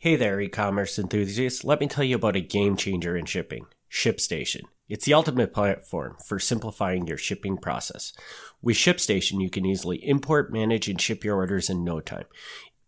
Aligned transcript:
Hey 0.00 0.14
there, 0.14 0.40
e 0.40 0.48
commerce 0.48 0.96
enthusiasts. 0.96 1.64
Let 1.64 1.80
me 1.80 1.88
tell 1.88 2.04
you 2.04 2.14
about 2.14 2.36
a 2.36 2.40
game 2.40 2.76
changer 2.76 3.16
in 3.16 3.24
shipping 3.24 3.66
ShipStation. 3.90 4.62
It's 4.88 5.06
the 5.06 5.14
ultimate 5.14 5.52
platform 5.52 6.14
for 6.24 6.38
simplifying 6.38 7.08
your 7.08 7.18
shipping 7.18 7.56
process. 7.56 8.12
With 8.62 8.76
ShipStation, 8.76 9.42
you 9.42 9.50
can 9.50 9.66
easily 9.66 9.96
import, 10.06 10.52
manage, 10.52 10.88
and 10.88 11.00
ship 11.00 11.24
your 11.24 11.34
orders 11.34 11.68
in 11.68 11.82
no 11.82 11.98
time. 11.98 12.26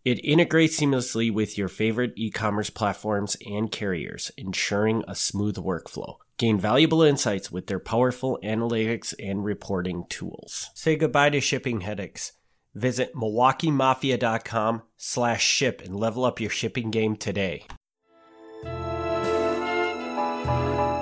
It 0.05 0.23
integrates 0.23 0.79
seamlessly 0.79 1.33
with 1.33 1.57
your 1.57 1.67
favorite 1.67 2.13
e 2.15 2.31
commerce 2.31 2.69
platforms 2.69 3.35
and 3.45 3.69
carriers, 3.69 4.31
ensuring 4.37 5.03
a 5.05 5.13
smooth 5.13 5.57
workflow. 5.57 6.15
Gain 6.37 6.57
valuable 6.57 7.01
insights 7.01 7.51
with 7.51 7.67
their 7.67 7.79
powerful 7.79 8.39
analytics 8.41 9.13
and 9.19 9.43
reporting 9.43 10.05
tools. 10.07 10.69
Say 10.75 10.95
goodbye 10.95 11.31
to 11.31 11.41
shipping 11.41 11.81
headaches. 11.81 12.31
Visit 12.73 13.13
MilwaukeeMafia.com 13.13 14.83
slash 14.97 15.43
ship 15.43 15.81
and 15.83 15.95
level 15.95 16.23
up 16.23 16.39
your 16.39 16.49
shipping 16.49 16.89
game 16.89 17.15
today. 17.15 17.65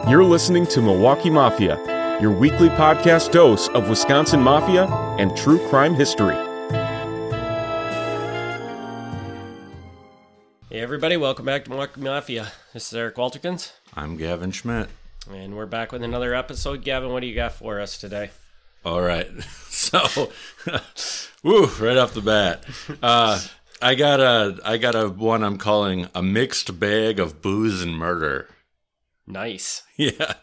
You're 0.09 0.23
listening 0.23 0.66
to 0.67 0.81
Milwaukee 0.81 1.30
Mafia, 1.30 1.77
your 2.20 2.31
weekly 2.31 2.70
podcast 2.70 3.31
dose 3.31 3.67
of 3.70 3.88
Wisconsin 3.88 4.39
Mafia 4.41 4.85
and 5.20 5.35
true 5.38 5.59
crime 5.70 5.94
history. 5.94 6.34
Hey 10.72 10.81
everybody, 10.81 11.17
welcome 11.17 11.45
back 11.45 11.66
to 11.66 11.70
Milwaukee 11.70 12.02
Mafia. 12.02 12.52
This 12.73 12.88
is 12.88 12.94
Eric 12.94 13.16
Walterkins, 13.16 13.72
I'm 13.95 14.17
Gavin 14.17 14.52
Schmidt. 14.52 14.88
and 15.31 15.55
we're 15.55 15.66
back 15.67 15.91
with 15.91 16.02
another 16.03 16.33
episode. 16.33 16.83
Gavin, 16.83 17.11
what 17.11 17.20
do 17.20 17.27
you 17.27 17.36
got 17.36 17.53
for 17.53 17.80
us 17.80 17.99
today? 17.99 18.31
All 18.85 19.01
right. 19.01 19.29
So, 19.71 20.31
woo, 21.43 21.67
right 21.79 21.95
off 21.95 22.13
the 22.13 22.21
bat. 22.21 22.65
Uh, 23.02 23.39
I 23.81 23.95
got 23.95 24.19
a 24.19 24.59
I 24.65 24.75
got 24.77 24.93
a 24.93 25.07
one 25.07 25.41
I'm 25.41 25.57
calling 25.57 26.07
a 26.13 26.21
mixed 26.21 26.79
bag 26.79 27.17
of 27.17 27.41
booze 27.41 27.81
and 27.81 27.95
murder. 27.97 28.49
Nice. 29.25 29.83
Yeah. 29.95 30.33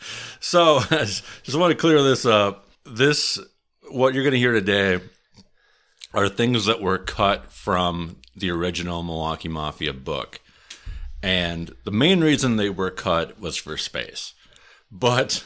So, 0.40 0.80
just 0.88 1.54
want 1.54 1.70
to 1.72 1.76
clear 1.76 2.02
this 2.02 2.24
up. 2.24 2.66
This 2.86 3.38
what 3.90 4.14
you're 4.14 4.22
going 4.22 4.32
to 4.32 4.38
hear 4.38 4.52
today 4.52 5.00
are 6.14 6.28
things 6.28 6.64
that 6.64 6.80
were 6.80 6.98
cut 6.98 7.52
from 7.52 8.16
the 8.34 8.50
original 8.50 9.02
Milwaukee 9.02 9.48
Mafia 9.48 9.92
book. 9.92 10.40
And 11.22 11.74
the 11.84 11.90
main 11.90 12.22
reason 12.22 12.56
they 12.56 12.70
were 12.70 12.90
cut 12.90 13.40
was 13.40 13.56
for 13.56 13.76
space. 13.76 14.32
But 14.90 15.44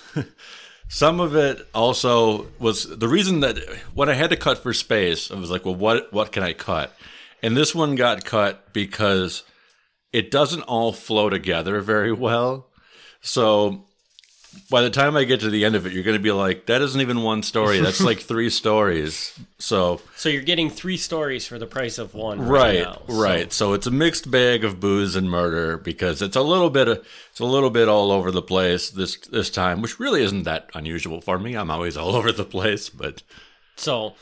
some 0.91 1.21
of 1.21 1.37
it 1.37 1.69
also 1.73 2.49
was 2.59 2.85
the 2.85 3.07
reason 3.07 3.39
that 3.41 3.59
when 3.95 4.09
I 4.09 4.15
had 4.15 4.31
to 4.31 4.37
cut 4.37 4.59
for 4.59 4.73
space, 4.75 5.31
I 5.31 5.37
was 5.37 5.49
like, 5.49 5.65
well, 5.65 5.77
what 5.77 6.13
what 6.13 6.33
can 6.33 6.43
I 6.43 6.53
cut? 6.53 6.95
And 7.45 7.57
this 7.57 7.73
one 7.73 7.95
got 7.95 8.25
cut 8.25 8.73
because 8.73 9.45
it 10.13 10.33
doesn't 10.33 10.63
all 10.63 10.93
flow 10.93 11.31
together 11.31 11.81
very 11.81 12.13
well. 12.13 12.67
So 13.21 13.85
by 14.69 14.83
the 14.83 14.91
time 14.91 15.17
I 15.17 15.25
get 15.25 15.41
to 15.41 15.51
the 15.51 15.65
end 15.65 15.77
of 15.77 15.87
it, 15.87 15.93
you're 15.93 16.03
going 16.03 16.17
to 16.17 16.23
be 16.23 16.33
like, 16.33 16.67
that 16.67 16.83
isn't 16.83 17.01
even 17.01 17.23
one 17.23 17.43
story. 17.43 17.81
That's 17.83 18.01
like 18.01 18.19
three 18.21 18.51
stories. 18.51 19.39
So 19.59 20.01
So 20.17 20.29
you're 20.29 20.43
getting 20.43 20.71
three 20.71 20.97
stories 20.97 21.47
for 21.47 21.59
the 21.59 21.67
price 21.67 21.99
of 21.99 22.15
one. 22.15 22.41
Right, 22.41 22.61
right, 22.63 22.83
now. 22.85 23.03
So- 23.09 23.23
right. 23.23 23.53
So 23.53 23.73
it's 23.75 23.87
a 23.87 23.91
mixed 23.91 24.31
bag 24.31 24.65
of 24.65 24.81
booze 24.81 25.15
and 25.17 25.31
murder 25.31 25.77
because 25.79 26.21
it's 26.23 26.37
a 26.37 26.43
little 26.43 26.71
bit 26.71 26.89
of, 26.89 27.07
it's 27.31 27.41
a 27.41 27.45
little 27.45 27.71
bit 27.71 27.89
all 27.89 28.11
over 28.13 28.31
the 28.31 28.43
place 28.43 28.91
this 28.91 29.17
this 29.29 29.51
time, 29.51 29.83
which 29.83 30.01
really 30.01 30.23
isn't 30.23 30.43
that 30.45 30.69
unusual 30.75 31.21
for 31.21 31.39
me. 31.39 31.55
I'm 31.55 31.71
always 31.71 31.97
all 31.97 32.15
over 32.17 32.33
the 32.33 32.45
place, 32.45 32.89
but 32.89 33.23
So, 33.77 34.15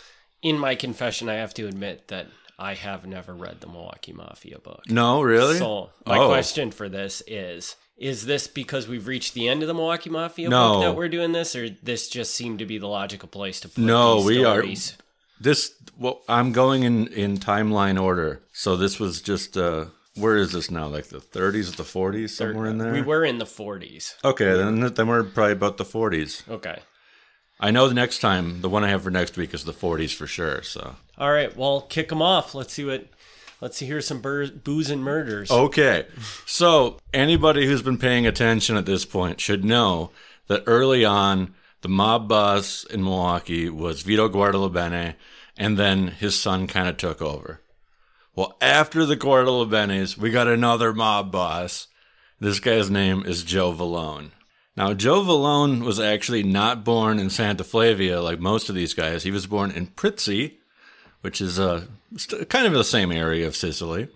in 0.43 0.59
my 0.59 0.75
confession, 0.75 1.29
I 1.29 1.35
have 1.35 1.55
to 1.55 1.67
admit 1.67 2.09
that 2.09 2.27
I 2.59 2.75
have 2.75 3.07
never 3.07 3.35
read 3.35 3.61
the 3.61 3.67
Milwaukee 3.69 4.13
Mafia 4.13 4.59
book. 4.59 4.83
no, 4.89 5.23
really. 5.23 5.59
So, 5.59 5.91
my 6.07 6.19
Oh. 6.19 6.29
question 6.29 6.71
for 6.71 6.89
this 6.89 7.23
is 7.27 7.77
Is 7.99 8.27
this 8.27 8.47
because 8.47 8.87
we've 8.87 9.07
reached 9.09 9.35
the 9.35 9.49
end 9.49 9.63
of 9.63 9.69
the 9.69 9.75
Milwaukee 9.75 10.09
Mafia 10.11 10.49
No. 10.49 10.75
book 10.75 10.83
that 10.83 10.97
we're 10.97 11.09
doing 11.09 11.33
this, 11.33 11.57
or 11.57 11.69
this 11.69 12.09
just 12.09 12.33
seemed 12.35 12.61
to 12.61 12.67
be 12.67 12.79
the 12.79 12.87
logical 12.87 13.29
place 13.29 13.59
to 13.61 13.69
put 13.69 13.79
No, 13.79 14.23
we 14.23 14.45
are- 14.45 14.65
This 15.41 15.73
well, 15.97 16.23
I'm 16.29 16.53
going 16.53 16.83
in 16.85 17.09
in 17.09 17.39
timeline 17.39 18.01
order. 18.01 18.41
So 18.53 18.77
this 18.77 18.99
was 19.01 19.21
just 19.21 19.57
uh 19.57 19.87
where 20.17 20.37
is 20.37 20.51
this 20.53 20.71
now? 20.71 20.87
Like 20.89 21.07
the 21.09 21.21
30s, 21.21 21.77
the 21.77 21.85
40s, 21.85 22.31
somewhere 22.31 22.67
in 22.67 22.79
there. 22.79 22.93
We 22.93 23.03
were 23.03 23.25
in 23.25 23.39
the 23.39 23.45
40s. 23.47 24.15
okay, 24.25 24.53
then 24.55 24.81
then 24.95 25.07
we're 25.09 25.23
probably 25.25 25.53
about 25.53 25.77
the 25.77 25.85
40s. 25.85 26.49
Okay. 26.49 26.79
I 27.61 27.73
know 27.73 27.89
the 27.89 27.95
next 27.95 28.21
time, 28.21 28.61
the 28.61 28.69
one 28.69 28.85
I 28.85 28.89
have 28.91 29.03
for 29.03 29.11
next 29.11 29.37
week 29.37 29.53
is 29.53 29.65
the 29.65 29.73
40s 29.73 30.15
for 30.15 30.27
sure. 30.29 30.63
So 30.63 30.95
All 31.19 31.33
right. 31.33 31.57
Well, 31.57 31.81
kick 31.83 32.09
them 32.11 32.23
off. 32.23 32.55
Let's 32.55 32.73
see 32.73 32.85
what. 32.85 33.07
Let's 33.61 33.77
see 33.77 33.87
here 33.87 34.01
some 34.01 34.21
bur- 34.21 34.51
booze 34.51 34.89
and 34.91 35.03
murders. 35.03 35.51
okay, 35.51 36.07
so 36.47 36.99
anybody 37.13 37.67
who's 37.67 37.83
been 37.83 37.99
paying 37.99 38.27
attention 38.27 38.77
at 38.77 38.87
this 38.87 39.05
point 39.05 39.41
should 39.41 39.65
know 39.65 40.11
that 40.47 40.63
early 40.67 41.05
on, 41.05 41.55
the 41.81 41.89
mob 41.89 42.29
boss 42.29 42.85
in 42.85 43.03
Milwaukee 43.03 43.69
was 43.69 44.03
Vito 44.03 44.29
Guardalabene, 44.29 45.15
and 45.57 45.77
then 45.77 46.09
his 46.09 46.39
son 46.39 46.67
kind 46.67 46.89
of 46.89 46.97
took 46.97 47.21
over. 47.21 47.61
Well, 48.35 48.57
after 48.61 49.05
the 49.05 49.17
Guardalabenes, 49.17 50.17
we 50.17 50.31
got 50.31 50.47
another 50.47 50.93
mob 50.93 51.33
boss. 51.33 51.89
This 52.39 52.61
guy's 52.61 52.89
name 52.89 53.25
is 53.27 53.43
Joe 53.43 53.73
Vallone. 53.73 54.31
Now, 54.77 54.95
Joe 54.95 55.23
Vallone 55.23 55.83
was 55.83 55.99
actually 55.99 56.45
not 56.45 56.85
born 56.85 57.19
in 57.19 57.31
Santa 57.31 57.65
Flavia 57.65 58.23
like 58.23 58.39
most 58.39 58.69
of 58.69 58.77
these 58.77 58.95
guys. 58.95 59.25
He 59.25 59.33
was 59.33 59.49
born 59.49 59.73
in 59.73 59.89
Prizzi, 59.89 60.59
which 61.21 61.41
is 61.41 61.59
uh, 61.59 61.85
kind 62.49 62.67
of 62.67 62.73
the 62.73 62.85
same 62.85 63.13
area 63.13 63.47
of 63.47 63.57
Sicily. 63.57 64.09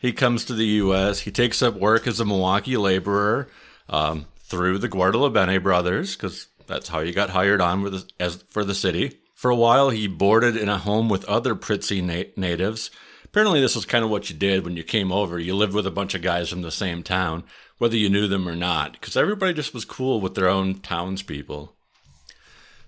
He 0.00 0.12
comes 0.12 0.44
to 0.44 0.54
the 0.54 0.66
U.S. 0.66 1.20
He 1.20 1.30
takes 1.30 1.62
up 1.62 1.74
work 1.74 2.06
as 2.06 2.20
a 2.20 2.24
Milwaukee 2.24 2.76
laborer 2.76 3.48
um, 3.88 4.26
through 4.42 4.78
the 4.78 4.88
Guardalabene 4.88 5.62
brothers, 5.62 6.14
because 6.14 6.46
that's 6.66 6.88
how 6.88 7.02
he 7.02 7.12
got 7.12 7.30
hired 7.30 7.60
on 7.60 7.82
with 7.82 8.08
as 8.20 8.42
for 8.48 8.64
the 8.64 8.74
city. 8.74 9.18
For 9.34 9.50
a 9.50 9.56
while, 9.56 9.90
he 9.90 10.06
boarded 10.06 10.56
in 10.56 10.68
a 10.68 10.78
home 10.78 11.08
with 11.08 11.24
other 11.24 11.54
Prizzi 11.54 12.02
na- 12.02 12.30
natives. 12.36 12.90
Apparently, 13.24 13.60
this 13.60 13.74
was 13.74 13.84
kind 13.84 14.04
of 14.04 14.10
what 14.10 14.30
you 14.30 14.36
did 14.36 14.64
when 14.64 14.76
you 14.76 14.82
came 14.82 15.12
over. 15.12 15.38
You 15.38 15.54
lived 15.54 15.74
with 15.74 15.86
a 15.86 15.92
bunch 15.92 16.14
of 16.14 16.22
guys 16.22 16.48
from 16.48 16.62
the 16.62 16.70
same 16.70 17.02
town, 17.02 17.44
whether 17.78 17.96
you 17.96 18.08
knew 18.08 18.26
them 18.26 18.48
or 18.48 18.56
not, 18.56 18.92
because 18.92 19.16
everybody 19.16 19.52
just 19.52 19.74
was 19.74 19.84
cool 19.84 20.20
with 20.20 20.34
their 20.34 20.48
own 20.48 20.80
townspeople. 20.80 21.74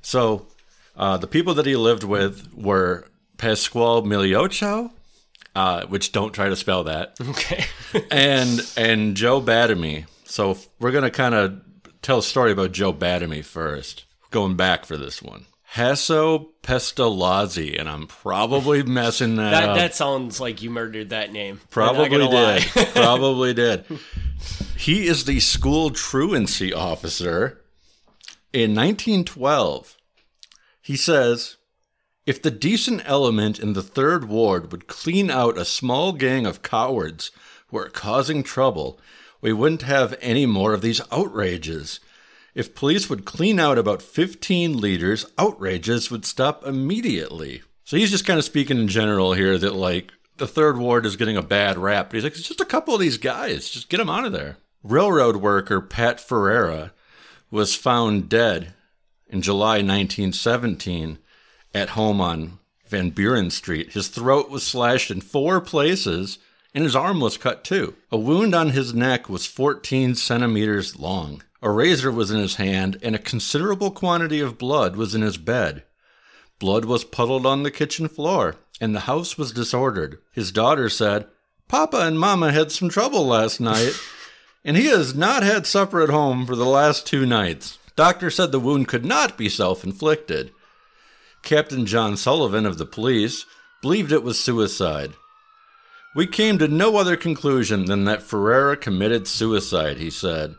So, 0.03 0.47
uh, 0.97 1.19
the 1.19 1.27
people 1.27 1.55
that 1.55 1.67
he 1.67 1.77
lived 1.77 2.05
with 2.05 2.53
were 2.55 3.07
Pasquale 3.41 4.03
Miliocho, 4.03 4.91
uh, 5.57 5.87
which 5.87 6.13
don't 6.13 6.33
try 6.33 6.51
to 6.51 6.57
spell 6.57 6.85
that, 6.85 7.17
Okay. 7.21 7.65
and 8.11 8.61
and 8.77 9.17
Joe 9.17 9.41
Badamy. 9.41 10.05
So 10.25 10.59
we're 10.79 10.93
gonna 10.93 11.11
kind 11.11 11.35
of 11.35 11.61
tell 12.03 12.19
a 12.19 12.23
story 12.23 12.53
about 12.53 12.73
Joe 12.73 12.93
Badamy 12.93 13.43
first, 13.43 14.05
going 14.31 14.57
back 14.57 14.85
for 14.85 14.97
this 14.99 15.23
one. 15.23 15.47
Hasso 15.75 16.49
Pestalozzi, 16.63 17.79
and 17.79 17.89
I'm 17.89 18.07
probably 18.09 18.83
messing 19.01 19.37
that, 19.37 19.53
that 19.53 19.69
up. 19.71 19.77
that 19.77 19.95
sounds 19.95 20.39
like 20.41 20.61
you 20.63 20.69
murdered 20.71 21.11
that 21.11 21.33
name. 21.33 21.61
Probably 21.71 22.09
did. 22.09 22.63
Probably 22.95 23.55
did. 23.55 23.85
He 24.77 25.07
is 25.07 25.25
the 25.25 25.41
school 25.41 25.91
truancy 25.91 26.73
officer 26.75 27.61
in 28.53 28.75
1912. 28.75 29.97
He 30.83 30.97
says, 30.97 31.57
if 32.27 32.43
the 32.43 32.51
decent 32.51 33.03
element 33.07 33.59
in 33.59 33.73
the 33.73 33.83
third 33.83 34.29
ward 34.29 34.71
would 34.71 34.87
clean 34.87 35.31
out 35.31 35.59
a 35.59 35.65
small 35.65 36.13
gang 36.13 36.47
of 36.47 36.63
cowards 36.63 37.31
who 37.69 37.79
are 37.79 37.89
causing 37.89 38.43
trouble, 38.43 39.01
we 39.41 39.53
wouldn't 39.53 39.83
have 39.83 40.17
any 40.21 40.47
more 40.47 40.75
of 40.75 40.83
these 40.83 41.01
outrages. 41.11 42.01
If 42.55 42.75
police 42.75 43.09
would 43.09 43.25
clean 43.25 43.59
out 43.59 43.79
about 43.79 44.03
15 44.03 44.81
leaders, 44.81 45.25
outrages 45.39 46.11
would 46.11 46.27
stop 46.27 46.67
immediately. 46.67 47.63
So 47.85 47.97
he's 47.97 48.11
just 48.11 48.27
kind 48.27 48.39
of 48.39 48.45
speaking 48.45 48.79
in 48.79 48.89
general 48.89 49.33
here 49.33 49.57
that, 49.57 49.75
like, 49.75 50.13
the 50.37 50.47
third 50.47 50.79
ward 50.79 51.07
is 51.07 51.17
getting 51.17 51.37
a 51.37 51.43
bad 51.43 51.79
rap. 51.79 52.11
But 52.11 52.17
he's 52.17 52.25
like, 52.25 52.35
it's 52.35 52.49
just 52.49 52.61
a 52.61 52.67
couple 52.67 52.95
of 52.95 53.01
these 53.01 53.19
guys. 53.19 53.71
Just 53.71 53.89
get 53.89 53.99
them 53.99 54.11
out 54.11 54.25
of 54.25 54.33
there. 54.33 54.59
Railroad 54.83 55.37
worker 55.37 55.81
Pat 55.81 56.21
Ferreira 56.21 56.93
was 57.51 57.75
found 57.75 58.29
dead 58.29 58.75
in 59.29 59.43
July 59.43 59.77
1917 59.77 61.19
at 61.75 61.91
home 61.91 62.21
on 62.21 62.59
Van 62.87 63.11
Buren 63.11 63.51
Street. 63.51 63.93
His 63.93 64.09
throat 64.09 64.51
was 64.51 64.63
slashed 64.63 65.11
in 65.11 65.21
four 65.21 65.61
places 65.61 66.39
and 66.75 66.85
his 66.85 66.97
arm 66.97 67.21
was 67.21 67.37
cut 67.37 67.65
too. 67.65 67.95
A 68.11 68.19
wound 68.19 68.55
on 68.55 68.71
his 68.71 68.95
neck 68.95 69.29
was 69.29 69.47
14 69.47 70.15
centimeters 70.15 70.99
long. 70.99 71.43
A 71.63 71.71
razor 71.71 72.11
was 72.11 72.31
in 72.31 72.39
his 72.39 72.57
hand 72.57 72.99
and 73.03 73.15
a 73.15 73.19
considerable 73.19 73.91
quantity 73.91 74.41
of 74.41 74.59
blood 74.59 74.97
was 74.97 75.15
in 75.15 75.23
his 75.23 75.37
bed. 75.37 75.85
Blood 76.59 76.85
was 76.85 77.05
puddled 77.05 77.47
on 77.47 77.63
the 77.63 77.71
kitchen 77.71 78.07
floor, 78.07 78.57
and 78.81 78.95
the 78.95 79.01
house 79.01 79.39
was 79.39 79.51
disordered. 79.51 80.19
His 80.31 80.53
daughter 80.53 80.91
said, 80.91 81.27
Papa 81.69 81.99
and 81.99 82.21
Mama 82.21 82.53
had 82.53 82.71
some 82.71 82.91
trouble 82.91 83.27
last 83.27 83.61
night, 83.61 83.95
and 84.65 84.77
he 84.77 84.87
has 84.87 85.15
not 85.15 85.43
had 85.43 85.67
supper 85.67 86.03
at 86.03 86.11
home 86.11 86.45
for 86.45 86.55
the 86.55 86.67
last 86.67 87.07
two 87.07 87.25
nights. 87.25 87.79
Doctor 87.97 88.31
said 88.31 88.53
the 88.53 88.61
wound 88.61 88.89
could 88.89 89.07
not 89.07 89.39
be 89.39 89.49
self 89.49 89.85
inflicted. 89.85 90.53
Captain 91.43 91.87
John 91.87 92.17
Sullivan 92.17 92.67
of 92.67 92.79
the 92.79 92.87
police 92.87 93.47
believed 93.83 94.13
it 94.13 94.23
was 94.23 94.39
suicide. 94.39 95.15
We 96.15 96.27
came 96.27 96.59
to 96.59 96.69
no 96.69 96.97
other 96.97 97.17
conclusion 97.17 97.87
than 97.87 98.05
that 98.05 98.23
Ferreira 98.23 98.77
committed 98.77 99.29
suicide, 99.29 99.99
he 99.99 100.11
said. 100.11 100.57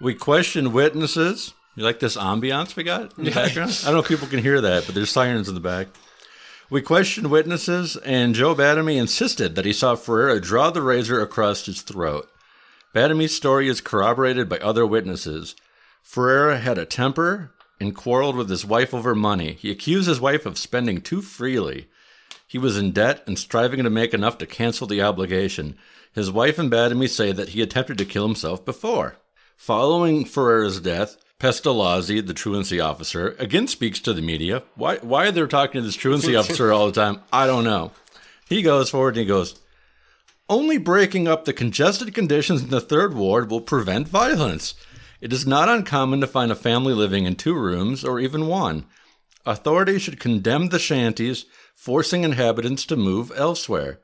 We 0.00 0.14
questioned 0.14 0.72
witnesses. 0.72 1.52
You 1.76 1.84
like 1.84 2.00
this 2.00 2.16
ambiance 2.16 2.76
we 2.76 2.84
got 2.84 3.16
in 3.18 3.24
the 3.24 3.30
background? 3.30 3.78
I 3.82 3.86
don't 3.86 3.94
know 3.94 4.00
if 4.00 4.08
people 4.08 4.28
can 4.28 4.42
hear 4.42 4.60
that, 4.60 4.86
but 4.86 4.94
there's 4.94 5.10
sirens 5.10 5.48
in 5.48 5.54
the 5.54 5.60
back. 5.60 5.88
We 6.70 6.82
questioned 6.82 7.30
witnesses, 7.30 7.96
and 7.96 8.34
Joe 8.34 8.54
Badamy 8.54 8.96
insisted 8.96 9.56
that 9.56 9.64
he 9.64 9.72
saw 9.72 9.96
Ferreira 9.96 10.40
draw 10.40 10.70
the 10.70 10.82
razor 10.82 11.20
across 11.20 11.66
his 11.66 11.82
throat. 11.82 12.28
Badamy's 12.94 13.34
story 13.34 13.68
is 13.68 13.80
corroborated 13.80 14.48
by 14.48 14.58
other 14.58 14.86
witnesses. 14.86 15.56
Ferreira 16.02 16.58
had 16.58 16.78
a 16.78 16.86
temper 16.86 17.52
and 17.80 17.96
quarreled 17.96 18.36
with 18.36 18.50
his 18.50 18.66
wife 18.66 18.92
over 18.92 19.14
money. 19.14 19.54
He 19.54 19.70
accused 19.70 20.06
his 20.06 20.20
wife 20.20 20.46
of 20.46 20.58
spending 20.58 21.00
too 21.00 21.22
freely. 21.22 21.88
He 22.46 22.58
was 22.58 22.76
in 22.76 22.92
debt 22.92 23.22
and 23.26 23.38
striving 23.38 23.82
to 23.84 23.90
make 23.90 24.12
enough 24.12 24.38
to 24.38 24.46
cancel 24.46 24.86
the 24.86 25.02
obligation. 25.02 25.76
His 26.12 26.30
wife 26.30 26.58
and 26.58 26.70
Badamy 26.70 27.08
say 27.08 27.32
that 27.32 27.50
he 27.50 27.62
attempted 27.62 27.96
to 27.98 28.04
kill 28.04 28.26
himself 28.26 28.64
before. 28.64 29.16
Following 29.56 30.24
Ferreira's 30.24 30.80
death, 30.80 31.16
Pestalozzi, 31.38 32.26
the 32.26 32.34
truancy 32.34 32.80
officer, 32.80 33.36
again 33.38 33.66
speaks 33.66 34.00
to 34.00 34.12
the 34.12 34.20
media. 34.20 34.62
Why, 34.74 34.96
why 34.96 35.30
they're 35.30 35.46
talking 35.46 35.80
to 35.80 35.86
this 35.86 35.94
truancy 35.94 36.36
officer 36.36 36.72
all 36.72 36.86
the 36.86 36.92
time, 36.92 37.20
I 37.32 37.46
don't 37.46 37.64
know. 37.64 37.92
He 38.48 38.62
goes 38.62 38.90
forward 38.90 39.16
and 39.16 39.20
he 39.20 39.26
goes, 39.26 39.58
Only 40.48 40.76
breaking 40.76 41.28
up 41.28 41.44
the 41.44 41.52
congested 41.52 42.12
conditions 42.14 42.62
in 42.62 42.70
the 42.70 42.80
third 42.80 43.14
ward 43.14 43.50
will 43.50 43.60
prevent 43.60 44.08
violence. 44.08 44.74
It 45.20 45.32
is 45.32 45.46
not 45.46 45.68
uncommon 45.68 46.20
to 46.20 46.26
find 46.26 46.50
a 46.50 46.56
family 46.56 46.94
living 46.94 47.26
in 47.26 47.36
two 47.36 47.54
rooms 47.54 48.04
or 48.04 48.20
even 48.20 48.46
one. 48.46 48.86
Authorities 49.44 50.02
should 50.02 50.20
condemn 50.20 50.68
the 50.68 50.78
shanties, 50.78 51.46
forcing 51.74 52.24
inhabitants 52.24 52.86
to 52.86 52.96
move 52.96 53.32
elsewhere. 53.34 54.00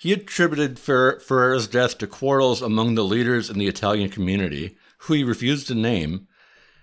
He 0.00 0.12
attributed 0.12 0.78
Fer- 0.78 1.18
Ferreira's 1.20 1.66
death 1.66 1.98
to 1.98 2.06
quarrels 2.06 2.62
among 2.62 2.94
the 2.94 3.04
leaders 3.04 3.50
in 3.50 3.58
the 3.58 3.66
Italian 3.66 4.10
community, 4.10 4.76
who 4.98 5.14
he 5.14 5.24
refused 5.24 5.66
to 5.68 5.74
name, 5.74 6.28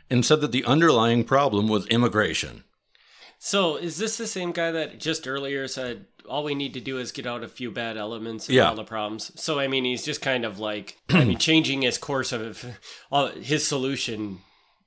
and 0.10 0.26
said 0.26 0.42
that 0.42 0.52
the 0.52 0.66
underlying 0.66 1.24
problem 1.24 1.68
was 1.68 1.88
immigration. 1.88 2.64
So, 3.40 3.78
is 3.78 3.98
this 3.98 4.18
the 4.18 4.28
same 4.28 4.52
guy 4.52 4.72
that 4.72 5.00
just 5.00 5.28
earlier 5.28 5.68
said 5.68 6.06
all 6.30 6.44
we 6.44 6.56
need 6.56 6.74
to 6.74 6.80
do 6.82 6.98
is 6.98 7.12
get 7.12 7.26
out 7.26 7.44
a 7.44 7.48
few 7.48 7.72
bad 7.72 7.98
elements 7.98 8.48
and 8.48 8.56
Yeah. 8.56 8.70
all 8.70 8.76
the 8.76 8.84
problems? 8.84 9.32
So, 9.40 9.60
I 9.60 9.68
mean, 9.68 9.84
he's 9.86 10.04
just 10.04 10.22
kind 10.22 10.46
of 10.46 10.60
like, 10.60 10.98
I 11.10 11.24
mean, 11.26 11.38
changing 11.50 11.82
his 11.84 11.98
course 11.98 12.32
of 12.32 12.66
uh, 13.12 13.32
his 13.32 13.66
solution 13.68 14.40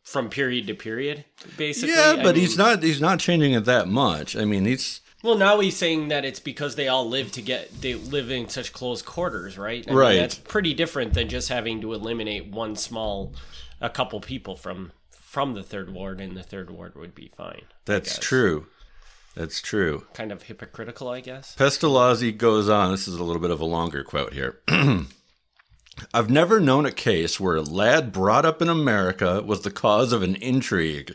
from 0.02 0.30
period 0.30 0.66
to 0.68 0.74
period, 0.74 1.24
basically. 1.56 1.94
Yeah, 1.94 2.14
I 2.18 2.22
but 2.22 2.34
mean- 2.34 2.36
he's 2.36 2.56
not 2.56 2.82
he's 2.82 3.00
not 3.00 3.18
changing 3.20 3.52
it 3.52 3.64
that 3.66 3.88
much. 3.88 4.36
I 4.36 4.44
mean, 4.44 4.64
he's 4.64 5.00
Well, 5.22 5.36
now 5.36 5.60
he's 5.60 5.76
saying 5.76 6.08
that 6.08 6.24
it's 6.24 6.40
because 6.40 6.76
they 6.76 6.88
all 6.88 7.06
live 7.08 7.30
to 7.32 7.42
get 7.42 7.82
they 7.82 7.94
live 7.94 8.30
in 8.30 8.48
such 8.48 8.72
close 8.72 9.02
quarters, 9.02 9.58
right? 9.58 9.84
I 9.88 9.92
Right. 9.92 10.10
Mean, 10.12 10.20
that's 10.20 10.36
pretty 10.36 10.72
different 10.74 11.12
than 11.14 11.28
just 11.28 11.48
having 11.50 11.80
to 11.82 11.92
eliminate 11.92 12.46
one 12.46 12.74
small, 12.76 13.34
a 13.80 13.90
couple 13.90 14.20
people 14.20 14.56
from 14.56 14.92
from 15.10 15.52
the 15.52 15.62
third 15.62 15.90
ward, 15.92 16.20
and 16.22 16.34
the 16.36 16.42
third 16.42 16.70
ward 16.70 16.94
would 16.96 17.14
be 17.14 17.30
fine. 17.36 17.62
That's 17.84 18.18
true. 18.18 18.66
That's 19.38 19.60
true. 19.60 20.04
Kind 20.14 20.32
of 20.32 20.42
hypocritical, 20.42 21.08
I 21.08 21.20
guess. 21.20 21.54
Pestalozzi 21.54 22.36
goes 22.36 22.68
on. 22.68 22.90
This 22.90 23.06
is 23.06 23.14
a 23.14 23.22
little 23.22 23.40
bit 23.40 23.52
of 23.52 23.60
a 23.60 23.64
longer 23.64 24.02
quote 24.02 24.32
here. 24.32 24.58
I've 26.12 26.28
never 26.28 26.58
known 26.58 26.84
a 26.84 26.90
case 26.90 27.38
where 27.38 27.54
a 27.54 27.62
lad 27.62 28.10
brought 28.10 28.44
up 28.44 28.60
in 28.60 28.68
America 28.68 29.40
was 29.46 29.60
the 29.60 29.70
cause 29.70 30.12
of 30.12 30.24
an 30.24 30.34
intrigue. 30.34 31.14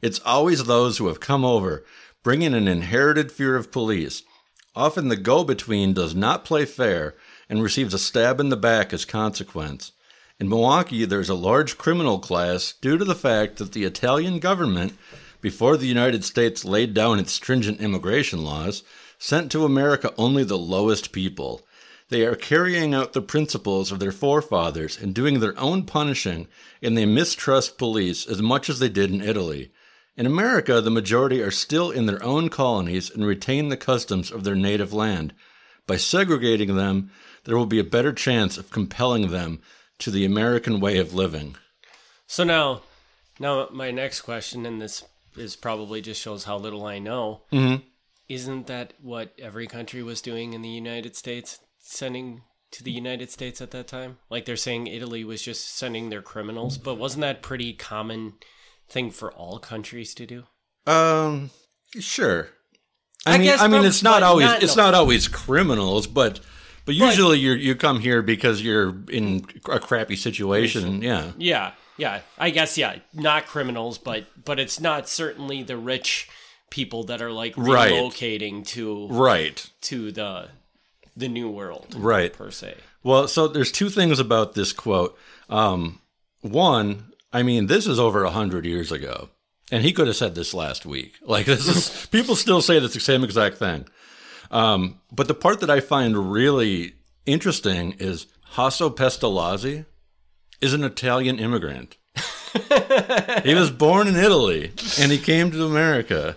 It's 0.00 0.20
always 0.20 0.64
those 0.64 0.96
who 0.96 1.08
have 1.08 1.20
come 1.20 1.44
over, 1.44 1.84
bringing 2.22 2.54
an 2.54 2.66
inherited 2.66 3.30
fear 3.30 3.56
of 3.56 3.70
police. 3.70 4.22
Often 4.74 5.08
the 5.08 5.16
go 5.16 5.44
between 5.44 5.92
does 5.92 6.14
not 6.14 6.46
play 6.46 6.64
fair 6.64 7.14
and 7.50 7.62
receives 7.62 7.92
a 7.92 7.98
stab 7.98 8.40
in 8.40 8.48
the 8.48 8.56
back 8.56 8.94
as 8.94 9.04
consequence. 9.04 9.92
In 10.38 10.48
Milwaukee, 10.48 11.04
there's 11.04 11.28
a 11.28 11.34
large 11.34 11.76
criminal 11.76 12.20
class 12.20 12.72
due 12.80 12.96
to 12.96 13.04
the 13.04 13.14
fact 13.14 13.58
that 13.58 13.72
the 13.72 13.84
Italian 13.84 14.38
government, 14.38 14.94
before 15.40 15.76
the 15.76 15.86
United 15.86 16.24
States 16.24 16.64
laid 16.64 16.94
down 16.94 17.18
its 17.18 17.32
stringent 17.32 17.80
immigration 17.80 18.44
laws, 18.44 18.82
sent 19.18 19.50
to 19.52 19.64
America 19.64 20.12
only 20.16 20.44
the 20.44 20.58
lowest 20.58 21.12
people. 21.12 21.62
They 22.08 22.26
are 22.26 22.34
carrying 22.34 22.92
out 22.92 23.12
the 23.12 23.22
principles 23.22 23.92
of 23.92 24.00
their 24.00 24.12
forefathers 24.12 24.98
and 24.98 25.14
doing 25.14 25.38
their 25.38 25.58
own 25.58 25.84
punishing, 25.84 26.48
and 26.82 26.96
they 26.96 27.06
mistrust 27.06 27.78
police 27.78 28.26
as 28.26 28.42
much 28.42 28.68
as 28.68 28.80
they 28.80 28.88
did 28.88 29.10
in 29.10 29.20
Italy. 29.20 29.70
In 30.16 30.26
America, 30.26 30.80
the 30.80 30.90
majority 30.90 31.40
are 31.40 31.52
still 31.52 31.90
in 31.90 32.06
their 32.06 32.22
own 32.22 32.48
colonies 32.48 33.10
and 33.10 33.24
retain 33.24 33.68
the 33.68 33.76
customs 33.76 34.30
of 34.30 34.42
their 34.42 34.56
native 34.56 34.92
land. 34.92 35.32
By 35.86 35.98
segregating 35.98 36.74
them, 36.74 37.10
there 37.44 37.56
will 37.56 37.66
be 37.66 37.78
a 37.78 37.84
better 37.84 38.12
chance 38.12 38.58
of 38.58 38.70
compelling 38.70 39.30
them 39.30 39.60
to 40.00 40.10
the 40.10 40.24
American 40.24 40.80
way 40.80 40.98
of 40.98 41.14
living. 41.14 41.56
So 42.26 42.44
now, 42.44 42.82
now 43.38 43.68
my 43.70 43.90
next 43.90 44.22
question, 44.22 44.66
in 44.66 44.78
this 44.78 45.04
is 45.36 45.56
probably 45.56 46.00
just 46.00 46.20
shows 46.20 46.44
how 46.44 46.56
little 46.58 46.84
I 46.86 46.98
know. 46.98 47.42
Mhm. 47.52 47.82
Isn't 48.28 48.66
that 48.68 48.94
what 49.00 49.34
every 49.38 49.66
country 49.66 50.02
was 50.02 50.20
doing 50.22 50.52
in 50.52 50.62
the 50.62 50.68
United 50.68 51.16
States, 51.16 51.58
sending 51.80 52.42
to 52.72 52.84
the 52.84 52.92
United 52.92 53.30
States 53.30 53.60
at 53.60 53.72
that 53.72 53.88
time? 53.88 54.18
Like 54.30 54.44
they're 54.44 54.56
saying 54.56 54.86
Italy 54.86 55.24
was 55.24 55.42
just 55.42 55.76
sending 55.76 56.10
their 56.10 56.22
criminals, 56.22 56.78
but 56.78 56.94
wasn't 56.96 57.22
that 57.22 57.42
pretty 57.42 57.72
common 57.72 58.34
thing 58.88 59.10
for 59.10 59.32
all 59.32 59.58
countries 59.58 60.14
to 60.14 60.26
do? 60.26 60.44
Um, 60.86 61.50
sure. 61.98 62.50
I, 63.26 63.34
I 63.34 63.38
mean, 63.38 63.50
I 63.58 63.68
mean, 63.68 63.84
it's 63.84 64.02
not 64.02 64.22
always 64.22 64.46
not 64.46 64.62
it's 64.62 64.74
a- 64.74 64.78
not 64.78 64.94
always 64.94 65.28
criminals, 65.28 66.06
but 66.06 66.40
but 66.86 66.94
usually 66.94 67.38
you 67.38 67.52
you 67.52 67.74
come 67.74 68.00
here 68.00 68.22
because 68.22 68.62
you're 68.62 68.96
in 69.10 69.44
a 69.70 69.78
crappy 69.80 70.16
situation. 70.16 71.02
Yeah, 71.02 71.32
Yeah, 71.36 71.72
yeah. 72.00 72.20
I 72.38 72.50
guess 72.50 72.76
yeah, 72.78 72.96
not 73.12 73.46
criminals, 73.46 73.98
but 73.98 74.26
but 74.44 74.58
it's 74.58 74.80
not 74.80 75.08
certainly 75.08 75.62
the 75.62 75.76
rich 75.76 76.28
people 76.70 77.04
that 77.04 77.20
are 77.20 77.30
like 77.32 77.54
Right. 77.56 77.92
relocating 77.92 78.66
to 78.68 79.08
right, 79.08 79.68
to 79.82 80.10
the 80.12 80.48
the 81.16 81.28
new 81.28 81.50
world, 81.50 81.94
right. 81.96 82.32
per 82.32 82.50
se. 82.50 82.74
Well, 83.02 83.28
so 83.28 83.48
there's 83.48 83.72
two 83.72 83.88
things 83.90 84.18
about 84.18 84.54
this 84.54 84.72
quote. 84.72 85.18
Um, 85.48 86.00
one, 86.40 87.12
I 87.32 87.42
mean, 87.42 87.66
this 87.66 87.86
is 87.86 87.98
over 87.98 88.24
a 88.24 88.30
hundred 88.30 88.64
years 88.64 88.90
ago, 88.92 89.28
and 89.70 89.84
he 89.84 89.92
could 89.92 90.06
have 90.06 90.16
said 90.16 90.34
this 90.34 90.54
last 90.54 90.86
week. 90.86 91.14
Like 91.26 91.46
this 91.46 91.66
is 91.68 92.06
people 92.10 92.36
still 92.36 92.62
say 92.62 92.78
this 92.78 92.94
the 92.94 93.00
same 93.00 93.24
exact 93.24 93.58
thing. 93.58 93.86
Um, 94.50 95.00
but 95.12 95.28
the 95.28 95.34
part 95.34 95.60
that 95.60 95.70
I 95.70 95.80
find 95.80 96.32
really 96.32 96.94
interesting 97.26 97.92
is 97.98 98.26
Hasso 98.54 98.94
Pestalozzi 98.94 99.86
is 100.60 100.72
an 100.74 100.84
Italian 100.84 101.38
immigrant. 101.38 101.96
he 103.44 103.54
was 103.54 103.70
born 103.70 104.08
in 104.08 104.16
Italy 104.16 104.72
and 105.00 105.12
he 105.12 105.18
came 105.18 105.50
to 105.50 105.64
America. 105.64 106.36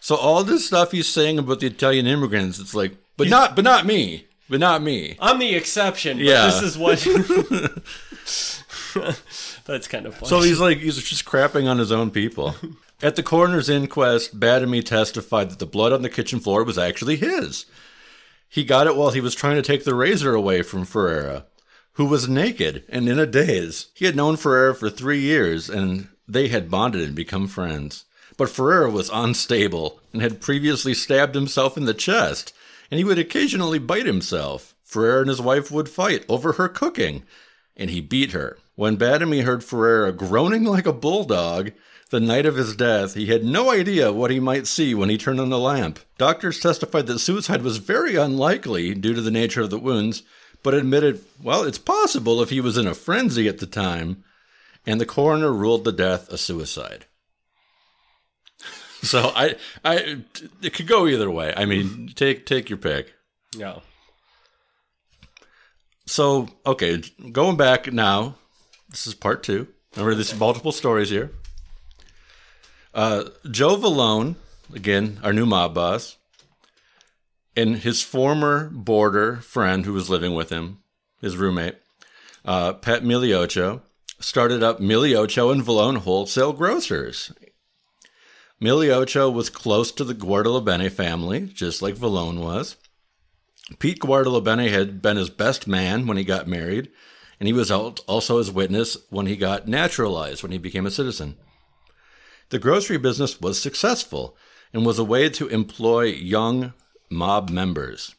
So 0.00 0.16
all 0.16 0.42
this 0.44 0.66
stuff 0.66 0.92
he's 0.92 1.08
saying 1.08 1.38
about 1.38 1.60
the 1.60 1.66
Italian 1.66 2.06
immigrants, 2.06 2.58
it's 2.58 2.74
like, 2.74 2.96
but 3.16 3.28
not, 3.28 3.54
but 3.56 3.64
not 3.64 3.84
me, 3.86 4.26
but 4.48 4.60
not 4.60 4.82
me. 4.82 5.16
I'm 5.20 5.38
the 5.38 5.54
exception. 5.54 6.18
But 6.18 6.26
Yeah. 6.26 6.46
this 6.46 6.62
is 6.62 6.78
what. 6.78 6.98
That's 9.64 9.88
kind 9.88 10.06
of 10.06 10.14
funny. 10.14 10.28
So 10.28 10.40
he's 10.40 10.60
like 10.60 10.78
he's 10.78 11.02
just 11.02 11.24
crapping 11.24 11.68
on 11.70 11.78
his 11.78 11.92
own 11.92 12.10
people. 12.10 12.54
At 13.02 13.16
the 13.16 13.22
coroner's 13.22 13.68
inquest, 13.68 14.38
Badamy 14.38 14.84
testified 14.84 15.50
that 15.50 15.58
the 15.58 15.66
blood 15.66 15.92
on 15.92 16.02
the 16.02 16.08
kitchen 16.10 16.38
floor 16.38 16.62
was 16.62 16.78
actually 16.78 17.16
his. 17.16 17.66
He 18.48 18.62
got 18.64 18.86
it 18.86 18.94
while 18.94 19.10
he 19.10 19.20
was 19.20 19.34
trying 19.34 19.56
to 19.56 19.62
take 19.62 19.82
the 19.84 19.94
razor 19.94 20.34
away 20.34 20.62
from 20.62 20.84
Ferreira, 20.84 21.46
who 21.94 22.06
was 22.06 22.28
naked 22.28 22.84
and 22.88 23.08
in 23.08 23.18
a 23.18 23.26
daze. 23.26 23.88
He 23.94 24.06
had 24.06 24.16
known 24.16 24.36
Ferreira 24.36 24.74
for 24.74 24.88
three 24.88 25.20
years, 25.20 25.68
and 25.68 26.08
they 26.26 26.48
had 26.48 26.70
bonded 26.70 27.02
and 27.02 27.14
become 27.14 27.46
friends. 27.46 28.04
But 28.36 28.48
Ferreira 28.48 28.90
was 28.90 29.10
unstable 29.12 30.00
and 30.12 30.22
had 30.22 30.40
previously 30.40 30.94
stabbed 30.94 31.34
himself 31.34 31.76
in 31.76 31.84
the 31.84 31.94
chest, 31.94 32.54
and 32.90 32.98
he 32.98 33.04
would 33.04 33.18
occasionally 33.18 33.78
bite 33.78 34.06
himself. 34.06 34.74
Ferreira 34.84 35.20
and 35.20 35.28
his 35.28 35.40
wife 35.40 35.70
would 35.70 35.88
fight 35.88 36.24
over 36.28 36.52
her 36.52 36.68
cooking, 36.68 37.24
and 37.76 37.90
he 37.90 38.00
beat 38.00 38.32
her. 38.32 38.58
When 38.74 38.96
Badamy 38.96 39.42
heard 39.42 39.62
Ferreira 39.62 40.12
groaning 40.12 40.64
like 40.64 40.86
a 40.86 40.92
bulldog 40.92 41.72
the 42.10 42.20
night 42.20 42.46
of 42.46 42.56
his 42.56 42.76
death, 42.76 43.14
he 43.14 43.26
had 43.26 43.44
no 43.44 43.70
idea 43.70 44.12
what 44.12 44.30
he 44.30 44.40
might 44.40 44.66
see 44.66 44.94
when 44.94 45.08
he 45.08 45.18
turned 45.18 45.40
on 45.40 45.50
the 45.50 45.58
lamp. 45.58 45.98
Doctors 46.18 46.60
testified 46.60 47.06
that 47.06 47.18
suicide 47.18 47.62
was 47.62 47.78
very 47.78 48.16
unlikely 48.16 48.94
due 48.94 49.14
to 49.14 49.20
the 49.20 49.30
nature 49.30 49.62
of 49.62 49.70
the 49.70 49.78
wounds, 49.78 50.22
but 50.62 50.74
admitted, 50.74 51.24
well, 51.42 51.64
it's 51.64 51.78
possible 51.78 52.42
if 52.42 52.50
he 52.50 52.60
was 52.60 52.76
in 52.76 52.86
a 52.86 52.94
frenzy 52.94 53.48
at 53.48 53.58
the 53.58 53.66
time, 53.66 54.24
and 54.86 55.00
the 55.00 55.06
coroner 55.06 55.52
ruled 55.52 55.84
the 55.84 55.92
death 55.92 56.28
a 56.32 56.38
suicide. 56.38 57.06
So 59.02 59.32
I, 59.34 59.56
I, 59.84 60.22
it 60.62 60.74
could 60.74 60.86
go 60.86 61.08
either 61.08 61.30
way. 61.30 61.52
I 61.56 61.64
mean, 61.64 62.12
take 62.14 62.46
take 62.46 62.70
your 62.70 62.76
pick. 62.78 63.12
Yeah. 63.56 63.80
So, 66.06 66.48
okay, 66.64 67.02
going 67.32 67.56
back 67.56 67.92
now, 67.92 68.36
this 68.90 69.06
is 69.06 69.14
part 69.14 69.42
two. 69.42 69.68
Remember, 69.94 70.14
there's 70.14 70.38
multiple 70.38 70.72
stories 70.72 71.10
here. 71.10 71.32
Uh, 72.94 73.24
Joe 73.50 73.76
Vallone, 73.76 74.36
again, 74.74 75.18
our 75.22 75.32
new 75.32 75.46
mob 75.46 75.74
boss, 75.74 76.16
and 77.56 77.76
his 77.76 78.02
former 78.02 78.70
boarder 78.70 79.36
friend 79.36 79.84
who 79.84 79.92
was 79.92 80.10
living 80.10 80.34
with 80.34 80.50
him, 80.50 80.78
his 81.20 81.36
roommate, 81.36 81.76
uh, 82.44 82.72
Pet 82.74 83.02
Miliocho, 83.02 83.82
started 84.20 84.62
up 84.62 84.80
Miliocho 84.80 85.52
and 85.52 85.62
Vallone 85.62 85.98
Wholesale 85.98 86.52
Grocers. 86.52 87.32
Miliocho 88.60 89.32
was 89.32 89.50
close 89.50 89.90
to 89.92 90.04
the 90.04 90.14
Guardalabene 90.14 90.90
family, 90.90 91.40
just 91.52 91.82
like 91.82 91.96
Vallone 91.96 92.38
was. 92.38 92.76
Pete 93.78 94.00
Guardalabene 94.00 94.70
had 94.70 95.02
been 95.02 95.16
his 95.16 95.30
best 95.30 95.66
man 95.66 96.06
when 96.06 96.16
he 96.16 96.24
got 96.24 96.46
married, 96.46 96.90
and 97.40 97.48
he 97.48 97.52
was 97.52 97.70
also 97.70 98.38
his 98.38 98.52
witness 98.52 98.96
when 99.10 99.26
he 99.26 99.36
got 99.36 99.66
naturalized, 99.66 100.42
when 100.42 100.52
he 100.52 100.58
became 100.58 100.86
a 100.86 100.90
citizen. 100.90 101.36
The 102.50 102.58
grocery 102.58 102.98
business 102.98 103.40
was 103.40 103.60
successful 103.60 104.36
and 104.72 104.86
was 104.86 104.98
a 104.98 105.04
way 105.04 105.28
to 105.30 105.48
employ 105.48 106.04
young 106.04 106.72
mob 107.12 107.50
members. 107.50 108.14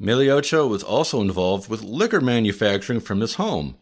Miliocho 0.00 0.68
was 0.68 0.82
also 0.82 1.20
involved 1.20 1.70
with 1.70 1.82
liquor 1.82 2.20
manufacturing 2.20 3.00
from 3.00 3.20
his 3.20 3.34
home. 3.34 3.76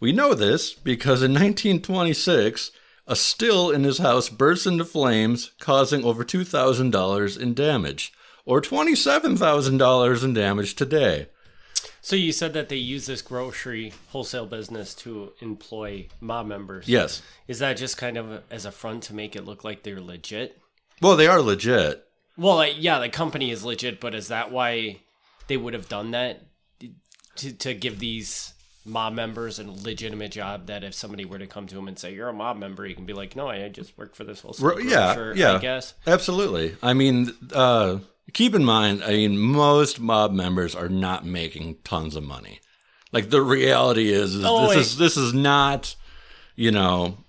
We 0.00 0.12
know 0.12 0.34
this 0.34 0.74
because 0.74 1.22
in 1.22 1.32
1926, 1.32 2.72
a 3.06 3.14
still 3.14 3.70
in 3.70 3.84
his 3.84 3.98
house 3.98 4.28
burst 4.28 4.66
into 4.66 4.84
flames, 4.84 5.52
causing 5.60 6.04
over 6.04 6.24
$2,000 6.24 7.40
in 7.40 7.54
damage, 7.54 8.12
or 8.44 8.60
$27,000 8.60 10.24
in 10.24 10.34
damage 10.34 10.74
today. 10.74 11.28
So 12.00 12.16
you 12.16 12.32
said 12.32 12.52
that 12.52 12.68
they 12.68 12.76
use 12.76 13.06
this 13.06 13.22
grocery 13.22 13.92
wholesale 14.08 14.46
business 14.46 14.94
to 14.96 15.32
employ 15.40 16.08
mob 16.20 16.46
members. 16.46 16.88
Yes. 16.88 17.22
Is 17.48 17.60
that 17.60 17.76
just 17.76 17.96
kind 17.96 18.18
of 18.18 18.42
as 18.50 18.66
a 18.66 18.72
front 18.72 19.04
to 19.04 19.14
make 19.14 19.36
it 19.36 19.44
look 19.44 19.64
like 19.64 19.82
they're 19.82 20.00
legit? 20.00 20.60
Well, 21.00 21.16
they 21.16 21.26
are 21.26 21.40
legit. 21.40 22.06
Well, 22.36 22.56
like, 22.56 22.74
yeah, 22.78 22.98
the 22.98 23.08
company 23.08 23.50
is 23.50 23.64
legit, 23.64 24.00
but 24.00 24.14
is 24.14 24.28
that 24.28 24.50
why 24.50 25.00
they 25.46 25.56
would 25.56 25.74
have 25.74 25.88
done 25.88 26.12
that 26.12 26.42
to 27.36 27.52
to 27.52 27.74
give 27.74 27.98
these 27.98 28.54
mob 28.84 29.12
members 29.12 29.58
a 29.58 29.64
legitimate 29.64 30.32
job? 30.32 30.66
That 30.66 30.82
if 30.84 30.94
somebody 30.94 31.24
were 31.24 31.38
to 31.38 31.46
come 31.46 31.66
to 31.68 31.78
him 31.78 31.88
and 31.88 31.98
say 31.98 32.12
you're 32.14 32.28
a 32.28 32.32
mob 32.32 32.56
member, 32.56 32.86
you 32.86 32.94
can 32.94 33.06
be 33.06 33.12
like, 33.12 33.36
no, 33.36 33.48
I 33.48 33.68
just 33.68 33.96
work 33.96 34.14
for 34.14 34.24
this 34.24 34.40
whole. 34.40 34.54
yeah, 34.82 35.32
yeah, 35.34 35.54
I 35.54 35.58
guess 35.58 35.94
absolutely. 36.06 36.76
I 36.82 36.92
mean, 36.92 37.32
uh, 37.52 37.98
keep 38.32 38.54
in 38.54 38.64
mind, 38.64 39.04
I 39.04 39.10
mean, 39.10 39.38
most 39.38 40.00
mob 40.00 40.32
members 40.32 40.74
are 40.74 40.88
not 40.88 41.24
making 41.24 41.76
tons 41.84 42.16
of 42.16 42.24
money. 42.24 42.60
Like 43.12 43.30
the 43.30 43.42
reality 43.42 44.10
is, 44.10 44.34
is 44.34 44.44
oh, 44.44 44.62
this 44.62 44.70
wait. 44.70 44.78
is 44.78 44.98
this 44.98 45.16
is 45.16 45.32
not, 45.32 45.94
you 46.56 46.72
know, 46.72 47.23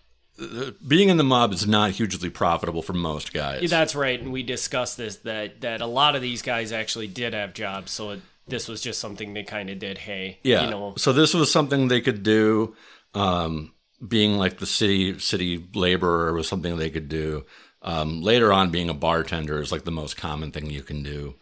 being 0.85 1.09
in 1.09 1.17
the 1.17 1.23
mob 1.23 1.53
is 1.53 1.67
not 1.67 1.91
hugely 1.91 2.29
profitable 2.29 2.81
for 2.81 2.93
most 2.93 3.33
guys. 3.33 3.69
That's 3.69 3.95
right, 3.95 4.19
and 4.19 4.31
we 4.31 4.43
discussed 4.43 4.97
this 4.97 5.17
that 5.17 5.61
that 5.61 5.81
a 5.81 5.85
lot 5.85 6.15
of 6.15 6.21
these 6.21 6.41
guys 6.41 6.71
actually 6.71 7.07
did 7.07 7.33
have 7.33 7.53
jobs, 7.53 7.91
so 7.91 8.11
it, 8.11 8.21
this 8.47 8.67
was 8.67 8.81
just 8.81 8.99
something 8.99 9.33
they 9.33 9.43
kind 9.43 9.69
of 9.69 9.79
did. 9.79 9.97
Hey, 9.97 10.39
yeah. 10.43 10.65
You 10.65 10.69
know, 10.69 10.93
so 10.97 11.13
this 11.13 11.33
was 11.33 11.51
something 11.51 11.87
they 11.87 12.01
could 12.01 12.23
do. 12.23 12.75
Um, 13.13 13.73
being 14.05 14.37
like 14.37 14.57
the 14.57 14.65
city 14.65 15.19
city 15.19 15.65
laborer 15.73 16.33
was 16.33 16.47
something 16.47 16.77
they 16.77 16.89
could 16.89 17.09
do. 17.09 17.45
Um, 17.81 18.21
later 18.21 18.51
on, 18.51 18.71
being 18.71 18.89
a 18.89 18.93
bartender 18.93 19.61
is 19.61 19.71
like 19.71 19.83
the 19.83 19.91
most 19.91 20.17
common 20.17 20.51
thing 20.51 20.69
you 20.69 20.83
can 20.83 21.01
do. 21.01 21.35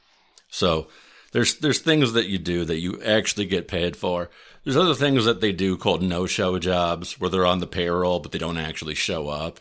So 0.50 0.88
there's 1.32 1.58
there's 1.58 1.80
things 1.80 2.14
that 2.14 2.28
you 2.28 2.38
do 2.38 2.64
that 2.66 2.80
you 2.80 3.02
actually 3.02 3.46
get 3.46 3.68
paid 3.68 3.98
for. 3.98 4.30
There's 4.64 4.78
other 4.78 4.94
things 4.94 5.26
that 5.26 5.42
they 5.42 5.52
do 5.52 5.76
called 5.78 6.02
no-show 6.02 6.58
jobs 6.60 7.20
where 7.20 7.30
they're 7.30 7.46
on 7.46 7.60
the 7.60 7.68
payroll 7.68 8.20
but 8.20 8.32
they 8.32 8.38
don't 8.38 8.58
actually 8.58 8.96
show 8.96 9.30
up. 9.30 9.60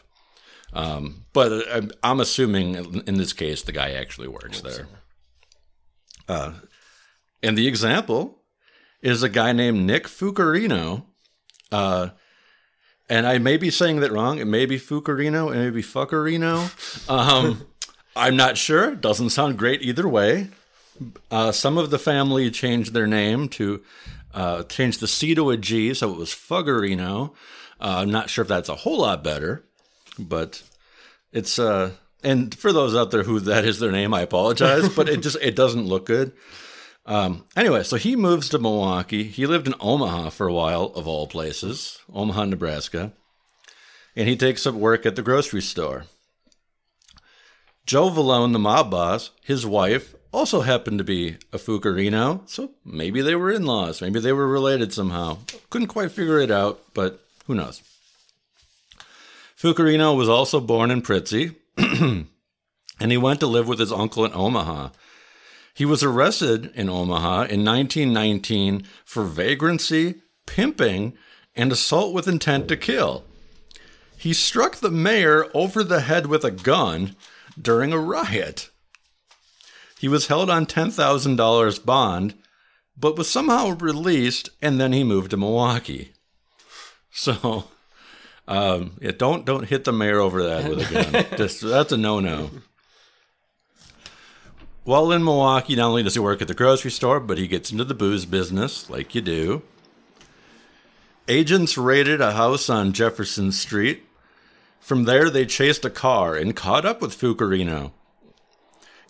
Um, 0.73 1.27
but 1.33 1.53
I'm, 1.71 1.91
I'm, 2.03 2.21
assuming 2.21 3.03
in 3.07 3.17
this 3.17 3.33
case 3.33 3.63
the 3.63 3.73
guy 3.73 3.91
actually 3.91 4.29
works 4.29 4.63
there. 4.63 4.87
Uh, 6.29 6.53
and 7.43 7.59
the 7.59 7.69
example 7.69 8.39
is 9.03 9.23
a 9.23 9.29
guy 9.29 9.53
named 9.53 9.85
Nick 9.85 10.05
Fucarino. 10.05 11.05
Uh, 11.71 12.11
and 13.09 13.27
I 13.27 13.37
may 13.39 13.59
be 13.59 13.71
saying 13.71 14.01
that 14.01 14.13
wrong. 14.13 14.39
It 14.39 14.47
may 14.47 14.65
be 14.65 14.79
Fucarino, 14.79 15.53
it 15.53 15.59
may 15.59 15.71
be 15.71 15.83
Fucarino. 15.83 17.11
Um, 17.11 17.67
I'm 18.17 18.37
not 18.37 18.57
sure. 18.57 18.93
It 18.93 19.01
doesn't 19.01 19.31
sound 19.31 19.59
great 19.59 19.83
either 19.83 20.09
way. 20.09 20.49
Uh, 21.31 21.53
some 21.53 21.79
of 21.79 21.91
the 21.91 21.99
family 21.99 22.51
changed 22.51 22.93
their 22.93 23.07
name 23.07 23.49
to 23.49 23.83
uh, 24.35 24.63
changed 24.65 25.01
the 25.01 25.09
C 25.09 25.35
to 25.35 25.51
a 25.51 25.57
G, 25.57 25.95
so 25.95 26.13
it 26.13 26.19
was 26.19 26.31
Fuggerino. 26.31 27.33
Uh, 27.81 27.97
I'm 27.99 28.11
not 28.11 28.31
sure 28.31 28.43
if 28.43 28.49
that's 28.49 28.69
a 28.69 28.77
whole 28.77 29.01
lot 29.01 29.25
better, 29.25 29.65
but 30.19 30.63
it's 31.33 31.59
uh, 31.59 31.93
and 32.23 32.55
for 32.55 32.73
those 32.73 32.95
out 32.95 33.11
there 33.11 33.25
who 33.25 33.41
that 33.41 33.65
is 33.65 33.79
their 33.79 33.93
name, 33.93 34.15
I 34.15 34.21
apologize, 34.23 34.89
but 34.91 35.09
it 35.09 35.23
just 35.23 35.37
it 35.41 35.57
doesn't 35.57 35.87
look 35.87 36.07
good. 36.07 36.33
Um, 37.05 37.45
anyway, 37.57 37.83
so 37.83 37.97
he 37.97 38.15
moves 38.15 38.49
to 38.51 38.59
Milwaukee. 38.59 39.25
He 39.25 39.47
lived 39.47 39.67
in 39.67 39.75
Omaha 39.81 40.31
for 40.31 40.47
a 40.47 40.53
while, 40.53 40.85
of 40.95 41.09
all 41.09 41.27
places, 41.27 41.99
Omaha, 42.13 42.45
Nebraska, 42.45 43.13
and 44.15 44.29
he 44.29 44.37
takes 44.37 44.67
up 44.67 44.75
work 44.75 45.05
at 45.05 45.17
the 45.17 45.23
grocery 45.23 45.63
store. 45.63 46.05
Joe 47.85 48.11
Vallone, 48.11 48.53
the 48.53 48.61
mob 48.61 48.93
boss, 48.93 49.31
his 49.43 49.67
wife, 49.67 50.15
also 50.33 50.63
happened 50.63 50.99
to 50.99 51.05
be 51.05 51.37
a 51.53 51.59
Fucarino, 51.59 52.49
so 52.49 52.71
maybe 52.85 53.21
they 53.21 53.35
were 53.35 53.53
in 53.53 53.67
laws. 53.67 54.01
Maybe 54.01 54.19
they 54.19 54.33
were 54.33 54.49
related 54.49 54.93
somehow. 54.93 55.39
Couldn't 55.71 55.89
quite 55.89 56.13
figure 56.13 56.41
it 56.41 56.51
out, 56.51 56.81
but 56.95 57.21
who 57.47 57.55
knows? 57.55 57.83
Fucarino 59.57 60.17
was 60.17 60.29
also 60.29 60.59
born 60.59 60.91
in 60.91 61.03
Prizzi, 61.03 61.55
and 61.79 63.13
he 63.13 63.17
went 63.17 63.41
to 63.41 63.47
live 63.47 63.69
with 63.69 63.79
his 63.79 63.93
uncle 63.93 64.25
in 64.25 64.33
Omaha. 64.35 64.89
He 65.75 65.85
was 65.85 66.03
arrested 66.03 66.73
in 66.75 66.89
Omaha 66.89 67.45
in 67.45 67.65
1919 67.65 68.85
for 69.05 69.25
vagrancy, 69.25 70.17
pimping, 70.47 71.15
and 71.55 71.71
assault 71.71 72.13
with 72.13 72.27
intent 72.27 72.69
to 72.69 72.77
kill. 72.77 73.25
He 74.17 74.33
struck 74.33 74.77
the 74.77 74.91
mayor 74.91 75.47
over 75.55 75.83
the 75.83 76.01
head 76.01 76.27
with 76.27 76.45
a 76.45 76.51
gun 76.51 77.17
during 77.61 77.93
a 77.93 77.99
riot. 77.99 78.71
He 80.03 80.09
was 80.09 80.27
held 80.27 80.51
on 80.51 80.67
$10,000 80.67 81.85
bond, 81.85 82.35
but 82.97 83.17
was 83.17 83.31
somehow 83.31 83.77
released, 83.77 84.51
and 84.61 84.81
then 84.81 84.93
he 84.93 85.05
moved 85.05 85.31
to 85.31 85.37
Milwaukee. 85.37 86.13
So, 87.13 87.67
um, 88.49 88.97
yeah, 89.01 89.13
don't 89.17 89.47
don't 89.47 89.69
hit 89.69 89.85
the 89.85 89.93
mayor 89.93 90.19
over 90.19 90.43
that 90.43 90.69
with 90.69 90.81
a 90.81 90.93
gun. 90.93 91.27
Just 91.37 91.61
that's 91.61 91.93
a 91.93 91.97
no 91.97 92.19
no. 92.19 92.51
While 94.83 95.13
in 95.13 95.23
Milwaukee, 95.23 95.77
not 95.77 95.91
only 95.91 96.03
does 96.03 96.15
he 96.15 96.21
work 96.21 96.43
at 96.43 96.49
the 96.49 96.55
grocery 96.55 96.91
store, 96.91 97.21
but 97.21 97.39
he 97.39 97.47
gets 97.47 97.71
into 97.71 97.85
the 97.85 97.95
booze 97.95 98.27
business, 98.27 98.91
like 98.91 99.15
you 99.15 99.21
do. 99.21 99.63
Agents 101.29 101.79
raided 101.79 102.21
a 102.21 102.33
house 102.33 102.69
on 102.69 102.93
Jefferson 102.93 103.53
Street. 103.53 104.03
From 104.81 105.05
there, 105.05 105.31
they 105.31 105.47
chased 105.47 105.85
a 105.85 105.91
car 105.91 106.35
and 106.35 106.57
caught 106.57 106.85
up 106.85 107.01
with 107.01 107.17
Fucarino. 107.17 107.93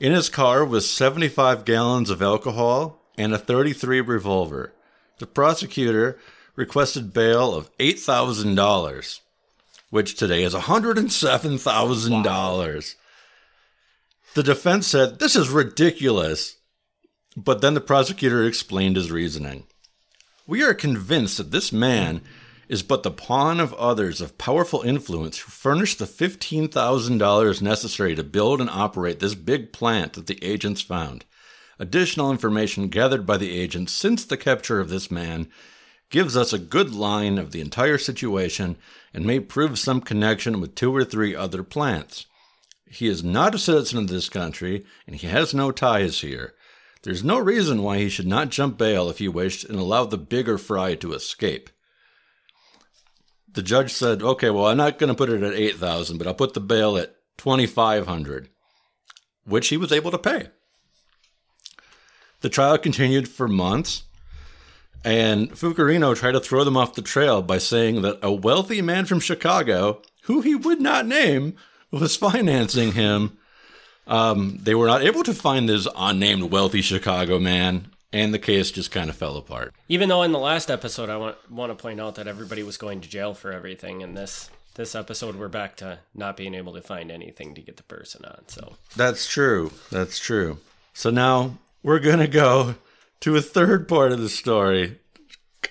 In 0.00 0.12
his 0.12 0.28
car 0.28 0.64
was 0.64 0.90
75 0.90 1.64
gallons 1.64 2.10
of 2.10 2.20
alcohol 2.22 3.00
and 3.16 3.32
a 3.32 3.38
33 3.38 4.00
revolver. 4.00 4.72
The 5.18 5.26
prosecutor 5.26 6.18
requested 6.56 7.12
bail 7.12 7.54
of 7.54 7.70
$8,000, 7.78 9.20
which 9.90 10.16
today 10.16 10.42
is 10.42 10.54
$107,000. 10.54 12.24
Wow. 12.24 12.80
The 14.34 14.42
defense 14.42 14.86
said, 14.86 15.18
This 15.18 15.36
is 15.36 15.50
ridiculous. 15.50 16.56
But 17.36 17.60
then 17.60 17.74
the 17.74 17.80
prosecutor 17.80 18.44
explained 18.44 18.96
his 18.96 19.10
reasoning. 19.10 19.64
We 20.46 20.62
are 20.62 20.74
convinced 20.74 21.38
that 21.38 21.50
this 21.50 21.72
man 21.72 22.20
is 22.72 22.82
but 22.82 23.02
the 23.02 23.10
pawn 23.10 23.60
of 23.60 23.74
others 23.74 24.22
of 24.22 24.38
powerful 24.38 24.80
influence 24.80 25.40
who 25.40 25.50
furnished 25.50 25.98
the 25.98 26.06
$15,000 26.06 27.60
necessary 27.60 28.14
to 28.14 28.24
build 28.24 28.62
and 28.62 28.70
operate 28.70 29.20
this 29.20 29.34
big 29.34 29.74
plant 29.74 30.14
that 30.14 30.26
the 30.26 30.42
agents 30.42 30.80
found. 30.80 31.26
Additional 31.78 32.30
information 32.30 32.88
gathered 32.88 33.26
by 33.26 33.36
the 33.36 33.50
agents 33.60 33.92
since 33.92 34.24
the 34.24 34.38
capture 34.38 34.80
of 34.80 34.88
this 34.88 35.10
man 35.10 35.50
gives 36.08 36.34
us 36.34 36.54
a 36.54 36.58
good 36.58 36.94
line 36.94 37.36
of 37.36 37.52
the 37.52 37.60
entire 37.60 37.98
situation 37.98 38.78
and 39.12 39.26
may 39.26 39.38
prove 39.38 39.78
some 39.78 40.00
connection 40.00 40.58
with 40.58 40.74
two 40.74 40.96
or 40.96 41.04
three 41.04 41.36
other 41.36 41.62
plants. 41.62 42.24
He 42.86 43.06
is 43.06 43.22
not 43.22 43.54
a 43.54 43.58
citizen 43.58 43.98
of 43.98 44.08
this 44.08 44.30
country 44.30 44.86
and 45.06 45.16
he 45.16 45.26
has 45.26 45.52
no 45.52 45.72
ties 45.72 46.22
here. 46.22 46.54
There's 47.02 47.22
no 47.22 47.38
reason 47.38 47.82
why 47.82 47.98
he 47.98 48.08
should 48.08 48.26
not 48.26 48.48
jump 48.48 48.78
bail 48.78 49.10
if 49.10 49.18
he 49.18 49.28
wished 49.28 49.64
and 49.64 49.78
allow 49.78 50.06
the 50.06 50.16
bigger 50.16 50.56
fry 50.56 50.94
to 50.94 51.12
escape 51.12 51.68
the 53.52 53.62
judge 53.62 53.92
said, 53.92 54.22
"Okay, 54.22 54.50
well, 54.50 54.66
I'm 54.66 54.76
not 54.76 54.98
going 54.98 55.08
to 55.08 55.14
put 55.14 55.30
it 55.30 55.42
at 55.42 55.54
eight 55.54 55.76
thousand, 55.76 56.18
but 56.18 56.26
I'll 56.26 56.34
put 56.34 56.54
the 56.54 56.60
bail 56.60 56.96
at 56.96 57.14
twenty 57.36 57.66
five 57.66 58.06
hundred, 58.06 58.48
which 59.44 59.68
he 59.68 59.76
was 59.76 59.92
able 59.92 60.10
to 60.10 60.18
pay." 60.18 60.48
The 62.40 62.48
trial 62.48 62.78
continued 62.78 63.28
for 63.28 63.46
months, 63.46 64.02
and 65.04 65.50
Fucarino 65.52 66.16
tried 66.16 66.32
to 66.32 66.40
throw 66.40 66.64
them 66.64 66.76
off 66.76 66.94
the 66.94 67.02
trail 67.02 67.40
by 67.42 67.58
saying 67.58 68.02
that 68.02 68.18
a 68.22 68.32
wealthy 68.32 68.82
man 68.82 69.04
from 69.04 69.20
Chicago, 69.20 70.02
who 70.22 70.40
he 70.40 70.54
would 70.54 70.80
not 70.80 71.06
name, 71.06 71.54
was 71.90 72.16
financing 72.16 72.92
him 72.92 73.38
Um, 74.06 74.58
they 74.60 74.74
were 74.74 74.88
not 74.88 75.02
able 75.02 75.22
to 75.22 75.32
find 75.32 75.68
this 75.68 75.86
unnamed 75.96 76.50
wealthy 76.50 76.82
Chicago 76.82 77.38
man, 77.38 77.86
and 78.12 78.32
the 78.32 78.38
case 78.38 78.70
just 78.70 78.90
kind 78.90 79.10
of 79.10 79.16
fell 79.16 79.36
apart. 79.36 79.74
Even 79.88 80.08
though 80.08 80.22
in 80.22 80.32
the 80.32 80.38
last 80.38 80.70
episode, 80.70 81.08
I 81.08 81.16
want 81.16 81.50
want 81.50 81.76
to 81.76 81.80
point 81.80 82.00
out 82.00 82.16
that 82.16 82.26
everybody 82.26 82.62
was 82.62 82.76
going 82.76 83.00
to 83.00 83.08
jail 83.08 83.34
for 83.34 83.52
everything, 83.52 84.02
and 84.02 84.16
this 84.16 84.50
this 84.74 84.94
episode 84.94 85.36
we're 85.36 85.48
back 85.48 85.76
to 85.76 85.98
not 86.14 86.36
being 86.36 86.54
able 86.54 86.72
to 86.74 86.82
find 86.82 87.10
anything 87.10 87.54
to 87.54 87.60
get 87.60 87.76
the 87.76 87.82
person 87.82 88.24
on. 88.24 88.48
So 88.48 88.76
That's 88.96 89.26
true. 89.26 89.72
That's 89.90 90.18
true. 90.18 90.58
So 90.94 91.10
now 91.10 91.58
we're 91.82 91.98
going 91.98 92.18
to 92.18 92.28
go 92.28 92.76
to 93.20 93.36
a 93.36 93.42
third 93.42 93.88
part 93.88 94.12
of 94.12 94.20
the 94.20 94.28
story, 94.28 94.98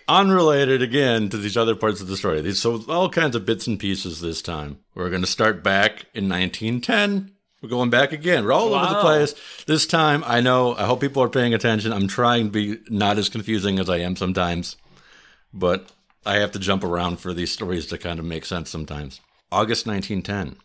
unrelated 0.08 0.82
again 0.82 1.30
to 1.30 1.38
these 1.38 1.58
other 1.58 1.76
parts 1.76 2.02
of 2.02 2.08
the 2.08 2.18
story. 2.18 2.42
These 2.42 2.60
so 2.60 2.84
all 2.88 3.10
kinds 3.10 3.36
of 3.36 3.46
bits 3.46 3.68
and 3.68 3.80
pieces 3.80 4.22
this 4.22 4.42
time. 4.42 4.80
We're 4.94 5.10
going 5.10 5.22
to 5.22 5.28
start 5.28 5.64
back 5.64 6.06
in 6.14 6.30
1910. 6.30 7.32
We're 7.62 7.70
going 7.70 7.92
back 7.92 8.12
again. 8.12 8.44
We're 8.44 8.54
all 8.54 8.74
over 8.74 8.94
the 8.94 9.02
place. 9.02 9.36
This 9.68 9.86
time, 9.86 10.24
I 10.26 10.42
know, 10.42 10.76
I 10.76 10.86
hope 10.86 11.02
people 11.02 11.22
are 11.22 11.30
paying 11.30 11.54
attention. 11.54 11.94
I'm 11.94 12.08
trying 12.08 12.46
to 12.46 12.52
be 12.52 12.78
not 12.90 13.20
as 13.20 13.30
confusing 13.30 13.78
as 13.78 13.90
I 13.90 13.98
am 13.98 14.16
sometimes, 14.16 14.78
but 15.54 15.92
I 16.26 16.36
have 16.38 16.52
to 16.54 16.60
jump 16.60 16.84
around 16.84 17.18
for 17.20 17.34
these 17.34 17.52
stories 17.52 17.86
to 17.88 18.00
kind 18.00 18.20
of 18.20 18.26
make 18.26 18.46
sense 18.46 18.70
sometimes. 18.70 19.22
August 19.52 19.86
1910 19.86 20.58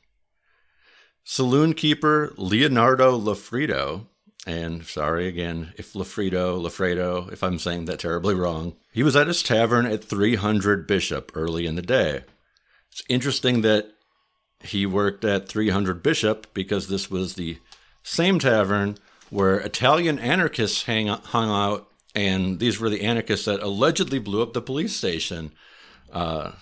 saloon 1.29 1.75
keeper 1.75 2.33
Leonardo 2.37 3.19
Lafredo, 3.19 4.07
and 4.47 4.87
sorry 4.87 5.27
again 5.27 5.75
if 5.77 5.93
Lafredo, 5.93 6.59
Lafredo, 6.63 7.31
if 7.33 7.43
I'm 7.43 7.59
saying 7.59 7.87
that 7.87 7.99
terribly 7.99 8.35
wrong, 8.35 8.77
he 8.93 9.03
was 9.03 9.17
at 9.17 9.27
his 9.27 9.43
tavern 9.43 9.87
at 9.87 10.05
300 10.05 10.87
Bishop 10.87 11.33
early 11.35 11.67
in 11.67 11.75
the 11.75 11.83
day. 11.83 12.23
It's 12.93 13.03
interesting 13.09 13.63
that 13.63 13.91
he 14.67 14.87
worked 14.87 15.25
at 15.25 15.49
300 15.49 16.03
Bishop 16.03 16.47
because 16.55 16.89
this 16.89 17.11
was 17.11 17.35
the 17.35 17.59
same 18.03 18.39
tavern 18.39 18.97
where 19.31 19.59
Italian 19.59 20.19
anarchists 20.19 20.85
hang, 20.85 21.09
hung 21.09 21.49
out, 21.51 21.89
and 22.15 22.59
these 22.61 22.79
were 22.79 22.89
the 22.91 23.03
anarchists 23.03 23.47
that 23.47 23.61
allegedly 23.63 24.19
blew 24.19 24.43
up 24.43 24.53
the 24.53 24.63
police 24.63 24.95
station 24.95 25.51
uh, 26.13 26.53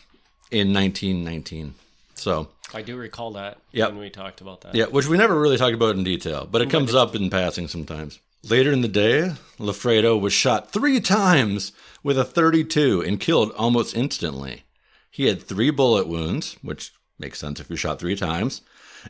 in 0.50 0.73
1919. 0.73 1.75
So, 2.14 2.49
I 2.73 2.82
do 2.82 2.96
recall 2.96 3.32
that 3.32 3.58
Yep. 3.73 3.90
when 3.90 3.99
we 3.99 4.11
talked 4.11 4.40
about 4.40 4.62
that. 4.62 4.75
yeah, 4.75 4.87
which 4.87 5.06
we 5.06 5.16
never 5.18 5.38
really 5.38 5.58
talked 5.58 5.75
about 5.75 5.96
in 5.96 6.04
detail, 6.04 6.49
but 6.50 6.62
it 6.62 6.70
comes 6.70 6.94
up 6.94 7.14
in 7.14 7.28
passing 7.30 7.68
sometimes. 7.68 8.18
Later 8.42 8.73
in 8.73 8.80
the 8.82 8.88
day, 8.88 9.32
Lafredo 9.58 10.20
was 10.20 10.32
shot 10.32 10.73
three 10.73 11.00
times 11.00 11.73
with 12.02 12.18
a 12.18 12.25
32 12.25 13.02
and 13.02 13.20
killed 13.20 13.52
almost 13.52 13.96
instantly. 13.96 14.64
He 15.11 15.26
had 15.26 15.42
three 15.42 15.70
bullet 15.70 16.06
wounds, 16.08 16.56
which 16.62 16.92
makes 17.18 17.38
sense 17.38 17.61
if 17.61 17.68
you're 17.68 17.76
shot 17.76 17.99
three 17.99 18.16
times, 18.16 18.62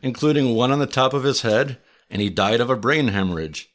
including 0.02 0.54
one 0.54 0.70
on 0.70 0.78
the 0.78 0.86
top 0.86 1.14
of 1.14 1.24
his 1.24 1.42
head, 1.42 1.78
and 2.10 2.20
he 2.20 2.30
died 2.30 2.60
of 2.60 2.70
a 2.70 2.76
brain 2.76 3.08
hemorrhage. 3.08 3.70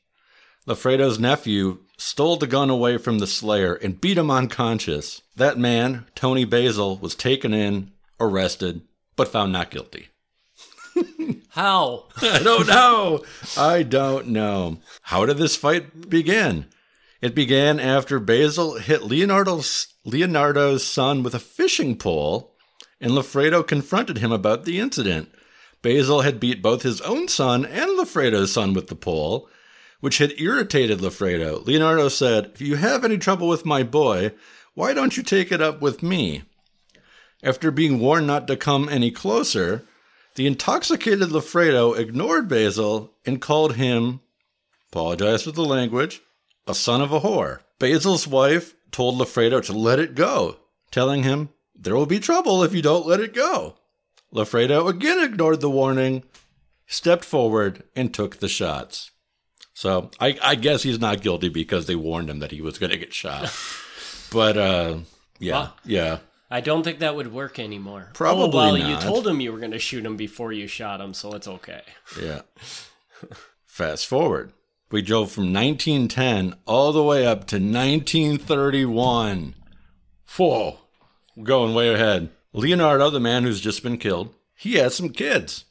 Lafredo's 0.67 1.19
nephew 1.19 1.79
stole 1.97 2.37
the 2.37 2.47
gun 2.47 2.69
away 2.69 2.97
from 2.97 3.19
the 3.19 3.27
slayer 3.27 3.73
and 3.73 3.99
beat 3.99 4.17
him 4.17 4.29
unconscious. 4.29 5.21
That 5.35 5.57
man, 5.57 6.05
Tony 6.15 6.45
Basil, 6.45 6.97
was 6.97 7.15
taken 7.15 7.53
in, 7.53 7.91
arrested, 8.19 8.81
but 9.15 9.27
found 9.27 9.51
not 9.51 9.71
guilty. 9.71 10.09
How? 11.49 12.05
I 12.21 12.39
don't 12.43 12.67
know. 12.67 13.23
I 13.57 13.83
don't 13.83 14.27
know. 14.27 14.77
How 15.03 15.25
did 15.25 15.37
this 15.37 15.55
fight 15.55 16.09
begin? 16.09 16.67
It 17.21 17.35
began 17.35 17.79
after 17.79 18.19
Basil 18.19 18.75
hit 18.75 19.03
Leonardo's 19.03 19.87
Leonardo's 20.05 20.85
son 20.85 21.21
with 21.21 21.35
a 21.35 21.39
fishing 21.39 21.97
pole, 21.97 22.55
and 23.01 23.11
Lafredo 23.11 23.65
confronted 23.65 24.17
him 24.17 24.31
about 24.31 24.65
the 24.65 24.79
incident. 24.79 25.29
Basil 25.81 26.21
had 26.21 26.39
beat 26.39 26.61
both 26.61 26.83
his 26.83 27.01
own 27.01 27.27
son 27.27 27.65
and 27.65 27.97
Lafredo's 27.97 28.51
son 28.51 28.73
with 28.73 28.87
the 28.87 28.95
pole, 28.95 29.49
which 30.01 30.17
had 30.17 30.39
irritated 30.39 30.99
Lafredo. 30.99 31.65
Leonardo 31.65 32.09
said, 32.09 32.51
If 32.53 32.61
you 32.61 32.75
have 32.75 33.05
any 33.05 33.17
trouble 33.17 33.47
with 33.47 33.65
my 33.65 33.83
boy, 33.83 34.31
why 34.73 34.93
don't 34.93 35.17
you 35.17 35.23
take 35.23 35.51
it 35.51 35.61
up 35.61 35.81
with 35.81 36.03
me? 36.03 36.43
After 37.41 37.71
being 37.71 37.99
warned 37.99 38.27
not 38.27 38.47
to 38.47 38.57
come 38.57 38.89
any 38.89 39.11
closer, 39.11 39.85
the 40.35 40.47
intoxicated 40.47 41.29
Lafredo 41.29 41.97
ignored 41.97 42.47
Basil 42.47 43.13
and 43.25 43.41
called 43.41 43.75
him, 43.75 44.21
apologize 44.91 45.43
for 45.43 45.51
the 45.51 45.63
language, 45.63 46.21
a 46.67 46.75
son 46.75 47.01
of 47.01 47.11
a 47.11 47.21
whore. 47.21 47.59
Basil's 47.79 48.27
wife 48.27 48.75
told 48.91 49.17
Lafredo 49.17 49.63
to 49.65 49.73
let 49.73 49.99
it 49.99 50.15
go, 50.15 50.57
telling 50.91 51.23
him, 51.23 51.49
There 51.81 51.95
will 51.95 52.05
be 52.05 52.19
trouble 52.19 52.61
if 52.63 52.73
you 52.73 52.81
don't 52.81 53.07
let 53.07 53.21
it 53.21 53.33
go. 53.33 53.75
Lafredo 54.33 54.87
again 54.89 55.23
ignored 55.23 55.61
the 55.61 55.69
warning, 55.69 56.23
stepped 56.85 57.23
forward, 57.25 57.83
and 57.95 58.13
took 58.13 58.37
the 58.37 58.49
shots. 58.49 59.11
So 59.73 60.11
I, 60.19 60.37
I 60.43 60.55
guess 60.55 60.83
he's 60.83 60.99
not 60.99 61.21
guilty 61.21 61.47
because 61.47 61.85
they 61.85 61.95
warned 61.95 62.29
him 62.29 62.39
that 62.39 62.51
he 62.51 62.61
was 62.61 62.77
going 62.77 62.91
to 62.91 62.97
get 62.97 63.13
shot. 63.13 63.51
but 64.31 64.57
uh, 64.57 64.97
yeah, 65.39 65.53
Wow. 65.53 65.73
yeah. 65.85 66.17
I 66.51 66.61
don't 66.61 66.83
think 66.83 66.99
that 66.99 67.15
would 67.15 67.31
work 67.31 67.59
anymore. 67.59 68.09
Probably 68.13 68.43
oh, 68.59 68.73
well, 68.73 68.77
not. 68.77 68.89
you 68.89 68.97
told 68.97 69.25
him 69.27 69.39
you 69.39 69.51
were 69.53 69.59
going 69.59 69.71
to 69.71 69.79
shoot 69.79 70.05
him 70.05 70.17
before 70.17 70.51
you 70.51 70.67
shot 70.67 70.99
him, 70.99 71.13
so 71.13 71.33
it's 71.33 71.47
okay. 71.47 71.81
Yeah. 72.21 72.41
Fast 73.65 74.07
forward. 74.07 74.51
We 74.91 75.01
drove 75.03 75.31
from 75.31 75.53
1910 75.53 76.55
all 76.65 76.91
the 76.91 77.03
way 77.03 77.25
up 77.25 77.45
to 77.47 77.57
1931. 77.57 79.55
Whoa. 80.37 80.79
Going 81.43 81.73
way 81.73 81.93
ahead. 81.93 82.29
Leonardo, 82.53 83.09
the 83.09 83.19
man 83.19 83.43
who's 83.43 83.61
just 83.61 83.83
been 83.83 83.97
killed, 83.97 84.33
he 84.55 84.73
has 84.75 84.95
some 84.95 85.09
kids. 85.09 85.65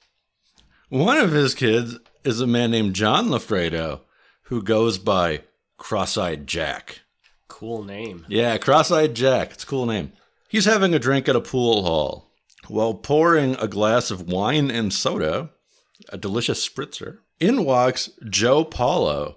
One 0.89 1.19
of 1.19 1.33
his 1.33 1.55
kids 1.55 1.99
is 2.25 2.41
a 2.41 2.47
man 2.47 2.71
named 2.71 2.95
John 2.95 3.29
Lafredo, 3.29 4.01
who 4.45 4.63
goes 4.63 4.97
by 4.97 5.43
Cross 5.77 6.17
Eyed 6.17 6.47
Jack. 6.47 7.01
Cool 7.49 7.85
name. 7.85 8.25
Yeah, 8.29 8.57
Cross 8.57 8.91
Eyed 8.91 9.15
Jack. 9.15 9.53
It's 9.53 9.65
a 9.65 9.67
cool 9.67 9.85
name. 9.87 10.13
He's 10.49 10.65
having 10.65 10.95
a 10.95 10.99
drink 10.99 11.29
at 11.29 11.37
a 11.37 11.41
pool 11.41 11.83
hall. 11.83 12.33
While 12.69 12.95
pouring 12.95 13.55
a 13.57 13.69
glass 13.69 14.11
of 14.11 14.31
wine 14.31 14.71
and 14.71 14.93
soda, 14.93 15.51
a 16.09 16.17
delicious 16.17 16.67
spritzer, 16.67 17.19
in 17.41 17.65
walks 17.65 18.11
Joe 18.29 18.65
Paulo, 18.65 19.37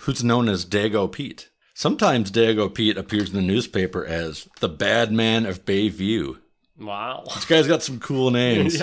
who's 0.00 0.22
known 0.22 0.48
as 0.48 0.64
Dago 0.64 1.10
Pete. 1.10 1.48
Sometimes 1.78 2.32
Dago 2.32 2.74
Pete 2.74 2.96
appears 2.96 3.30
in 3.30 3.36
the 3.36 3.40
newspaper 3.40 4.04
as 4.04 4.48
the 4.58 4.68
bad 4.68 5.12
man 5.12 5.46
of 5.46 5.64
Bayview. 5.64 6.40
Wow. 6.76 7.22
This 7.32 7.44
guy's 7.44 7.68
got 7.68 7.84
some 7.84 8.00
cool 8.00 8.32
names. 8.32 8.82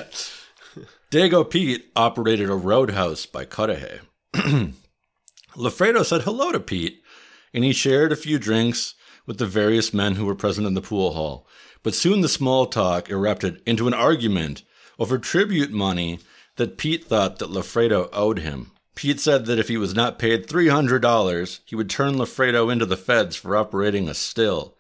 Dago 1.12 1.44
Pete 1.50 1.92
operated 1.98 2.50
a 2.50 2.56
roadhouse 2.56 3.26
by 3.26 3.44
Cudahy. 3.44 4.00
Lafredo 5.58 6.06
said 6.06 6.22
hello 6.22 6.54
to 6.54 6.60
Pete, 6.62 7.04
and 7.54 7.66
he 7.66 7.74
shared 7.74 8.14
a 8.14 8.16
few 8.16 8.40
drinks 8.40 8.96
with 9.26 9.40
the 9.40 9.46
various 9.46 9.94
men 9.94 10.16
who 10.16 10.26
were 10.26 10.34
present 10.34 10.66
in 10.66 10.74
the 10.74 10.82
pool 10.82 11.12
hall. 11.12 11.46
But 11.84 11.96
soon 11.96 12.22
the 12.22 12.30
small 12.30 12.66
talk 12.66 13.10
erupted 13.10 13.62
into 13.66 13.88
an 13.90 13.94
argument 13.94 14.64
over 14.98 15.20
tribute 15.20 15.72
money 15.72 16.20
that 16.56 16.78
Pete 16.78 17.04
thought 17.04 17.40
that 17.40 17.50
Lafredo 17.50 18.08
owed 18.14 18.40
him. 18.40 18.72
Pete 18.96 19.20
said 19.20 19.46
that 19.46 19.60
if 19.60 19.68
he 19.68 19.78
was 19.78 19.94
not 19.94 20.18
paid 20.18 20.48
$300, 20.48 21.60
he 21.66 21.76
would 21.76 21.90
turn 21.90 22.16
Lafredo 22.16 22.72
into 22.72 22.86
the 22.86 22.98
feds 22.98 23.36
for 23.36 23.56
operating 23.56 24.08
a 24.08 24.14
still. 24.14 24.76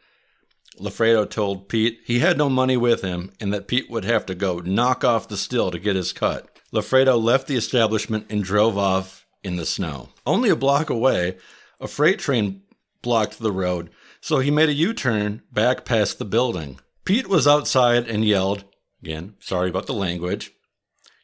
Lafredo 0.79 1.29
told 1.29 1.69
Pete 1.69 1.99
he 2.05 2.19
had 2.19 2.37
no 2.37 2.49
money 2.49 2.77
with 2.77 3.01
him 3.01 3.31
and 3.39 3.53
that 3.53 3.67
Pete 3.67 3.89
would 3.89 4.05
have 4.05 4.25
to 4.25 4.35
go 4.35 4.59
knock 4.59 5.03
off 5.03 5.27
the 5.27 5.37
still 5.37 5.71
to 5.71 5.79
get 5.79 5.95
his 5.95 6.13
cut. 6.13 6.49
Lafredo 6.73 7.21
left 7.21 7.47
the 7.47 7.55
establishment 7.55 8.25
and 8.29 8.43
drove 8.43 8.77
off 8.77 9.25
in 9.43 9.55
the 9.55 9.65
snow. 9.65 10.09
Only 10.25 10.49
a 10.49 10.55
block 10.55 10.89
away, 10.89 11.37
a 11.79 11.87
freight 11.87 12.19
train 12.19 12.61
blocked 13.01 13.39
the 13.39 13.51
road, 13.51 13.89
so 14.19 14.39
he 14.39 14.51
made 14.51 14.69
a 14.69 14.73
U 14.73 14.93
turn 14.93 15.43
back 15.51 15.85
past 15.85 16.19
the 16.19 16.25
building. 16.25 16.79
Pete 17.05 17.27
was 17.27 17.47
outside 17.47 18.09
and 18.09 18.25
yelled, 18.25 18.65
again, 19.01 19.35
sorry 19.39 19.69
about 19.69 19.85
the 19.87 19.93
language, 19.93 20.51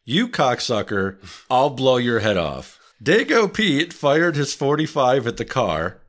You 0.06 0.28
cocksucker, 0.28 1.18
I'll 1.50 1.72
blow 1.72 1.98
your 1.98 2.20
head 2.20 2.38
off. 2.38 2.80
Dago 3.02 3.52
Pete 3.52 3.94
fired 3.94 4.36
his 4.36 4.54
45 4.54 5.26
at 5.26 5.38
the 5.38 5.46
car, 5.46 6.02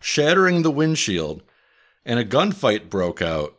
shattering 0.00 0.62
the 0.62 0.70
windshield, 0.70 1.42
and 2.06 2.18
a 2.18 2.24
gunfight 2.24 2.88
broke 2.88 3.20
out. 3.20 3.54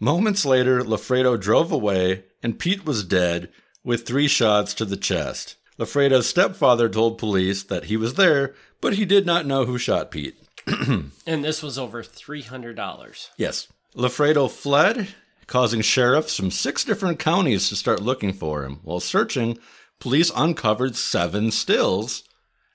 Moments 0.00 0.44
later, 0.44 0.82
Lafredo 0.82 1.40
drove 1.40 1.70
away, 1.70 2.24
and 2.42 2.58
Pete 2.58 2.84
was 2.84 3.04
dead 3.04 3.50
with 3.84 4.04
three 4.04 4.26
shots 4.26 4.74
to 4.74 4.84
the 4.84 4.96
chest. 4.96 5.54
Lafredo's 5.78 6.28
stepfather 6.28 6.88
told 6.88 7.18
police 7.18 7.62
that 7.62 7.84
he 7.84 7.96
was 7.96 8.14
there, 8.14 8.54
but 8.80 8.94
he 8.94 9.04
did 9.04 9.24
not 9.24 9.46
know 9.46 9.64
who 9.64 9.78
shot 9.78 10.10
Pete. 10.10 10.36
And 11.26 11.44
this 11.44 11.62
was 11.62 11.78
over 11.78 12.02
$300. 12.02 13.28
Yes. 13.36 13.68
Lafredo 13.94 14.50
fled, 14.50 15.08
causing 15.46 15.82
sheriffs 15.82 16.36
from 16.36 16.50
six 16.50 16.84
different 16.84 17.20
counties 17.20 17.68
to 17.68 17.76
start 17.76 18.02
looking 18.02 18.32
for 18.32 18.64
him. 18.64 18.80
While 18.82 18.98
searching, 19.00 19.58
police 20.02 20.32
uncovered 20.34 20.96
seven 20.96 21.48
stills 21.48 22.24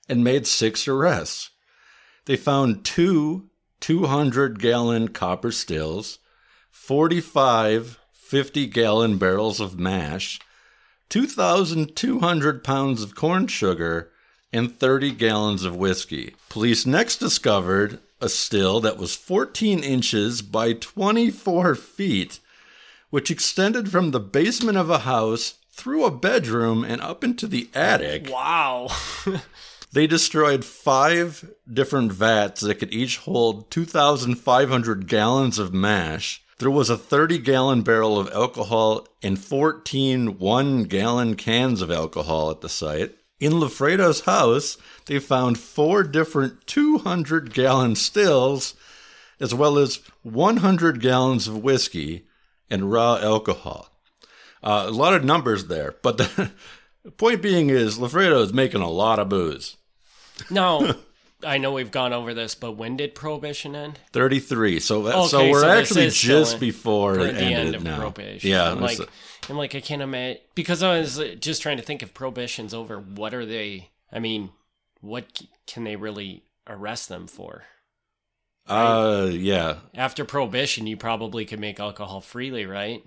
and 0.08 0.24
made 0.24 0.46
six 0.46 0.88
arrests. 0.88 1.50
They 2.24 2.36
found 2.36 2.86
two 2.86 3.50
200 3.80 4.58
gallon 4.58 5.08
copper 5.08 5.52
stills, 5.52 6.20
45 6.70 7.98
50 8.14 8.66
gallon 8.68 9.18
barrels 9.18 9.60
of 9.60 9.78
mash, 9.78 10.40
2,200 11.10 12.64
pounds 12.64 13.02
of 13.02 13.14
corn 13.14 13.46
sugar, 13.46 14.10
and 14.50 14.74
30 14.74 15.12
gallons 15.12 15.64
of 15.64 15.76
whiskey. 15.76 16.34
Police 16.48 16.86
next 16.86 17.18
discovered 17.18 17.98
a 18.22 18.30
still 18.30 18.80
that 18.80 18.96
was 18.96 19.14
14 19.14 19.80
inches 19.80 20.40
by 20.40 20.72
24 20.72 21.74
feet, 21.74 22.40
which 23.10 23.30
extended 23.30 23.90
from 23.90 24.12
the 24.12 24.20
basement 24.20 24.78
of 24.78 24.88
a 24.88 25.00
house 25.00 25.58
through 25.78 26.04
a 26.04 26.10
bedroom 26.10 26.84
and 26.84 27.00
up 27.00 27.24
into 27.24 27.46
the 27.46 27.70
attic. 27.74 28.28
Wow. 28.30 28.88
They 29.90 30.06
destroyed 30.06 30.64
five 30.64 31.50
different 31.70 32.12
vats 32.12 32.60
that 32.60 32.74
could 32.74 32.92
each 32.92 33.18
hold 33.18 33.70
2,500 33.70 35.08
gallons 35.08 35.58
of 35.58 35.72
mash. 35.72 36.42
There 36.58 36.70
was 36.70 36.90
a 36.90 36.98
30 36.98 37.38
gallon 37.38 37.82
barrel 37.82 38.18
of 38.18 38.30
alcohol 38.32 39.06
and 39.22 39.38
14 39.38 40.38
one 40.38 40.84
gallon 40.84 41.36
cans 41.36 41.80
of 41.80 41.90
alcohol 41.90 42.50
at 42.50 42.60
the 42.60 42.68
site. 42.68 43.14
In 43.40 43.52
Lafredo's 43.52 44.20
house, 44.20 44.76
they 45.06 45.20
found 45.20 45.58
four 45.58 46.02
different 46.02 46.66
200 46.66 47.54
gallon 47.54 47.94
stills, 47.94 48.74
as 49.40 49.54
well 49.54 49.78
as 49.78 50.00
100 50.22 51.00
gallons 51.00 51.48
of 51.48 51.62
whiskey 51.62 52.26
and 52.68 52.90
raw 52.90 53.16
alcohol. 53.16 53.97
Uh, 54.62 54.86
a 54.88 54.90
lot 54.90 55.14
of 55.14 55.24
numbers 55.24 55.66
there, 55.66 55.94
but 56.02 56.18
the 56.18 56.50
point 57.16 57.42
being 57.42 57.70
is 57.70 57.98
Lafredo 57.98 58.42
is 58.42 58.52
making 58.52 58.80
a 58.80 58.90
lot 58.90 59.18
of 59.18 59.28
booze. 59.28 59.76
now, 60.50 60.94
I 61.44 61.58
know 61.58 61.72
we've 61.72 61.92
gone 61.92 62.12
over 62.12 62.34
this, 62.34 62.56
but 62.56 62.72
when 62.72 62.96
did 62.96 63.14
Prohibition 63.14 63.76
end? 63.76 64.00
33. 64.12 64.80
So 64.80 65.02
that, 65.04 65.28
so 65.28 65.48
we're 65.48 65.60
so 65.60 65.68
actually 65.68 66.10
just 66.10 66.58
before 66.58 67.14
it 67.20 67.34
the 67.34 67.40
ended 67.40 67.66
end 67.66 67.74
of 67.76 67.84
now. 67.84 67.98
Prohibition. 67.98 68.50
Yeah, 68.50 68.72
I'm 68.72 68.80
like, 68.80 68.98
I'm 69.48 69.56
like, 69.56 69.76
I 69.76 69.80
can't 69.80 70.02
imagine 70.02 70.42
because 70.56 70.82
I 70.82 70.98
was 70.98 71.20
uh, 71.20 71.36
just 71.38 71.62
trying 71.62 71.76
to 71.76 71.82
think 71.84 72.02
if 72.02 72.12
Prohibition's 72.12 72.74
over. 72.74 72.98
What 72.98 73.34
are 73.34 73.46
they? 73.46 73.90
I 74.10 74.18
mean, 74.18 74.50
what 75.00 75.42
can 75.68 75.84
they 75.84 75.94
really 75.94 76.42
arrest 76.66 77.08
them 77.08 77.26
for? 77.28 77.64
uh 78.66 79.30
yeah, 79.32 79.76
After 79.94 80.24
Prohibition, 80.24 80.86
you 80.86 80.96
probably 80.96 81.44
could 81.46 81.60
make 81.60 81.80
alcohol 81.80 82.20
freely, 82.20 82.66
right? 82.66 83.02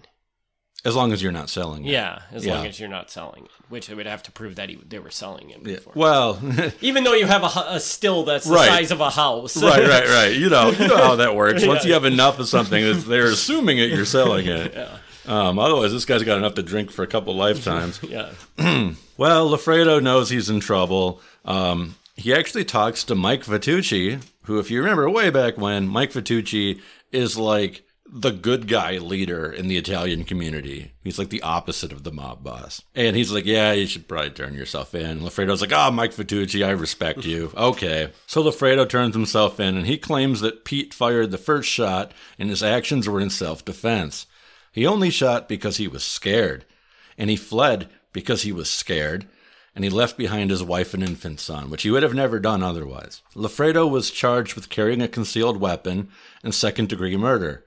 As 0.84 0.96
long 0.96 1.12
as 1.13 1.22
you're 1.22 1.32
not 1.32 1.50
selling 1.50 1.86
it. 1.86 1.91
Yeah, 1.91 2.22
as 2.32 2.46
long 2.46 2.65
as 2.65 2.80
you're 2.80 2.89
not 2.89 3.10
selling 3.12 3.46
it, 3.46 3.52
which 3.70 3.88
they 3.88 3.94
would 3.94 4.06
have 4.08 4.24
to 4.24 4.32
prove 4.32 4.56
that 4.56 4.70
he, 4.70 4.76
they 4.76 5.00
were 5.00 5.12
selling 5.12 5.50
it 5.52 5.60
Yeah. 5.65 5.76
before. 5.76 5.94
Well, 5.96 6.39
Even 6.82 7.04
though 7.04 7.13
you 7.13 7.28
have 7.28 7.44
a, 7.44 7.65
a 7.76 7.80
still 7.80 8.24
that's 8.24 8.46
the 8.46 8.54
Right. 8.56 8.67
size 8.67 8.91
of 8.91 9.00
a 9.02 9.10
house, 9.10 9.62
right, 9.62 9.88
right, 9.88 10.08
right. 10.08 10.34
You 10.36 10.50
know, 10.50 10.72
you 10.72 10.88
know 10.88 10.98
how 10.98 11.15
that 11.17 11.36
works. 11.36 11.65
Once 11.67 11.84
Yeah. 11.84 11.88
you 11.89 11.94
have 11.94 12.06
enough 12.06 12.39
of 12.39 12.48
something, 12.48 13.00
they're 13.02 13.26
assuming 13.28 13.78
it, 13.78 13.91
you're 13.91 14.06
selling 14.06 14.48
it. 14.48 14.74
Yeah. 14.76 14.98
Um, 15.28 15.60
otherwise, 15.60 15.91
this 15.91 16.04
guy's 16.06 16.24
got 16.24 16.39
enough 16.39 16.56
to 16.56 16.63
drink 16.63 16.89
for 16.91 17.04
a 17.04 17.08
couple 17.08 17.36
lifetimes. 17.36 18.00
yeah. 18.04 18.32
Well, 19.17 19.50
Lafredo 19.52 20.02
knows 20.02 20.32
he's 20.32 20.50
in 20.50 20.60
trouble. 20.62 21.22
Um, 21.46 21.94
he 22.15 22.34
actually 22.34 22.65
talks 22.65 23.04
to 23.04 23.13
Mike 23.13 23.46
Vitucci, 23.46 24.20
who, 24.46 24.58
if 24.58 24.72
you 24.72 24.80
remember 24.80 25.08
way 25.12 25.30
back 25.30 25.60
when, 25.60 25.88
Mike 25.88 26.12
Vitucci 26.12 26.82
is 27.12 27.38
like 27.38 27.84
the 28.13 28.32
good 28.32 28.67
guy 28.67 28.97
leader 28.97 29.50
in 29.50 29.69
the 29.69 29.78
Italian 29.78 30.26
community. 30.26 30.91
He's 31.02 31.17
like 31.17 31.30
the 31.30 31.41
opposite 31.41 31.93
of 31.93 32.04
the 32.04 32.12
mob 32.12 32.43
boss. 32.43 32.82
And 32.93 33.15
he's 33.15 33.32
like, 33.32 33.45
Yeah, 33.45 33.71
you 33.71 33.88
should 33.88 34.08
probably 34.08 34.32
turn 34.32 34.54
yourself 34.54 34.93
in. 34.93 35.21
Lafredo's 35.21 35.62
like, 35.62 35.71
Oh, 35.74 35.91
Mike 35.91 36.13
Fatucci, 36.13 36.65
I 36.65 36.71
respect 36.71 37.26
you. 37.26 37.52
Okay. 37.58 38.12
So 38.28 38.43
Lafredo 38.43 38.88
turns 38.88 39.15
himself 39.15 39.60
in 39.60 39.78
and 39.78 39.88
he 39.88 39.97
claims 39.97 40.41
that 40.41 40.65
Pete 40.65 40.93
fired 40.93 41.32
the 41.32 41.38
first 41.38 41.69
shot 41.69 42.12
and 42.38 42.50
his 42.50 42.62
actions 42.62 43.08
were 43.08 43.21
in 43.21 43.30
self 43.30 43.63
defense. 43.63 44.26
He 44.74 44.86
only 44.86 45.10
shot 45.10 45.47
because 45.50 45.78
he 45.78 45.88
was 45.88 46.04
scared, 46.04 46.65
and 47.17 47.30
he 47.30 47.36
fled 47.36 47.89
because 48.13 48.43
he 48.43 48.54
was 48.54 48.69
scared, 48.69 49.28
and 49.76 49.84
he 49.84 49.89
left 49.89 50.17
behind 50.17 50.50
his 50.50 50.63
wife 50.63 50.93
and 50.93 51.04
infant 51.04 51.41
son, 51.41 51.69
which 51.69 51.84
he 51.84 51.91
would 51.91 52.04
have 52.04 52.13
never 52.13 52.39
done 52.39 52.63
otherwise. 52.63 53.21
Lafredo 53.36 53.89
was 53.89 54.12
charged 54.12 54.56
with 54.56 54.69
carrying 54.69 55.02
a 55.02 55.10
concealed 55.10 55.60
weapon 55.60 56.10
and 56.41 56.56
second 56.56 56.88
degree 56.88 57.17
murder, 57.17 57.65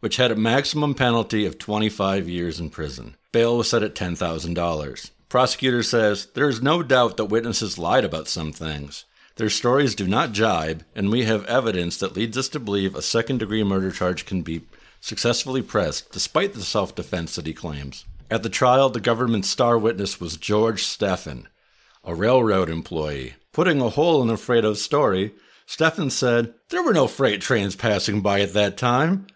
which 0.00 0.16
had 0.16 0.30
a 0.30 0.36
maximum 0.36 0.94
penalty 0.94 1.46
of 1.46 1.58
25 1.58 2.28
years 2.28 2.58
in 2.58 2.70
prison. 2.70 3.16
Bail 3.32 3.56
was 3.56 3.70
set 3.70 3.82
at 3.82 3.94
$10,000. 3.94 5.10
Prosecutor 5.28 5.82
says 5.82 6.26
there 6.34 6.48
is 6.48 6.60
no 6.60 6.82
doubt 6.82 7.16
that 7.16 7.26
witnesses 7.26 7.78
lied 7.78 8.04
about 8.04 8.26
some 8.26 8.52
things. 8.52 9.04
Their 9.36 9.48
stories 9.48 9.94
do 9.94 10.06
not 10.06 10.32
jibe, 10.32 10.84
and 10.94 11.10
we 11.10 11.24
have 11.24 11.44
evidence 11.46 11.96
that 11.98 12.16
leads 12.16 12.36
us 12.36 12.48
to 12.50 12.60
believe 12.60 12.94
a 12.94 13.02
second 13.02 13.38
degree 13.38 13.62
murder 13.62 13.90
charge 13.90 14.26
can 14.26 14.42
be 14.42 14.62
successfully 15.00 15.62
pressed, 15.62 16.12
despite 16.12 16.54
the 16.54 16.62
self 16.62 16.94
defense 16.94 17.36
that 17.36 17.46
he 17.46 17.54
claims. 17.54 18.04
At 18.30 18.42
the 18.42 18.48
trial, 18.48 18.90
the 18.90 19.00
government's 19.00 19.48
star 19.48 19.78
witness 19.78 20.20
was 20.20 20.36
George 20.36 20.84
Steffen, 20.84 21.46
a 22.04 22.14
railroad 22.14 22.68
employee. 22.68 23.34
Putting 23.52 23.80
a 23.80 23.88
hole 23.88 24.22
in 24.22 24.28
Lafredo's 24.28 24.82
story, 24.82 25.32
Steffen 25.66 26.10
said, 26.10 26.54
There 26.68 26.82
were 26.82 26.92
no 26.92 27.06
freight 27.06 27.40
trains 27.40 27.76
passing 27.76 28.20
by 28.20 28.40
at 28.40 28.52
that 28.54 28.76
time. 28.76 29.26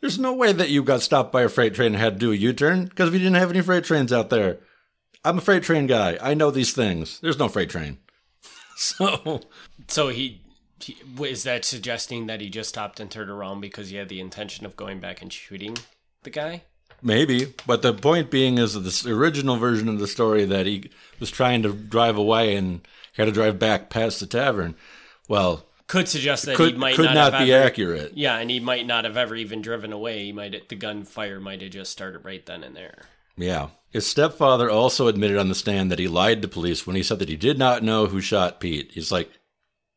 There's 0.00 0.18
no 0.18 0.32
way 0.32 0.52
that 0.52 0.70
you 0.70 0.82
got 0.82 1.02
stopped 1.02 1.32
by 1.32 1.42
a 1.42 1.48
freight 1.48 1.74
train 1.74 1.94
and 1.94 1.96
had 1.96 2.14
to 2.14 2.18
do 2.18 2.32
a 2.32 2.36
U 2.36 2.52
turn, 2.52 2.86
because 2.86 3.10
we 3.10 3.18
didn't 3.18 3.34
have 3.34 3.50
any 3.50 3.60
freight 3.60 3.84
trains 3.84 4.12
out 4.12 4.30
there. 4.30 4.58
I'm 5.24 5.38
a 5.38 5.42
freight 5.42 5.62
train 5.62 5.86
guy. 5.86 6.18
I 6.22 6.34
know 6.34 6.50
these 6.50 6.72
things. 6.72 7.20
There's 7.20 7.38
no 7.38 7.48
freight 7.48 7.68
train. 7.68 7.98
so, 8.76 9.42
So 9.88 10.08
he, 10.08 10.42
he 10.80 10.96
is 11.22 11.42
that 11.42 11.64
suggesting 11.64 12.26
that 12.26 12.40
he 12.40 12.48
just 12.48 12.70
stopped 12.70 13.00
and 13.00 13.10
turned 13.10 13.30
around 13.30 13.60
because 13.60 13.90
he 13.90 13.96
had 13.96 14.08
the 14.08 14.20
intention 14.20 14.64
of 14.64 14.76
going 14.76 15.00
back 15.00 15.20
and 15.20 15.30
shooting 15.32 15.76
the 16.22 16.30
guy? 16.30 16.62
Maybe, 17.02 17.54
but 17.66 17.82
the 17.82 17.94
point 17.94 18.30
being 18.30 18.58
is 18.58 18.74
that 18.74 18.80
this 18.80 19.06
original 19.06 19.56
version 19.56 19.88
of 19.88 19.98
the 19.98 20.06
story 20.06 20.44
that 20.44 20.66
he 20.66 20.90
was 21.18 21.30
trying 21.30 21.62
to 21.62 21.72
drive 21.72 22.16
away 22.16 22.56
and 22.56 22.86
had 23.14 23.24
to 23.24 23.32
drive 23.32 23.58
back 23.58 23.88
past 23.88 24.20
the 24.20 24.26
tavern. 24.26 24.74
Well, 25.28 25.66
Could 25.90 26.08
suggest 26.08 26.46
that 26.46 26.54
could 26.54 26.74
he 26.74 26.78
might 26.78 26.94
could 26.94 27.06
not, 27.06 27.14
not, 27.14 27.32
have 27.32 27.44
be 27.44 27.52
ever, 27.52 27.66
accurate. 27.66 28.12
Yeah, 28.14 28.36
and 28.36 28.48
he 28.48 28.60
might 28.60 28.86
not 28.86 29.04
have 29.04 29.16
ever 29.16 29.34
even 29.34 29.60
driven 29.60 29.92
away. 29.92 30.26
He 30.26 30.32
might 30.32 30.68
the 30.68 30.76
gunfire 30.76 31.40
might 31.40 31.62
have 31.62 31.72
just 31.72 31.90
started 31.90 32.24
right 32.24 32.46
then 32.46 32.62
and 32.62 32.76
there. 32.76 33.06
Yeah. 33.36 33.70
His 33.88 34.06
stepfather 34.06 34.70
also 34.70 35.08
admitted 35.08 35.36
on 35.36 35.48
the 35.48 35.54
stand 35.56 35.90
that 35.90 35.98
he 35.98 36.06
lied 36.06 36.42
to 36.42 36.48
police 36.48 36.86
when 36.86 36.94
he 36.94 37.02
said 37.02 37.18
that 37.18 37.28
he 37.28 37.34
did 37.34 37.58
not 37.58 37.82
know 37.82 38.06
who 38.06 38.20
shot 38.20 38.60
Pete. 38.60 38.92
He's 38.92 39.10
like, 39.10 39.32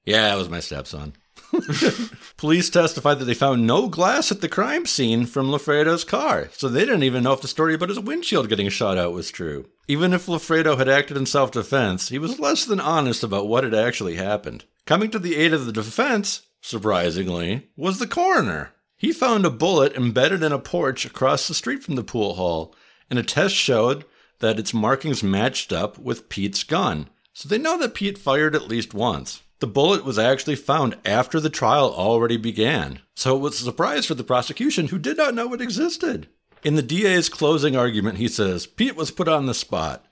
"Yeah, 0.03 0.33
it 0.33 0.37
was 0.37 0.49
my 0.49 0.61
stepson." 0.61 1.13
Police 2.37 2.71
testified 2.71 3.19
that 3.19 3.25
they 3.25 3.35
found 3.35 3.67
no 3.67 3.87
glass 3.87 4.31
at 4.31 4.41
the 4.41 4.49
crime 4.49 4.87
scene 4.87 5.27
from 5.27 5.51
Lafredo's 5.51 6.03
car, 6.03 6.49
so 6.53 6.67
they 6.67 6.85
didn't 6.85 7.03
even 7.03 7.21
know 7.21 7.33
if 7.33 7.41
the 7.41 7.47
story 7.47 7.75
about 7.75 7.89
his 7.89 7.99
windshield 7.99 8.49
getting 8.49 8.69
shot 8.69 8.97
out 8.97 9.13
was 9.13 9.29
true. 9.29 9.69
Even 9.87 10.11
if 10.11 10.25
Lafredo 10.25 10.75
had 10.75 10.89
acted 10.89 11.17
in 11.17 11.27
self 11.27 11.51
defense, 11.51 12.09
he 12.09 12.17
was 12.17 12.39
less 12.39 12.65
than 12.65 12.79
honest 12.79 13.23
about 13.23 13.47
what 13.47 13.63
had 13.63 13.75
actually 13.75 14.15
happened. 14.15 14.65
Coming 14.85 15.11
to 15.11 15.19
the 15.19 15.35
aid 15.37 15.53
of 15.53 15.65
the 15.65 15.71
defense, 15.71 16.41
surprisingly, 16.61 17.69
was 17.77 17.99
the 17.99 18.07
coroner. 18.07 18.73
He 18.97 19.13
found 19.13 19.45
a 19.45 19.49
bullet 19.49 19.95
embedded 19.95 20.43
in 20.43 20.51
a 20.51 20.59
porch 20.59 21.05
across 21.05 21.47
the 21.47 21.53
street 21.53 21.83
from 21.83 21.95
the 21.95 22.03
pool 22.03 22.35
hall, 22.35 22.75
and 23.09 23.17
a 23.17 23.23
test 23.23 23.55
showed 23.55 24.03
that 24.39 24.59
its 24.59 24.73
markings 24.73 25.23
matched 25.23 25.71
up 25.71 25.97
with 25.97 26.27
Pete's 26.27 26.63
gun. 26.63 27.09
So 27.31 27.47
they 27.47 27.57
know 27.57 27.77
that 27.79 27.93
Pete 27.93 28.17
fired 28.17 28.55
at 28.55 28.67
least 28.67 28.93
once. 28.93 29.41
The 29.59 29.67
bullet 29.67 30.03
was 30.03 30.19
actually 30.19 30.57
found 30.57 30.97
after 31.05 31.39
the 31.39 31.49
trial 31.49 31.93
already 31.93 32.35
began, 32.35 32.99
so 33.15 33.37
it 33.37 33.39
was 33.39 33.61
a 33.61 33.63
surprise 33.63 34.05
for 34.05 34.15
the 34.15 34.23
prosecution 34.23 34.89
who 34.89 34.99
did 34.99 35.15
not 35.15 35.33
know 35.33 35.53
it 35.53 35.61
existed. 35.61 36.27
In 36.61 36.75
the 36.75 36.81
DA's 36.81 37.29
closing 37.29 37.75
argument, 37.75 38.17
he 38.17 38.27
says 38.27 38.67
Pete 38.67 38.97
was 38.97 39.11
put 39.11 39.29
on 39.29 39.45
the 39.45 39.53
spot. 39.53 40.05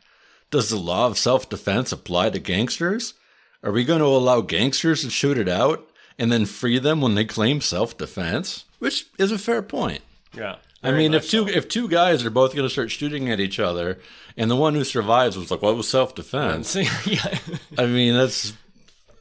Does 0.49 0.69
the 0.69 0.77
law 0.77 1.07
of 1.07 1.17
self 1.17 1.49
defense 1.49 1.91
apply 1.91 2.29
to 2.29 2.39
gangsters? 2.39 3.15
Are 3.63 3.71
we 3.71 3.83
going 3.83 3.99
to 3.99 4.05
allow 4.05 4.41
gangsters 4.41 5.03
to 5.03 5.09
shoot 5.09 5.37
it 5.37 5.49
out 5.49 5.87
and 6.17 6.31
then 6.31 6.45
free 6.45 6.79
them 6.79 7.01
when 7.01 7.15
they 7.15 7.25
claim 7.25 7.61
self 7.61 7.97
defense? 7.97 8.65
Which 8.79 9.07
is 9.17 9.31
a 9.31 9.37
fair 9.37 9.61
point. 9.61 10.01
Yeah. 10.33 10.57
I 10.83 10.91
mean, 10.91 11.13
if 11.13 11.29
two 11.29 11.47
if 11.47 11.67
two 11.69 11.87
guys 11.87 12.25
are 12.25 12.31
both 12.31 12.55
going 12.55 12.65
to 12.65 12.69
start 12.69 12.89
shooting 12.89 13.29
at 13.29 13.39
each 13.39 13.59
other, 13.59 13.99
and 14.35 14.49
the 14.49 14.55
one 14.55 14.73
who 14.73 14.83
survives 14.83 15.37
was 15.37 15.51
like, 15.51 15.61
"Well, 15.61 15.71
it 15.71 15.77
was 15.77 15.87
self 15.87 16.15
defense." 16.15 16.75
yeah. 17.05 17.37
I 17.77 17.85
mean, 17.85 18.15
that's 18.15 18.53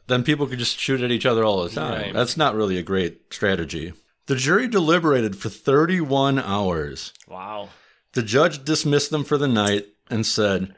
then 0.07 0.25
people 0.25 0.47
could 0.47 0.59
just 0.59 0.79
shoot 0.79 1.03
at 1.03 1.11
each 1.11 1.27
other 1.27 1.45
all 1.45 1.63
the 1.63 1.69
time. 1.69 2.01
Right. 2.01 2.13
That's 2.15 2.37
not 2.37 2.55
really 2.55 2.79
a 2.79 2.83
great 2.83 3.33
strategy. 3.33 3.93
The 4.27 4.37
jury 4.37 4.69
deliberated 4.69 5.37
for 5.37 5.49
31 5.49 6.39
hours. 6.39 7.13
Wow. 7.29 7.69
The 8.13 8.23
judge 8.23 8.65
dismissed 8.65 9.11
them 9.11 9.25
for 9.25 9.37
the 9.37 9.49
night 9.49 9.87
and 10.09 10.25
said, 10.25 10.75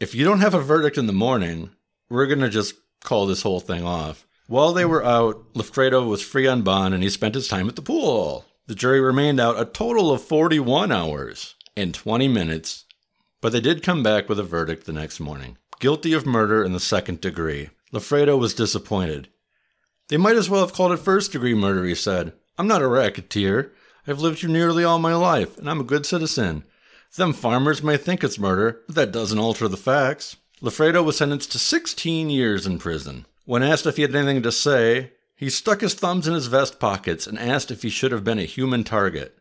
"If 0.00 0.16
you 0.16 0.24
don't 0.24 0.40
have 0.40 0.54
a 0.54 0.60
verdict 0.60 0.98
in 0.98 1.06
the 1.06 1.12
morning, 1.12 1.70
we're 2.10 2.26
going 2.26 2.40
to 2.40 2.48
just 2.48 2.74
call 3.04 3.26
this 3.26 3.42
whole 3.42 3.60
thing 3.60 3.84
off." 3.84 4.26
While 4.48 4.72
they 4.72 4.84
were 4.84 5.04
out, 5.04 5.54
Lafredo 5.54 6.06
was 6.06 6.20
free 6.20 6.48
on 6.48 6.62
bond 6.62 6.92
and 6.92 7.02
he 7.02 7.08
spent 7.08 7.36
his 7.36 7.46
time 7.46 7.68
at 7.68 7.76
the 7.76 7.82
pool. 7.82 8.44
The 8.66 8.74
jury 8.74 9.00
remained 9.00 9.38
out 9.38 9.60
a 9.60 9.64
total 9.64 10.10
of 10.10 10.22
41 10.22 10.90
hours 10.90 11.54
and 11.76 11.94
20 11.94 12.28
minutes, 12.28 12.84
but 13.40 13.52
they 13.52 13.60
did 13.60 13.82
come 13.82 14.02
back 14.02 14.28
with 14.28 14.38
a 14.38 14.42
verdict 14.42 14.84
the 14.84 14.92
next 14.92 15.20
morning. 15.20 15.56
Guilty 15.80 16.12
of 16.12 16.26
murder 16.26 16.64
in 16.64 16.72
the 16.72 16.80
second 16.80 17.20
degree. 17.20 17.70
Lafredo 17.92 18.38
was 18.38 18.54
disappointed. 18.54 19.28
They 20.08 20.16
might 20.16 20.36
as 20.36 20.50
well 20.50 20.60
have 20.60 20.72
called 20.72 20.92
it 20.92 20.98
first 20.98 21.32
degree 21.32 21.54
murder, 21.54 21.84
he 21.84 21.94
said. 21.94 22.32
I'm 22.58 22.66
not 22.66 22.82
a 22.82 22.88
racketeer. 22.88 23.72
I've 24.06 24.20
lived 24.20 24.40
here 24.40 24.50
nearly 24.50 24.84
all 24.84 24.98
my 24.98 25.14
life, 25.14 25.56
and 25.56 25.68
I'm 25.68 25.80
a 25.80 25.84
good 25.84 26.04
citizen. 26.04 26.64
Them 27.16 27.32
farmers 27.32 27.82
may 27.82 27.96
think 27.96 28.22
it's 28.22 28.38
murder, 28.38 28.82
but 28.86 28.96
that 28.96 29.12
doesn't 29.12 29.38
alter 29.38 29.68
the 29.68 29.76
facts. 29.76 30.36
Lafredo 30.64 31.04
was 31.04 31.18
sentenced 31.18 31.52
to 31.52 31.58
16 31.58 32.30
years 32.30 32.66
in 32.66 32.78
prison. 32.78 33.26
When 33.44 33.62
asked 33.62 33.84
if 33.84 33.96
he 33.96 34.02
had 34.02 34.16
anything 34.16 34.42
to 34.44 34.50
say, 34.50 35.12
he 35.36 35.50
stuck 35.50 35.82
his 35.82 35.92
thumbs 35.92 36.26
in 36.26 36.32
his 36.32 36.46
vest 36.46 36.80
pockets 36.80 37.26
and 37.26 37.38
asked 37.38 37.70
if 37.70 37.82
he 37.82 37.90
should 37.90 38.12
have 38.12 38.24
been 38.24 38.38
a 38.38 38.44
human 38.44 38.82
target. 38.82 39.36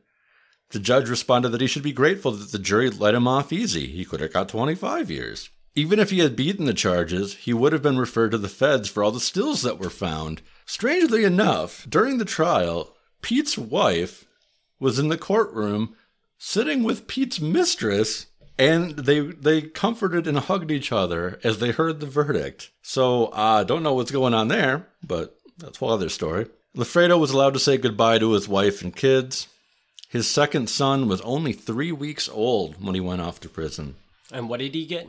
The 0.72 0.80
judge 0.80 1.08
responded 1.10 1.50
that 1.50 1.62
he 1.62 1.68
should 1.68 1.82
be 1.82 1.94
grateful 1.94 2.32
that 2.34 2.52
the 2.52 2.60
jury 2.60 2.90
let 2.90 3.16
him 3.16 3.26
off 3.26 3.54
easy. 3.54 3.88
He 3.88 4.04
could 4.04 4.20
have 4.20 4.34
got 4.34 4.50
25 4.50 5.10
years. 5.10 5.50
Even 5.76 5.98
if 5.98 6.10
he 6.10 6.20
had 6.20 6.36
beaten 6.36 6.66
the 6.66 6.74
charges, 6.74 7.36
he 7.36 7.54
would 7.54 7.72
have 7.72 7.82
been 7.82 7.98
referred 7.98 8.32
to 8.32 8.38
the 8.38 8.50
feds 8.50 8.90
for 8.90 9.02
all 9.02 9.12
the 9.12 9.22
stills 9.22 9.62
that 9.62 9.80
were 9.80 9.90
found. 9.90 10.42
Strangely 10.66 11.24
enough, 11.24 11.86
during 11.88 12.18
the 12.18 12.26
trial, 12.26 12.98
Pete's 13.22 13.58
wife 13.58 14.26
was 14.78 15.00
in 15.00 15.08
the 15.08 15.18
courtroom 15.18 15.96
sitting 16.38 16.84
with 16.84 17.08
Pete's 17.08 17.40
mistress, 17.40 18.26
and 18.64 18.92
they 18.92 19.20
they 19.20 19.62
comforted 19.62 20.28
and 20.28 20.38
hugged 20.38 20.72
each 20.72 20.92
other 20.92 21.40
as 21.44 21.60
they 21.60 21.72
heard 21.72 22.00
the 22.00 22.06
verdict. 22.06 22.72
So 22.82 23.28
I 23.28 23.60
uh, 23.60 23.64
don't 23.64 23.84
know 23.84 23.94
what's 23.94 24.12
going 24.12 24.34
on 24.34 24.48
there, 24.48 24.88
but 25.06 25.40
that's 25.58 25.78
a 25.78 25.80
whole 25.80 25.94
other 25.94 26.10
story. 26.10 26.48
Lafredo 26.76 27.20
was 27.20 27.32
allowed 27.32 27.54
to 27.54 27.60
say 27.60 27.78
goodbye 27.78 28.20
to 28.20 28.32
his 28.32 28.48
wife 28.48 28.82
and 28.82 28.96
kids. 28.96 29.48
His 30.10 30.28
second 30.28 30.70
son 30.70 31.08
was 31.08 31.22
only 31.22 31.54
three 31.54 31.92
weeks 31.92 32.30
old 32.30 32.84
when 32.84 32.96
he 32.96 33.02
went 33.02 33.22
off 33.22 33.40
to 33.42 33.50
prison. 33.50 33.96
And 34.32 34.50
what 34.50 34.60
did 34.60 34.74
he 34.74 34.86
get? 34.86 35.08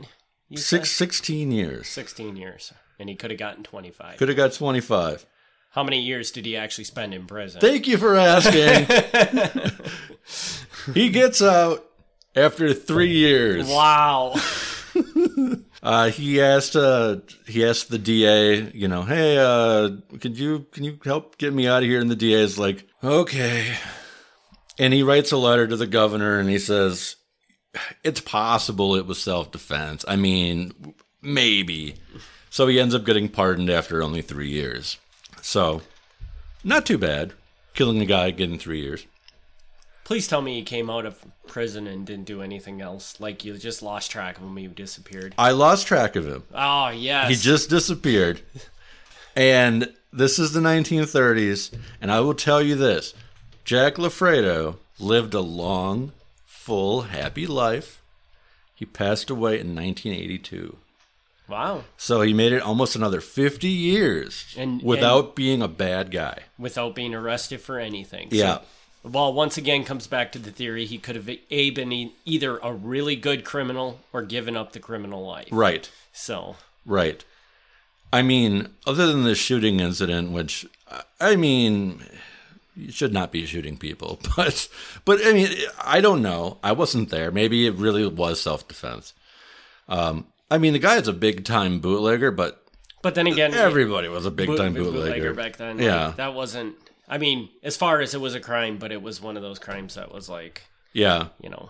Six, 0.53 0.91
said? 0.91 1.09
16 1.09 1.51
years. 1.51 1.87
16 1.87 2.35
years. 2.35 2.73
And 2.99 3.09
he 3.09 3.15
could 3.15 3.31
have 3.31 3.39
gotten 3.39 3.63
25. 3.63 4.17
Could 4.17 4.29
have 4.29 4.37
got 4.37 4.53
25. 4.53 5.25
How 5.71 5.83
many 5.83 5.99
years 5.99 6.31
did 6.31 6.45
he 6.45 6.55
actually 6.55 6.85
spend 6.85 7.13
in 7.13 7.25
prison? 7.25 7.59
Thank 7.59 7.87
you 7.87 7.97
for 7.97 8.15
asking. 8.15 8.87
he 10.93 11.09
gets 11.09 11.41
out 11.41 11.85
after 12.35 12.73
three 12.73 13.11
years. 13.11 13.67
wow. 13.67 14.35
Uh, 15.83 16.09
he 16.09 16.41
asked 16.41 16.75
uh, 16.75 17.17
he 17.45 17.63
asked 17.63 17.91
the 17.91 17.99
DA, 17.99 18.71
you 18.71 18.87
know, 18.87 19.03
hey, 19.03 19.37
uh, 19.37 19.91
could 20.19 20.35
you 20.35 20.65
can 20.71 20.83
you 20.83 20.97
help 21.05 21.37
get 21.37 21.53
me 21.53 21.67
out 21.67 21.83
of 21.83 21.89
here? 21.89 21.99
And 21.99 22.09
the 22.09 22.15
DA 22.15 22.39
is 22.41 22.57
like, 22.57 22.87
okay. 23.03 23.75
And 24.79 24.95
he 24.95 25.03
writes 25.03 25.31
a 25.31 25.37
letter 25.37 25.67
to 25.67 25.75
the 25.77 25.85
governor 25.85 26.39
and 26.39 26.49
he 26.49 26.57
says, 26.57 27.17
it's 28.03 28.19
possible 28.19 28.95
it 28.95 29.05
was 29.05 29.21
self 29.21 29.51
defense. 29.51 30.03
I 30.07 30.15
mean, 30.15 30.95
maybe. 31.21 31.97
So 32.49 32.65
he 32.65 32.79
ends 32.79 32.95
up 32.95 33.05
getting 33.05 33.29
pardoned 33.29 33.69
after 33.69 34.01
only 34.01 34.23
three 34.23 34.49
years. 34.49 34.97
So, 35.43 35.83
not 36.63 36.87
too 36.87 36.97
bad. 36.97 37.33
Killing 37.75 38.01
a 38.01 38.05
guy, 38.05 38.31
getting 38.31 38.57
three 38.57 38.81
years. 38.81 39.05
Please 40.05 40.27
tell 40.27 40.41
me 40.43 40.53
he 40.53 40.63
came 40.63 40.87
out 40.89 41.05
of 41.05 41.25
prison 41.47 41.87
and 41.87 42.05
didn't 42.05 42.25
do 42.25 42.43
anything 42.43 42.79
else. 42.79 43.19
Like 43.19 43.43
you 43.43 43.57
just 43.57 43.81
lost 43.81 44.11
track 44.11 44.37
of 44.37 44.43
him. 44.43 44.55
He 44.55 44.67
disappeared. 44.67 45.33
I 45.37 45.49
lost 45.51 45.87
track 45.87 46.15
of 46.15 46.27
him. 46.27 46.43
Oh, 46.53 46.89
yes. 46.89 47.29
He 47.29 47.35
just 47.35 47.71
disappeared. 47.71 48.41
And 49.35 49.91
this 50.13 50.37
is 50.37 50.53
the 50.53 50.59
1930s. 50.59 51.75
And 51.99 52.11
I 52.11 52.19
will 52.19 52.35
tell 52.35 52.61
you 52.61 52.75
this 52.75 53.15
Jack 53.63 53.95
Lafredo 53.95 54.77
lived 54.99 55.33
a 55.33 55.41
long, 55.41 56.11
full, 56.45 57.01
happy 57.01 57.47
life. 57.47 58.01
He 58.75 58.85
passed 58.85 59.31
away 59.31 59.53
in 59.59 59.75
1982. 59.75 60.77
Wow. 61.47 61.83
So 61.97 62.21
he 62.21 62.33
made 62.33 62.53
it 62.53 62.61
almost 62.61 62.95
another 62.95 63.21
50 63.21 63.67
years 63.67 64.53
And- 64.57 64.81
without 64.83 65.35
being 65.35 65.61
a 65.63 65.67
bad 65.67 66.11
guy. 66.11 66.43
Without 66.59 66.93
being 66.93 67.15
arrested 67.15 67.59
for 67.61 67.79
anything. 67.79 68.29
So- 68.31 68.61
Well, 69.05 69.33
once 69.33 69.57
again, 69.57 69.83
comes 69.83 70.07
back 70.07 70.31
to 70.31 70.39
the 70.39 70.51
theory 70.51 70.85
he 70.85 70.97
could 70.97 71.15
have 71.15 71.29
a 71.29 71.69
been 71.69 72.11
either 72.25 72.57
a 72.57 72.73
really 72.73 73.15
good 73.15 73.45
criminal 73.45 73.99
or 74.11 74.23
given 74.23 74.57
up 74.57 74.71
the 74.71 74.79
criminal 74.79 75.25
life. 75.25 75.49
Right. 75.51 75.89
So 76.11 76.55
Right. 76.85 77.23
I 78.13 78.21
mean, 78.21 78.69
other 78.87 79.07
than 79.07 79.23
the 79.23 79.35
shooting 79.35 79.79
incident, 79.79 80.31
which 80.31 80.65
I 81.19 81.35
mean, 81.35 82.03
you 82.75 82.91
should 82.91 83.13
not 83.13 83.31
be 83.31 83.45
shooting 83.45 83.77
people, 83.77 84.19
but 84.35 84.67
but 85.03 85.19
I 85.25 85.33
mean, 85.33 85.49
I 85.83 86.01
don't 86.01 86.21
know. 86.21 86.57
I 86.63 86.71
wasn't 86.71 87.09
there. 87.09 87.31
Maybe 87.31 87.67
it 87.67 87.75
really 87.75 88.05
was 88.07 88.39
self 88.41 88.67
defense. 88.67 89.13
Um, 89.87 90.27
I 90.49 90.57
mean, 90.57 90.73
the 90.73 90.79
guy 90.79 90.95
is 90.97 91.07
a 91.07 91.13
big 91.13 91.45
time 91.45 91.79
bootlegger, 91.79 92.31
but 92.31 92.63
But 93.01 93.15
then 93.15 93.27
again, 93.27 93.53
everybody 93.53 94.07
was 94.07 94.25
a 94.25 94.31
big 94.31 94.47
time 94.47 94.73
bootlegger 94.73 94.91
bootlegger 94.91 95.33
back 95.33 95.57
then. 95.57 95.79
Yeah, 95.79 96.07
like, 96.07 96.15
that 96.17 96.33
wasn't. 96.33 96.75
I 97.07 97.17
mean, 97.17 97.49
as 97.63 97.77
far 97.77 98.01
as 98.01 98.13
it 98.13 98.21
was 98.21 98.35
a 98.35 98.39
crime, 98.39 98.77
but 98.77 98.91
it 98.91 99.01
was 99.01 99.21
one 99.21 99.37
of 99.37 99.43
those 99.43 99.59
crimes 99.59 99.95
that 99.95 100.11
was 100.13 100.27
like, 100.29 100.63
yeah, 100.93 101.27
you 101.41 101.49
know, 101.49 101.69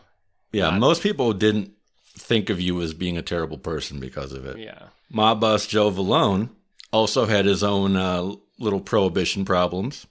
yeah. 0.51 0.69
Not- 0.69 0.79
Most 0.79 1.03
people 1.03 1.33
didn't 1.33 1.71
think 2.17 2.49
of 2.49 2.61
you 2.61 2.81
as 2.81 2.93
being 2.93 3.17
a 3.17 3.21
terrible 3.21 3.57
person 3.57 3.99
because 3.99 4.31
of 4.31 4.45
it. 4.45 4.57
yeah, 4.57 4.87
Mob 5.11 5.41
boss 5.41 5.67
Joe 5.67 5.91
Vallone 5.91 6.49
also 6.93 7.25
had 7.25 7.45
his 7.45 7.63
own 7.63 7.95
uh, 7.97 8.31
little 8.59 8.79
prohibition 8.79 9.43
problems. 9.45 10.07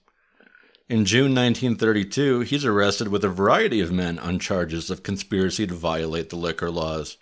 In 0.87 1.07
June 1.07 1.35
1932, 1.35 2.41
he's 2.41 2.65
arrested 2.67 3.09
with 3.09 3.25
a 3.25 3.29
variety 3.31 3.81
of 3.81 3.91
men 3.91 4.19
on 4.19 4.39
charges 4.39 4.91
of 4.91 5.03
conspiracy 5.03 5.67
to 5.67 5.73
violate 5.75 6.29
the 6.29 6.37
liquor 6.37 6.71
laws. 6.71 7.17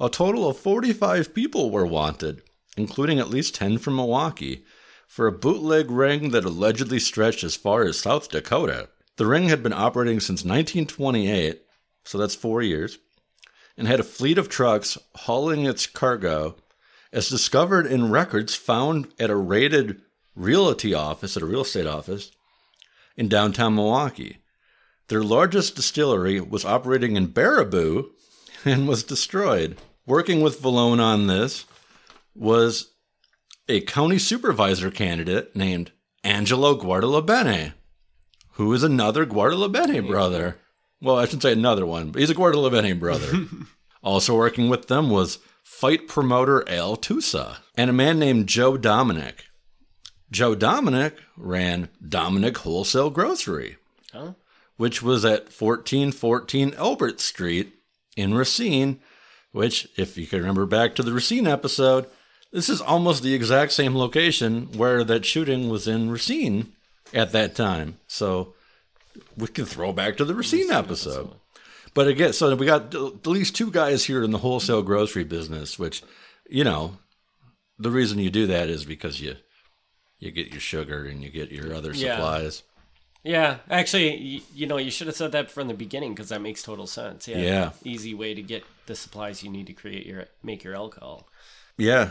A 0.00 0.08
total 0.08 0.48
of 0.48 0.56
45 0.58 1.32
people 1.32 1.70
were 1.70 1.86
wanted, 1.86 2.42
including 2.76 3.20
at 3.20 3.30
least 3.30 3.54
10 3.54 3.78
from 3.78 3.94
Milwaukee, 3.96 4.64
for 5.08 5.26
a 5.26 5.32
bootleg 5.32 5.90
ring 5.90 6.30
that 6.30 6.44
allegedly 6.44 7.00
stretched 7.00 7.42
as 7.42 7.56
far 7.56 7.82
as 7.82 7.98
South 7.98 8.28
Dakota. 8.28 8.90
The 9.16 9.26
ring 9.26 9.48
had 9.48 9.64
been 9.64 9.72
operating 9.72 10.20
since 10.20 10.44
1928, 10.44 11.62
so 12.04 12.18
that's 12.18 12.36
four 12.36 12.62
years, 12.62 12.98
and 13.76 13.88
had 13.88 13.98
a 13.98 14.04
fleet 14.04 14.38
of 14.38 14.48
trucks 14.48 14.96
hauling 15.16 15.64
its 15.64 15.86
cargo 15.86 16.56
as 17.12 17.28
discovered 17.28 17.86
in 17.86 18.10
records 18.10 18.54
found 18.54 19.08
at 19.18 19.30
a 19.30 19.34
raided 19.34 20.02
realty 20.36 20.94
office, 20.94 21.36
at 21.36 21.42
a 21.42 21.46
real 21.46 21.62
estate 21.62 21.86
office 21.86 22.30
in 23.16 23.28
downtown 23.28 23.74
Milwaukee. 23.74 24.38
Their 25.08 25.24
largest 25.24 25.74
distillery 25.74 26.38
was 26.38 26.66
operating 26.66 27.16
in 27.16 27.28
Baraboo 27.28 28.10
and 28.64 28.86
was 28.86 29.02
destroyed. 29.02 29.78
Working 30.06 30.42
with 30.42 30.62
Vallone 30.62 31.00
on 31.00 31.26
this 31.26 31.64
was 32.34 32.92
a 33.68 33.80
county 33.82 34.18
supervisor 34.18 34.90
candidate 34.90 35.54
named 35.54 35.92
Angelo 36.24 36.74
Guardalabene, 36.76 37.74
who 38.52 38.72
is 38.72 38.82
another 38.82 39.26
Guardalabene 39.26 40.06
brother. 40.06 40.58
Well, 41.00 41.16
I 41.16 41.24
shouldn't 41.24 41.42
say 41.42 41.52
another 41.52 41.86
one, 41.86 42.10
but 42.10 42.20
he's 42.20 42.30
a 42.30 42.34
Guardalabene 42.34 42.98
brother. 42.98 43.32
also 44.02 44.36
working 44.36 44.68
with 44.68 44.88
them 44.88 45.10
was 45.10 45.38
fight 45.62 46.08
promoter 46.08 46.68
Al 46.68 46.96
Tusa 46.96 47.58
and 47.76 47.88
a 47.90 47.92
man 47.92 48.18
named 48.18 48.48
Joe 48.48 48.76
Dominic. 48.76 49.44
Joe 50.30 50.54
Dominic 50.54 51.16
ran 51.36 51.88
Dominic 52.06 52.58
Wholesale 52.58 53.10
Grocery, 53.10 53.76
Huh? 54.12 54.32
which 54.76 55.02
was 55.02 55.24
at 55.24 55.44
1414 55.52 56.74
Elbert 56.76 57.20
Street 57.20 57.74
in 58.16 58.34
Racine, 58.34 59.00
which, 59.52 59.88
if 59.96 60.18
you 60.18 60.26
can 60.26 60.40
remember 60.40 60.66
back 60.66 60.94
to 60.94 61.02
the 61.02 61.12
Racine 61.12 61.46
episode, 61.46 62.06
this 62.52 62.68
is 62.68 62.80
almost 62.80 63.22
the 63.22 63.34
exact 63.34 63.72
same 63.72 63.94
location 63.96 64.68
where 64.76 65.04
that 65.04 65.24
shooting 65.24 65.68
was 65.68 65.86
in 65.88 66.10
Racine 66.10 66.72
at 67.12 67.32
that 67.32 67.54
time. 67.54 67.98
So 68.06 68.54
we 69.36 69.48
can 69.48 69.64
throw 69.64 69.92
back 69.92 70.16
to 70.16 70.24
the 70.24 70.34
Racine 70.34 70.70
episode. 70.70 71.30
But 71.94 72.06
again, 72.08 72.32
so 72.32 72.54
we 72.54 72.66
got 72.66 72.94
at 72.94 73.26
least 73.26 73.56
two 73.56 73.70
guys 73.70 74.04
here 74.04 74.22
in 74.22 74.30
the 74.30 74.38
wholesale 74.38 74.82
grocery 74.82 75.24
business, 75.24 75.78
which, 75.78 76.02
you 76.48 76.62
know, 76.64 76.98
the 77.78 77.90
reason 77.90 78.18
you 78.18 78.30
do 78.30 78.46
that 78.46 78.68
is 78.68 78.84
because 78.84 79.20
you 79.20 79.36
you 80.20 80.30
get 80.32 80.50
your 80.50 80.60
sugar 80.60 81.04
and 81.04 81.22
you 81.22 81.30
get 81.30 81.52
your 81.52 81.72
other 81.72 81.92
Yeah. 81.92 82.16
supplies. 82.16 82.62
yeah. 83.22 83.58
Actually, 83.70 84.16
you, 84.16 84.40
you 84.54 84.66
know, 84.66 84.76
you 84.76 84.90
should 84.90 85.06
have 85.06 85.14
said 85.16 85.30
that 85.32 85.48
from 85.50 85.68
the 85.68 85.74
beginning 85.74 86.12
because 86.12 86.30
that 86.30 86.40
makes 86.42 86.62
total 86.62 86.86
sense. 86.88 87.28
Yeah, 87.28 87.38
Yeah. 87.38 87.70
easy 87.84 88.14
way 88.14 88.34
to 88.34 88.42
get 88.42 88.64
the 88.86 88.96
supplies 88.96 89.42
you 89.44 89.50
need 89.50 89.66
to 89.68 89.72
create 89.72 90.06
your 90.06 90.26
make 90.42 90.64
your 90.64 90.74
alcohol. 90.74 91.28
Yeah. 91.78 92.10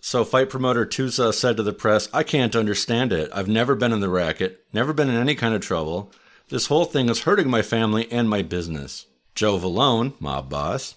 So 0.00 0.24
fight 0.24 0.50
promoter 0.50 0.86
Tusa 0.86 1.34
said 1.34 1.56
to 1.56 1.62
the 1.62 1.72
press, 1.72 2.08
I 2.12 2.22
can't 2.22 2.54
understand 2.54 3.12
it. 3.12 3.30
I've 3.34 3.48
never 3.48 3.74
been 3.74 3.92
in 3.92 4.00
the 4.00 4.08
racket, 4.08 4.64
never 4.72 4.92
been 4.92 5.08
in 5.08 5.16
any 5.16 5.34
kind 5.34 5.54
of 5.54 5.60
trouble. 5.60 6.12
This 6.50 6.66
whole 6.66 6.84
thing 6.84 7.08
is 7.08 7.22
hurting 7.22 7.50
my 7.50 7.62
family 7.62 8.10
and 8.12 8.28
my 8.28 8.42
business. 8.42 9.06
Joe 9.34 9.58
Vallone, 9.58 10.18
mob 10.20 10.48
boss, 10.48 10.94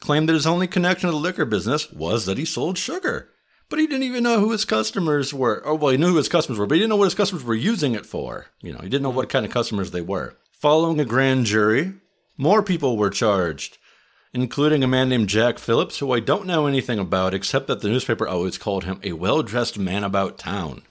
claimed 0.00 0.28
that 0.28 0.34
his 0.34 0.46
only 0.46 0.66
connection 0.66 1.08
to 1.08 1.12
the 1.12 1.18
liquor 1.20 1.44
business 1.44 1.92
was 1.92 2.24
that 2.26 2.38
he 2.38 2.44
sold 2.44 2.78
sugar. 2.78 3.28
But 3.68 3.78
he 3.78 3.86
didn't 3.86 4.04
even 4.04 4.24
know 4.24 4.40
who 4.40 4.50
his 4.50 4.64
customers 4.64 5.32
were. 5.32 5.62
Oh, 5.64 5.74
well, 5.74 5.92
he 5.92 5.98
knew 5.98 6.08
who 6.08 6.16
his 6.16 6.28
customers 6.28 6.58
were, 6.58 6.66
but 6.66 6.74
he 6.74 6.80
didn't 6.80 6.90
know 6.90 6.96
what 6.96 7.04
his 7.04 7.14
customers 7.14 7.44
were 7.44 7.54
using 7.54 7.94
it 7.94 8.06
for. 8.06 8.46
You 8.62 8.72
know, 8.72 8.80
he 8.80 8.88
didn't 8.88 9.02
know 9.02 9.10
what 9.10 9.28
kind 9.28 9.46
of 9.46 9.52
customers 9.52 9.90
they 9.90 10.00
were. 10.00 10.36
Following 10.50 10.98
a 10.98 11.04
grand 11.04 11.46
jury, 11.46 11.92
more 12.36 12.62
people 12.62 12.96
were 12.96 13.10
charged 13.10 13.78
including 14.32 14.84
a 14.84 14.88
man 14.88 15.08
named 15.08 15.28
Jack 15.28 15.58
Phillips, 15.58 15.98
who 15.98 16.12
I 16.12 16.20
don't 16.20 16.46
know 16.46 16.66
anything 16.66 16.98
about 16.98 17.34
except 17.34 17.66
that 17.66 17.80
the 17.80 17.88
newspaper 17.88 18.28
always 18.28 18.58
called 18.58 18.84
him 18.84 19.00
a 19.02 19.12
well 19.12 19.42
dressed 19.42 19.78
man 19.78 20.04
about 20.04 20.38
town. 20.38 20.82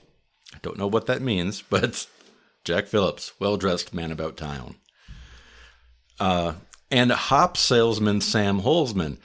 I 0.54 0.58
don't 0.62 0.78
know 0.78 0.86
what 0.86 1.06
that 1.06 1.22
means, 1.22 1.62
but 1.70 2.06
Jack 2.64 2.86
Phillips, 2.86 3.32
well 3.38 3.56
dressed 3.56 3.94
man 3.94 4.12
about 4.12 4.36
town. 4.36 4.76
Uh, 6.18 6.54
and 6.90 7.10
hop 7.12 7.56
salesman 7.56 8.20
Sam 8.20 8.60
Holzman. 8.60 9.18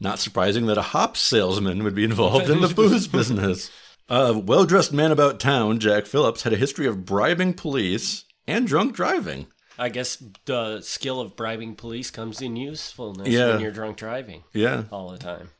Not 0.00 0.18
surprising 0.18 0.66
that 0.66 0.78
a 0.78 0.82
hop 0.82 1.16
salesman 1.16 1.84
would 1.84 1.94
be 1.94 2.04
involved 2.04 2.50
in 2.50 2.60
the 2.60 2.68
booze 2.74 3.06
business. 3.06 3.70
A 4.08 4.36
well 4.36 4.66
dressed 4.66 4.92
man 4.92 5.12
about 5.12 5.40
town, 5.40 5.78
Jack 5.78 6.06
Phillips, 6.06 6.42
had 6.42 6.52
a 6.52 6.58
history 6.58 6.86
of 6.86 7.06
bribing 7.06 7.54
police 7.54 8.24
and 8.46 8.66
drunk 8.66 8.94
driving. 8.94 9.46
I 9.82 9.88
guess 9.88 10.22
the 10.44 10.80
skill 10.80 11.20
of 11.20 11.34
bribing 11.34 11.74
police 11.74 12.10
comes 12.12 12.40
in 12.40 12.54
usefulness 12.54 13.26
Yeah. 13.28 13.48
when 13.50 13.60
you're 13.60 13.72
drunk 13.72 13.96
driving 13.96 14.44
Yeah. 14.54 14.84
all 14.92 15.10
the 15.10 15.18
time. 15.18 15.50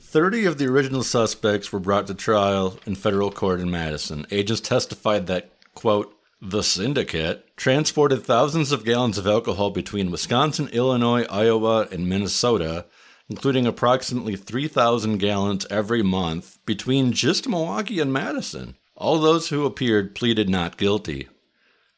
30 0.00 0.44
of 0.46 0.58
the 0.58 0.66
original 0.66 1.02
suspects 1.04 1.72
were 1.72 1.78
brought 1.78 2.06
to 2.08 2.14
trial 2.14 2.78
in 2.86 2.94
federal 2.96 3.30
court 3.30 3.60
in 3.60 3.70
Madison. 3.70 4.26
Agents 4.32 4.60
testified 4.60 5.26
that, 5.28 5.50
quote, 5.74 6.12
the 6.42 6.62
syndicate 6.62 7.56
transported 7.56 8.24
thousands 8.24 8.72
of 8.72 8.84
gallons 8.84 9.16
of 9.16 9.26
alcohol 9.28 9.70
between 9.70 10.10
Wisconsin, 10.10 10.68
Illinois, 10.72 11.24
Iowa, 11.30 11.86
and 11.92 12.08
Minnesota, 12.08 12.86
including 13.28 13.66
approximately 13.66 14.34
3,000 14.36 15.18
gallons 15.18 15.66
every 15.70 16.02
month 16.02 16.58
between 16.66 17.12
just 17.12 17.48
Milwaukee 17.48 18.00
and 18.00 18.12
Madison. 18.12 18.74
All 18.96 19.18
those 19.20 19.48
who 19.48 19.64
appeared 19.64 20.14
pleaded 20.14 20.48
not 20.48 20.76
guilty. 20.76 21.28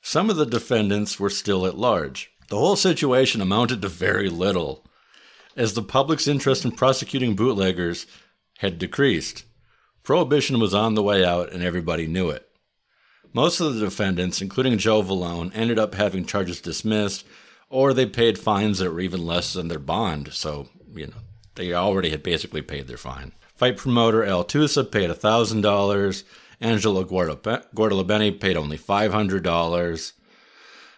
Some 0.09 0.31
of 0.31 0.37
the 0.37 0.47
defendants 0.47 1.19
were 1.19 1.29
still 1.29 1.66
at 1.66 1.77
large. 1.77 2.31
The 2.49 2.57
whole 2.57 2.77
situation 2.77 3.40
amounted 3.40 3.83
to 3.83 3.88
very 3.88 4.31
little 4.31 4.87
as 5.57 5.75
the 5.75 5.83
public's 5.83 6.29
interest 6.29 6.64
in 6.64 6.71
prosecuting 6.71 7.35
bootleggers 7.35 8.07
had 8.59 8.79
decreased. 8.79 9.42
Prohibition 10.05 10.61
was 10.61 10.73
on 10.73 10.95
the 10.95 11.03
way 11.03 11.25
out, 11.25 11.51
and 11.51 11.61
everybody 11.61 12.07
knew 12.07 12.31
it. 12.31 12.49
Most 13.33 13.59
of 13.59 13.75
the 13.75 13.81
defendants, 13.81 14.40
including 14.40 14.79
Joe 14.79 15.03
Vallone, 15.03 15.51
ended 15.53 15.77
up 15.77 15.97
having 15.97 16.25
charges 16.25 16.61
dismissed, 16.61 17.27
or 17.69 17.92
they 17.92 18.07
paid 18.07 18.38
fines 18.38 18.79
that 18.79 18.92
were 18.92 19.01
even 19.01 19.27
less 19.27 19.55
than 19.55 19.66
their 19.66 19.81
bond, 19.81 20.33
so, 20.33 20.69
you 20.95 21.09
know, 21.09 21.23
they 21.57 21.75
already 21.75 22.11
had 22.11 22.23
basically 22.23 22.62
paid 22.62 22.87
their 22.87 22.97
fine. 22.97 23.33
Fight 23.57 23.77
promoter 23.77 24.25
Al 24.25 24.45
Tusa 24.45 24.88
paid 24.88 25.11
$1,000. 25.11 26.23
Angelo 26.61 27.05
Guarda- 27.05 27.64
Guardalabene 27.75 28.40
paid 28.40 28.57
only 28.57 28.79
$500. 28.79 30.12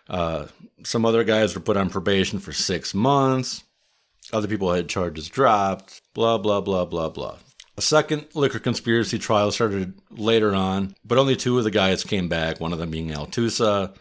Uh, 0.09 0.47
some 0.85 1.05
other 1.05 1.25
guys 1.25 1.55
were 1.55 1.61
put 1.61 1.77
on 1.77 1.91
probation 1.91 2.39
for 2.39 2.53
six 2.53 2.95
months. 2.95 3.65
Other 4.33 4.49
people 4.49 4.73
had 4.73 4.89
charges 4.89 5.29
dropped, 5.29 6.03
blah, 6.15 6.39
blah, 6.39 6.61
blah, 6.61 6.85
blah, 6.85 7.09
blah. 7.09 7.39
A 7.77 7.83
second 7.83 8.27
liquor 8.35 8.59
conspiracy 8.59 9.19
trial 9.19 9.53
started 9.53 10.01
later 10.11 10.55
on, 10.55 10.95
but 11.05 11.19
only 11.19 11.37
two 11.37 11.59
of 11.59 11.65
the 11.65 11.71
guys 11.71 12.03
came 12.05 12.29
back, 12.29 12.61
one 12.61 12.73
of 12.73 12.79
them 12.79 12.91
being 12.91 13.13
Al 13.13 13.27
Tusa. 13.27 13.95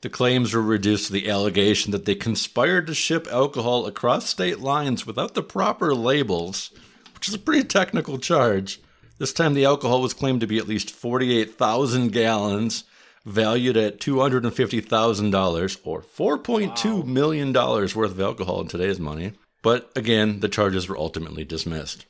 The 0.00 0.08
claims 0.08 0.54
were 0.54 0.62
reduced 0.62 1.08
to 1.08 1.12
the 1.12 1.28
allegation 1.28 1.92
that 1.92 2.04
they 2.04 2.14
conspired 2.14 2.86
to 2.86 2.94
ship 2.94 3.26
alcohol 3.30 3.86
across 3.86 4.28
state 4.28 4.60
lines 4.60 5.06
without 5.06 5.34
the 5.34 5.42
proper 5.42 5.94
labels, 5.94 6.70
which 7.14 7.28
is 7.28 7.34
a 7.34 7.38
pretty 7.38 7.64
technical 7.66 8.16
charge. 8.18 8.80
This 9.18 9.32
time 9.32 9.54
the 9.54 9.64
alcohol 9.64 10.00
was 10.00 10.14
claimed 10.14 10.40
to 10.40 10.46
be 10.46 10.58
at 10.58 10.68
least 10.68 10.90
48,000 10.90 12.12
gallons, 12.12 12.84
valued 13.24 13.76
at 13.76 13.98
$250,000 14.00 15.78
or 15.84 16.02
$4.2 16.02 17.04
million 17.04 17.52
worth 17.52 17.96
of 17.96 18.20
alcohol 18.20 18.60
in 18.60 18.68
today's 18.68 19.00
money. 19.00 19.32
But 19.60 19.90
again, 19.96 20.40
the 20.40 20.48
charges 20.48 20.88
were 20.88 20.96
ultimately 20.96 21.44
dismissed. 21.44 22.06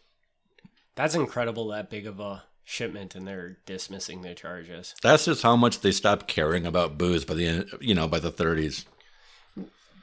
That's 0.96 1.14
incredible 1.14 1.68
that 1.68 1.90
big 1.90 2.06
of 2.06 2.20
a 2.20 2.42
shipment 2.64 3.14
and 3.14 3.26
they're 3.26 3.56
dismissing 3.64 4.20
the 4.20 4.34
charges. 4.34 4.94
That's 5.02 5.24
just 5.24 5.42
how 5.42 5.56
much 5.56 5.80
they 5.80 5.92
stopped 5.92 6.28
caring 6.28 6.66
about 6.66 6.98
booze 6.98 7.24
by 7.24 7.34
the 7.34 7.46
end, 7.46 7.70
you 7.80 7.94
know, 7.94 8.06
by 8.06 8.18
the 8.18 8.30
30s. 8.30 8.84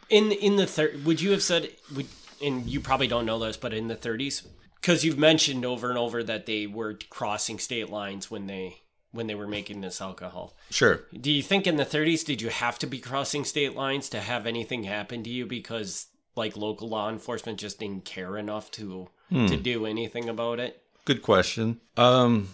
In 0.10 0.32
in 0.32 0.56
the 0.56 0.66
thir- 0.66 0.96
would 1.04 1.22
you 1.22 1.32
have 1.32 1.44
said 1.44 1.70
would 1.96 2.08
and 2.44 2.66
you 2.66 2.80
probably 2.80 3.08
don't 3.08 3.26
know 3.26 3.40
this, 3.40 3.58
but 3.58 3.74
in 3.74 3.88
the 3.88 3.96
30s 3.96 4.44
cuz 4.86 5.04
you've 5.04 5.18
mentioned 5.18 5.66
over 5.66 5.90
and 5.90 5.98
over 5.98 6.24
that 6.24 6.46
they 6.46 6.68
were 6.68 6.98
crossing 7.10 7.60
state 7.60 7.90
lines 7.90 8.30
when 8.32 8.48
they 8.48 8.82
when 9.12 9.28
they 9.28 9.36
were 9.36 9.48
making 9.48 9.82
this 9.82 10.02
alcohol. 10.02 10.56
Sure. 10.70 11.02
Do 11.20 11.32
you 11.32 11.42
think 11.42 11.66
in 11.66 11.78
the 11.78 11.86
30s 11.86 12.26
did 12.26 12.42
you 12.42 12.50
have 12.50 12.78
to 12.80 12.88
be 12.88 13.00
crossing 13.00 13.46
state 13.46 13.74
lines 13.74 14.10
to 14.10 14.20
have 14.20 14.46
anything 14.46 14.84
happen 14.84 15.24
to 15.24 15.30
you 15.30 15.46
because 15.46 16.08
like 16.36 16.58
local 16.58 16.90
law 16.90 17.10
enforcement 17.10 17.60
just 17.60 17.80
didn't 17.80 18.06
care 18.06 18.38
enough 18.38 18.70
to 18.72 19.10
to 19.32 19.58
do 19.58 19.86
anything 19.86 20.30
about 20.30 20.60
it? 20.60 20.84
Good 21.06 21.22
question. 21.22 21.80
Um, 21.98 22.50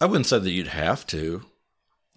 I 0.00 0.06
wouldn't 0.06 0.26
say 0.26 0.38
that 0.38 0.50
you'd 0.50 0.68
have 0.68 1.06
to. 1.08 1.42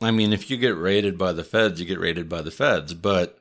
I 0.01 0.11
mean, 0.11 0.31
if 0.31 0.49
you 0.49 0.57
get 0.57 0.77
raided 0.77 1.17
by 1.17 1.33
the 1.33 1.43
feds, 1.43 1.79
you 1.79 1.85
get 1.85 1.99
raided 1.99 2.29
by 2.29 2.41
the 2.41 2.51
feds. 2.51 2.93
But 2.93 3.38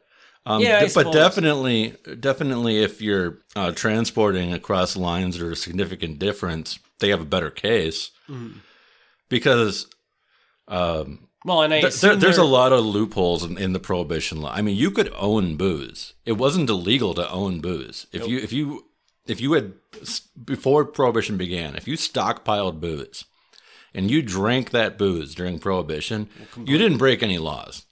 um, 0.48 0.60
Yeah, 0.62 0.78
I 0.80 0.86
d- 0.86 0.92
but 0.94 1.12
definitely, 1.12 1.94
definitely, 2.20 2.82
if 2.82 3.00
you're 3.00 3.38
uh, 3.54 3.72
transporting 3.72 4.52
across 4.52 4.96
lines 4.96 5.40
or 5.40 5.50
a 5.52 5.56
significant 5.56 6.18
difference, 6.18 6.78
they 7.00 7.10
have 7.10 7.20
a 7.20 7.24
better 7.26 7.50
case 7.50 8.10
Mm-hmm. 8.28 8.58
because 9.28 9.86
um, 10.68 11.28
Well, 11.44 11.62
and 11.62 11.72
th- 11.72 12.00
there, 12.00 12.16
there's 12.16 12.38
a 12.38 12.44
lot 12.44 12.72
of 12.72 12.84
loopholes 12.84 13.44
in, 13.44 13.56
in 13.58 13.72
the 13.72 13.78
prohibition 13.80 14.40
law. 14.40 14.52
I 14.52 14.60
mean, 14.62 14.76
you 14.76 14.90
could 14.90 15.12
own 15.16 15.56
booze. 15.56 16.12
It 16.26 16.32
wasn't 16.32 16.68
illegal 16.70 17.14
to 17.14 17.30
own 17.30 17.60
booze. 17.60 18.06
If 18.12 18.26
you 18.26 18.38
if 18.38 18.52
you 18.52 18.84
if 19.26 19.40
you 19.40 19.52
had 19.54 19.72
before 20.44 20.84
prohibition 20.84 21.36
began, 21.36 21.74
if 21.76 21.86
you 21.88 21.96
stockpiled 21.96 22.80
booze 22.80 23.24
and 23.94 24.10
you 24.10 24.20
drank 24.22 24.70
that 24.70 24.98
booze 24.98 25.34
during 25.34 25.58
prohibition, 25.58 26.28
you 26.64 26.76
didn't 26.78 26.98
break 26.98 27.22
any 27.22 27.38
laws. 27.38 27.84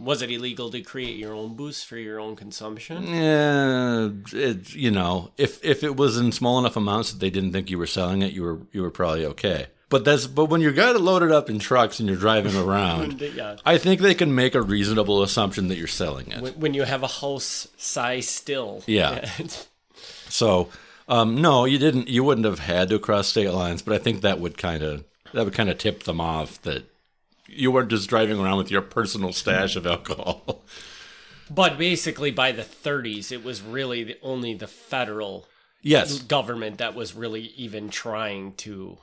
Was 0.00 0.22
it 0.22 0.30
illegal 0.30 0.70
to 0.70 0.80
create 0.80 1.16
your 1.16 1.34
own 1.34 1.54
booze 1.54 1.84
for 1.84 1.98
your 1.98 2.18
own 2.18 2.34
consumption? 2.34 3.06
Yeah, 3.06 4.10
it, 4.32 4.74
you 4.74 4.90
know, 4.90 5.30
if 5.36 5.64
if 5.64 5.84
it 5.84 5.96
was 5.96 6.16
in 6.16 6.32
small 6.32 6.58
enough 6.58 6.76
amounts 6.76 7.12
that 7.12 7.20
they 7.20 7.30
didn't 7.30 7.52
think 7.52 7.70
you 7.70 7.78
were 7.78 7.86
selling 7.86 8.22
it, 8.22 8.32
you 8.32 8.42
were 8.42 8.58
you 8.72 8.82
were 8.82 8.90
probably 8.90 9.26
okay. 9.26 9.66
But 9.90 10.04
that's 10.04 10.26
but 10.26 10.46
when 10.46 10.60
you 10.60 10.70
got 10.72 10.96
it 10.96 11.00
loaded 11.00 11.32
up 11.32 11.50
in 11.50 11.58
trucks 11.58 12.00
and 12.00 12.08
you're 12.08 12.18
driving 12.18 12.56
around, 12.56 13.20
yeah. 13.34 13.56
I 13.66 13.76
think 13.76 14.00
they 14.00 14.14
can 14.14 14.34
make 14.34 14.54
a 14.54 14.62
reasonable 14.62 15.22
assumption 15.22 15.68
that 15.68 15.76
you're 15.76 15.88
selling 15.88 16.30
it. 16.30 16.40
When, 16.40 16.52
when 16.54 16.74
you 16.74 16.84
have 16.84 17.02
a 17.02 17.08
house 17.08 17.68
size 17.76 18.28
still. 18.28 18.82
Yeah. 18.86 19.28
So, 20.30 20.68
um, 21.08 21.42
no, 21.42 21.64
you 21.64 21.76
didn't. 21.76 22.08
You 22.08 22.22
wouldn't 22.22 22.44
have 22.44 22.60
had 22.60 22.88
to 22.90 23.00
cross 23.00 23.26
state 23.26 23.50
lines, 23.50 23.82
but 23.82 23.94
I 23.94 23.98
think 23.98 24.20
that 24.20 24.38
would 24.38 24.56
kind 24.56 24.82
of 24.82 25.04
that 25.34 25.44
would 25.44 25.54
kind 25.54 25.68
of 25.68 25.76
tip 25.76 26.04
them 26.04 26.20
off 26.20 26.62
that 26.62 26.84
you 27.50 27.70
weren't 27.70 27.90
just 27.90 28.08
driving 28.08 28.38
around 28.38 28.58
with 28.58 28.70
your 28.70 28.82
personal 28.82 29.32
stash 29.32 29.76
of 29.76 29.86
alcohol. 29.86 30.62
but 31.50 31.78
basically, 31.78 32.30
by 32.30 32.52
the 32.52 32.62
30s, 32.62 33.32
it 33.32 33.44
was 33.44 33.62
really 33.62 34.04
the, 34.04 34.16
only 34.22 34.54
the 34.54 34.66
federal 34.66 35.46
yes, 35.82 36.20
government 36.20 36.78
that 36.78 36.94
was 36.94 37.14
really 37.14 37.52
even 37.56 37.90
trying 37.90 38.54
to 38.54 38.98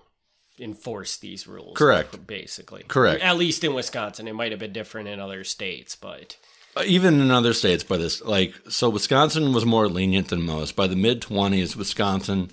enforce 0.60 1.18
these 1.18 1.48
rules. 1.48 1.78
Correct. 1.78 2.26
Basically. 2.26 2.84
Correct. 2.88 3.22
At 3.22 3.38
least 3.38 3.64
in 3.64 3.74
Wisconsin. 3.74 4.28
It 4.28 4.34
might 4.34 4.52
have 4.52 4.60
been 4.60 4.74
different 4.74 5.08
in 5.08 5.20
other 5.20 5.44
states, 5.44 5.96
but 5.96 6.38
Uh, 6.76 6.84
even 6.86 7.20
in 7.22 7.32
other 7.32 7.54
states. 7.54 7.84
By 7.84 7.98
this, 7.98 8.22
like, 8.24 8.54
so 8.70 8.90
Wisconsin 8.90 9.54
was 9.54 9.66
more 9.66 9.88
lenient 9.88 10.30
than 10.30 10.42
most. 10.42 10.76
By 10.76 10.88
the 10.88 10.96
mid 10.96 11.22
twenties, 11.22 11.76
Wisconsin 11.76 12.50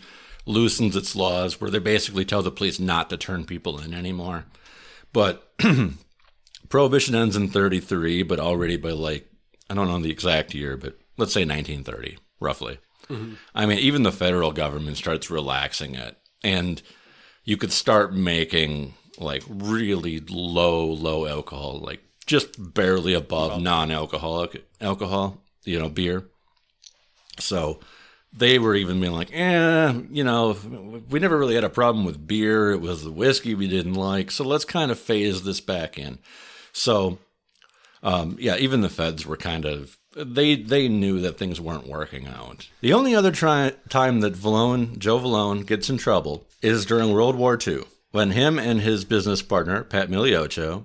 loosens 0.46 0.96
its 0.96 1.16
laws 1.16 1.60
where 1.60 1.70
they 1.70 1.78
basically 1.78 2.24
tell 2.24 2.42
the 2.42 2.50
police 2.50 2.78
not 2.78 3.08
to 3.10 3.16
turn 3.16 3.44
people 3.44 3.78
in 3.78 3.94
anymore. 3.94 4.44
But 5.12 5.43
prohibition 6.68 7.14
ends 7.14 7.36
in 7.36 7.48
33, 7.48 8.22
but 8.22 8.40
already 8.40 8.76
by 8.76 8.90
like, 8.90 9.28
I 9.70 9.74
don't 9.74 9.88
know 9.88 9.98
the 9.98 10.10
exact 10.10 10.54
year, 10.54 10.76
but 10.76 10.98
let's 11.16 11.32
say 11.32 11.44
1930, 11.44 12.18
roughly. 12.40 12.78
Mm-hmm. 13.08 13.34
I 13.54 13.66
mean, 13.66 13.78
even 13.78 14.02
the 14.02 14.12
federal 14.12 14.52
government 14.52 14.96
starts 14.96 15.30
relaxing 15.30 15.94
it. 15.94 16.16
And 16.42 16.82
you 17.44 17.56
could 17.56 17.72
start 17.72 18.14
making 18.14 18.94
like 19.18 19.42
really 19.48 20.20
low, 20.20 20.86
low 20.86 21.26
alcohol, 21.26 21.78
like 21.80 22.00
just 22.26 22.74
barely 22.74 23.14
above 23.14 23.60
non-alcoholic 23.60 24.64
alcohol, 24.80 25.42
you 25.64 25.78
know, 25.78 25.88
beer. 25.88 26.24
So 27.38 27.80
they 28.36 28.58
were 28.58 28.74
even 28.74 29.00
being 29.00 29.12
like, 29.12 29.30
eh, 29.32 29.92
you 30.10 30.24
know, 30.24 30.56
we 31.08 31.20
never 31.20 31.38
really 31.38 31.54
had 31.54 31.64
a 31.64 31.70
problem 31.70 32.04
with 32.04 32.26
beer. 32.26 32.72
It 32.72 32.80
was 32.80 33.04
the 33.04 33.12
whiskey 33.12 33.54
we 33.54 33.68
didn't 33.68 33.94
like. 33.94 34.30
So 34.30 34.44
let's 34.44 34.64
kind 34.64 34.90
of 34.90 34.98
phase 34.98 35.44
this 35.44 35.60
back 35.60 35.98
in. 35.98 36.18
So, 36.72 37.18
um, 38.02 38.36
yeah, 38.40 38.56
even 38.56 38.80
the 38.80 38.88
feds 38.88 39.24
were 39.24 39.36
kind 39.36 39.64
of 39.64 39.98
they 40.16 40.56
they 40.56 40.88
knew 40.88 41.20
that 41.20 41.38
things 41.38 41.60
weren't 41.60 41.88
working 41.88 42.26
out. 42.26 42.68
The 42.80 42.92
only 42.92 43.14
other 43.14 43.32
time 43.32 43.72
that 44.20 44.34
Vallone, 44.34 44.98
Joe 44.98 45.18
Vallone, 45.18 45.66
gets 45.66 45.90
in 45.90 45.96
trouble 45.96 46.46
is 46.62 46.86
during 46.86 47.12
World 47.12 47.36
War 47.36 47.58
II 47.64 47.84
when 48.12 48.30
him 48.30 48.58
and 48.58 48.80
his 48.80 49.04
business 49.04 49.42
partner 49.42 49.82
Pat 49.82 50.08
Migliaccio 50.08 50.84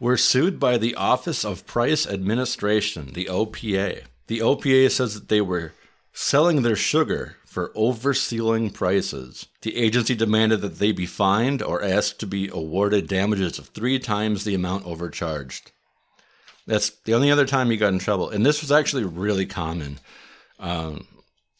were 0.00 0.16
sued 0.16 0.58
by 0.58 0.78
the 0.78 0.94
Office 0.94 1.44
of 1.44 1.66
Price 1.66 2.06
Administration, 2.06 3.12
the 3.12 3.26
OPA. 3.26 4.02
The 4.26 4.38
OPA 4.40 4.90
says 4.90 5.14
that 5.14 5.28
they 5.28 5.40
were 5.40 5.72
selling 6.12 6.62
their 6.62 6.76
sugar 6.76 7.36
for 7.44 7.70
oversealing 7.70 8.72
prices. 8.72 9.46
The 9.62 9.76
agency 9.76 10.14
demanded 10.14 10.60
that 10.62 10.78
they 10.78 10.92
be 10.92 11.06
fined 11.06 11.62
or 11.62 11.82
asked 11.82 12.20
to 12.20 12.26
be 12.26 12.48
awarded 12.48 13.08
damages 13.08 13.58
of 13.58 13.68
three 13.68 13.98
times 13.98 14.44
the 14.44 14.54
amount 14.54 14.86
overcharged. 14.86 15.72
That's 16.66 16.90
the 16.90 17.14
only 17.14 17.30
other 17.30 17.46
time 17.46 17.70
he 17.70 17.76
got 17.76 17.92
in 17.92 17.98
trouble. 17.98 18.30
And 18.30 18.46
this 18.46 18.60
was 18.60 18.70
actually 18.72 19.04
really 19.04 19.46
common. 19.46 19.98
Um, 20.58 21.06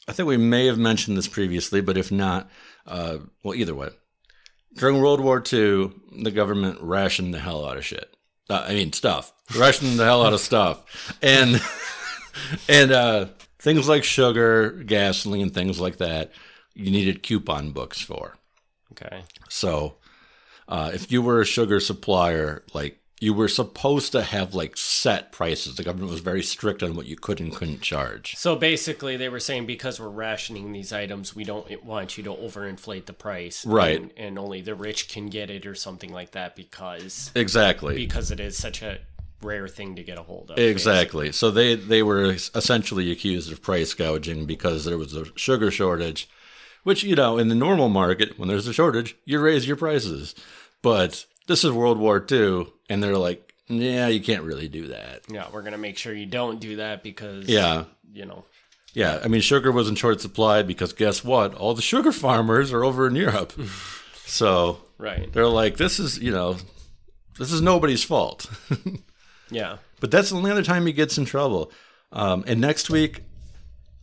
I 0.06 0.12
think 0.12 0.28
we 0.28 0.36
may 0.36 0.66
have 0.66 0.78
mentioned 0.78 1.16
this 1.16 1.28
previously, 1.28 1.80
but 1.80 1.96
if 1.96 2.12
not, 2.12 2.50
uh, 2.86 3.18
well, 3.42 3.54
either 3.54 3.74
way. 3.74 3.90
During 4.74 5.00
World 5.00 5.20
War 5.20 5.38
II, 5.38 5.90
the 6.22 6.30
government 6.30 6.78
rationed 6.80 7.34
the 7.34 7.38
hell 7.38 7.64
out 7.64 7.76
of 7.76 7.84
shit. 7.84 8.16
Uh, 8.48 8.64
I 8.66 8.74
mean, 8.74 8.92
stuff. 8.92 9.32
Rationed 9.56 9.98
the 9.98 10.04
hell 10.04 10.24
out 10.24 10.32
of 10.32 10.40
stuff. 10.40 11.16
And, 11.20 11.60
and, 12.68 12.92
uh, 12.92 13.26
things 13.62 13.88
like 13.88 14.04
sugar, 14.04 14.72
gasoline, 14.84 15.50
things 15.50 15.80
like 15.80 15.98
that, 15.98 16.32
you 16.74 16.90
needed 16.90 17.22
coupon 17.22 17.70
books 17.70 18.00
for. 18.00 18.36
Okay. 18.92 19.22
So, 19.48 19.96
uh, 20.68 20.90
if 20.92 21.10
you 21.12 21.22
were 21.22 21.40
a 21.40 21.46
sugar 21.46 21.80
supplier, 21.80 22.64
like 22.74 22.98
you 23.20 23.32
were 23.32 23.46
supposed 23.46 24.10
to 24.12 24.22
have 24.22 24.52
like 24.52 24.76
set 24.76 25.30
prices. 25.30 25.76
The 25.76 25.84
government 25.84 26.10
was 26.10 26.20
very 26.20 26.42
strict 26.42 26.82
on 26.82 26.96
what 26.96 27.06
you 27.06 27.14
could 27.14 27.40
and 27.40 27.54
couldn't 27.54 27.80
charge. 27.80 28.34
So 28.36 28.56
basically, 28.56 29.16
they 29.16 29.28
were 29.28 29.38
saying 29.38 29.66
because 29.66 30.00
we're 30.00 30.08
rationing 30.08 30.72
these 30.72 30.92
items, 30.92 31.36
we 31.36 31.44
don't 31.44 31.84
want 31.84 32.18
you 32.18 32.24
to 32.24 32.30
overinflate 32.30 33.06
the 33.06 33.12
price, 33.12 33.64
Right. 33.64 34.00
And, 34.00 34.12
and 34.16 34.38
only 34.40 34.60
the 34.60 34.74
rich 34.74 35.08
can 35.08 35.28
get 35.28 35.50
it, 35.50 35.66
or 35.66 35.76
something 35.76 36.12
like 36.12 36.32
that, 36.32 36.56
because 36.56 37.30
Exactly. 37.36 37.94
because 37.94 38.32
it 38.32 38.40
is 38.40 38.56
such 38.58 38.82
a 38.82 38.98
rare 39.44 39.68
thing 39.68 39.96
to 39.96 40.02
get 40.02 40.18
a 40.18 40.22
hold 40.22 40.50
of. 40.50 40.58
Exactly. 40.58 41.32
So 41.32 41.50
they 41.50 41.74
they 41.74 42.02
were 42.02 42.24
essentially 42.32 43.10
accused 43.10 43.50
of 43.52 43.62
price 43.62 43.94
gouging 43.94 44.46
because 44.46 44.84
there 44.84 44.98
was 44.98 45.14
a 45.16 45.26
sugar 45.36 45.70
shortage, 45.70 46.28
which 46.84 47.02
you 47.02 47.14
know 47.16 47.38
in 47.38 47.48
the 47.48 47.54
normal 47.54 47.88
market 47.88 48.38
when 48.38 48.48
there's 48.48 48.66
a 48.68 48.72
shortage 48.72 49.16
you 49.24 49.38
raise 49.40 49.66
your 49.66 49.76
prices, 49.76 50.34
but 50.82 51.26
this 51.48 51.64
is 51.64 51.72
World 51.72 51.98
War 51.98 52.24
II 52.30 52.66
and 52.88 53.02
they're 53.02 53.16
like, 53.18 53.52
yeah, 53.68 54.08
you 54.08 54.20
can't 54.20 54.42
really 54.44 54.68
do 54.68 54.88
that. 54.88 55.22
Yeah, 55.28 55.46
we're 55.52 55.62
gonna 55.62 55.78
make 55.78 55.98
sure 55.98 56.12
you 56.14 56.26
don't 56.26 56.60
do 56.60 56.76
that 56.76 57.02
because 57.02 57.48
Yeah. 57.48 57.84
you 58.12 58.26
know, 58.26 58.44
Yeah, 58.94 59.20
I 59.24 59.28
mean 59.28 59.40
sugar 59.40 59.72
was 59.72 59.88
in 59.88 59.94
short 59.94 60.20
supply 60.20 60.62
because 60.62 60.92
guess 60.92 61.24
what? 61.24 61.54
All 61.54 61.74
the 61.74 61.82
sugar 61.82 62.12
farmers 62.24 62.72
are 62.72 62.84
over 62.84 63.06
in 63.06 63.16
Europe. 63.16 63.52
so 64.26 64.78
right? 64.98 65.32
they're 65.32 65.46
like, 65.48 65.76
this 65.78 65.98
is 65.98 66.18
you 66.18 66.30
know, 66.30 66.56
this 67.38 67.50
is 67.52 67.60
nobody's 67.62 68.04
fault. 68.04 68.46
Yeah. 69.52 69.78
But 70.00 70.10
that's 70.10 70.30
the 70.30 70.36
only 70.36 70.50
other 70.50 70.62
time 70.64 70.86
he 70.86 70.92
gets 70.92 71.16
in 71.18 71.24
trouble. 71.24 71.70
Um, 72.10 72.44
and 72.46 72.60
next 72.60 72.90
week, 72.90 73.22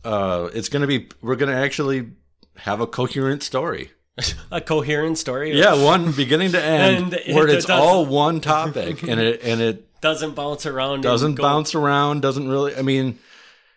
uh, 0.04 0.48
it's 0.54 0.68
going 0.68 0.80
to 0.82 0.86
be, 0.88 1.08
we're 1.20 1.36
going 1.36 1.50
to 1.52 1.58
actually 1.58 2.10
have 2.56 2.80
a 2.80 2.86
coherent 2.86 3.42
story. 3.42 3.90
A 4.50 4.60
coherent 4.60 5.16
story. 5.16 5.56
Yeah, 5.58 5.82
one 5.82 6.12
beginning 6.12 6.52
to 6.52 6.62
end, 6.62 7.04
And 7.04 7.14
it 7.14 7.34
where 7.34 7.48
it's 7.48 7.64
does- 7.64 7.80
all 7.80 8.04
one 8.04 8.40
topic, 8.42 9.02
and 9.02 9.18
it 9.18 9.40
and 9.42 9.62
it 9.62 9.88
doesn't 10.02 10.34
bounce 10.34 10.66
around. 10.66 11.02
doesn't 11.02 11.36
go- 11.36 11.42
bounce 11.42 11.74
around, 11.74 12.20
doesn't 12.20 12.46
really. 12.48 12.76
I 12.76 12.82
mean, 12.82 13.18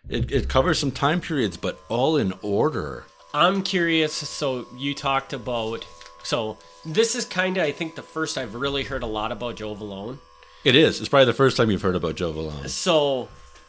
it 0.08 0.30
it 0.30 0.48
covers 0.50 0.78
some 0.78 0.90
time 0.90 1.22
periods, 1.22 1.56
but 1.56 1.78
all 1.88 2.18
in 2.18 2.34
order. 2.42 3.04
I'm 3.32 3.62
curious. 3.62 4.12
So 4.12 4.66
you 4.76 4.92
talked 4.94 5.32
about. 5.32 5.86
So 6.24 6.58
this 6.84 7.14
is 7.14 7.24
kind 7.24 7.56
of, 7.56 7.62
I 7.64 7.72
think, 7.72 7.94
the 7.94 8.02
first 8.02 8.36
I've 8.36 8.54
really 8.54 8.82
heard 8.82 9.02
a 9.02 9.06
lot 9.06 9.32
about 9.32 9.56
Joe 9.56 9.74
Vallone. 9.74 10.18
It 10.64 10.74
is. 10.74 11.00
It's 11.00 11.08
probably 11.08 11.26
the 11.26 11.34
first 11.34 11.56
time 11.56 11.70
you've 11.70 11.82
heard 11.82 11.96
about 11.96 12.14
Joe 12.14 12.32
Vallone. 12.32 12.68
So, 12.68 13.28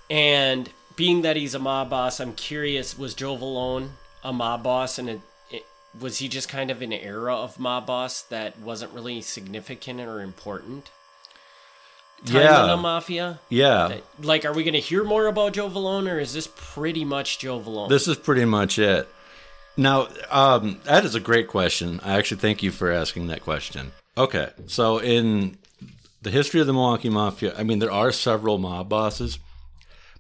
and 0.09 0.69
being 0.95 1.23
that 1.23 1.35
he's 1.35 1.53
a 1.53 1.59
mob 1.59 1.89
boss, 1.89 2.19
I'm 2.19 2.33
curious. 2.33 2.97
Was 2.97 3.13
Joe 3.13 3.37
Vallone 3.37 3.89
a 4.23 4.31
mob 4.31 4.63
boss, 4.63 4.97
and 4.97 5.09
it, 5.09 5.21
it, 5.51 5.65
was 5.99 6.19
he 6.19 6.29
just 6.29 6.47
kind 6.47 6.71
of 6.71 6.81
an 6.81 6.93
era 6.93 7.35
of 7.35 7.59
mob 7.59 7.85
boss 7.85 8.21
that 8.23 8.59
wasn't 8.59 8.93
really 8.93 9.21
significant 9.21 9.99
or 9.99 10.21
important? 10.21 10.89
Time 12.25 12.61
in 12.61 12.69
the 12.69 12.77
mafia. 12.77 13.39
yeah. 13.49 13.97
Like, 14.21 14.45
are 14.45 14.53
we 14.53 14.63
going 14.63 14.73
to 14.73 14.79
hear 14.79 15.03
more 15.03 15.27
about 15.27 15.53
Joe 15.53 15.69
Vallone, 15.69 16.09
or 16.09 16.17
is 16.17 16.33
this 16.33 16.47
pretty 16.55 17.03
much 17.03 17.39
Joe 17.39 17.59
Vallone? 17.59 17.89
This 17.89 18.07
is 18.07 18.17
pretty 18.17 18.45
much 18.45 18.79
it. 18.79 19.07
Now, 19.77 20.07
um, 20.31 20.79
that 20.85 21.03
is 21.03 21.13
a 21.13 21.19
great 21.19 21.49
question. 21.49 21.99
I 22.03 22.17
actually 22.17 22.39
thank 22.39 22.63
you 22.63 22.71
for 22.71 22.89
asking 22.89 23.27
that 23.27 23.41
question. 23.41 23.91
Okay, 24.17 24.49
so 24.65 24.99
in 24.99 25.57
the 26.25 26.31
history 26.31 26.59
of 26.59 26.65
the 26.65 26.73
Milwaukee 26.73 27.07
Mafia, 27.07 27.53
I 27.55 27.61
mean, 27.61 27.77
there 27.77 27.91
are 27.91 28.11
several 28.11 28.57
mob 28.57 28.89
bosses, 28.89 29.37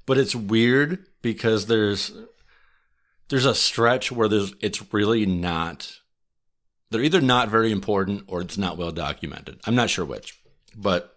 but 0.05 0.19
it's 0.19 0.35
weird 0.35 1.03
because 1.23 1.65
there's 1.65 2.13
there's 3.29 3.47
a 3.47 3.55
stretch 3.55 4.11
where 4.11 4.27
there's 4.27 4.53
it's 4.61 4.93
really 4.93 5.25
not. 5.25 5.99
They're 6.91 7.01
either 7.01 7.21
not 7.21 7.49
very 7.49 7.71
important 7.71 8.25
or 8.27 8.41
it's 8.41 8.55
not 8.55 8.77
well 8.77 8.91
documented. 8.91 9.59
I'm 9.65 9.73
not 9.73 9.89
sure 9.89 10.05
which, 10.05 10.39
but 10.75 11.15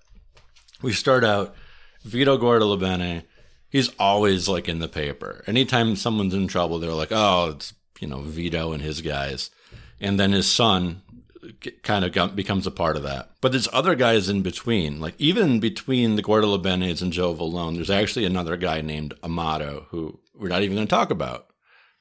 we 0.80 0.94
start 0.94 1.22
out 1.22 1.54
Vito 2.02 2.38
Guardalabene. 2.38 3.24
He's 3.68 3.90
always 3.98 4.48
like 4.48 4.70
in 4.70 4.78
the 4.78 4.88
paper. 4.88 5.44
Anytime 5.46 5.96
someone's 5.96 6.32
in 6.32 6.48
trouble, 6.48 6.78
they're 6.78 6.94
like, 6.94 7.12
"Oh, 7.12 7.50
it's 7.54 7.74
you 8.00 8.08
know 8.08 8.22
Vito 8.22 8.72
and 8.72 8.82
his 8.82 9.02
guys," 9.02 9.50
and 10.00 10.18
then 10.18 10.32
his 10.32 10.50
son 10.50 11.02
kind 11.82 12.04
of 12.04 12.36
becomes 12.36 12.66
a 12.66 12.70
part 12.70 12.96
of 12.96 13.02
that. 13.04 13.30
But 13.40 13.52
there's 13.52 13.68
other 13.72 13.94
guys 13.94 14.28
in 14.28 14.42
between. 14.42 15.00
Like 15.00 15.14
even 15.18 15.60
between 15.60 16.16
the 16.16 16.22
Guardalabenes 16.22 17.02
and 17.02 17.12
Joe 17.12 17.34
Vallone, 17.34 17.76
there's 17.76 17.90
actually 17.90 18.24
another 18.24 18.56
guy 18.56 18.80
named 18.80 19.14
Amato 19.22 19.86
who 19.90 20.18
we're 20.34 20.48
not 20.48 20.62
even 20.62 20.76
going 20.76 20.86
to 20.86 20.94
talk 20.94 21.10
about 21.10 21.46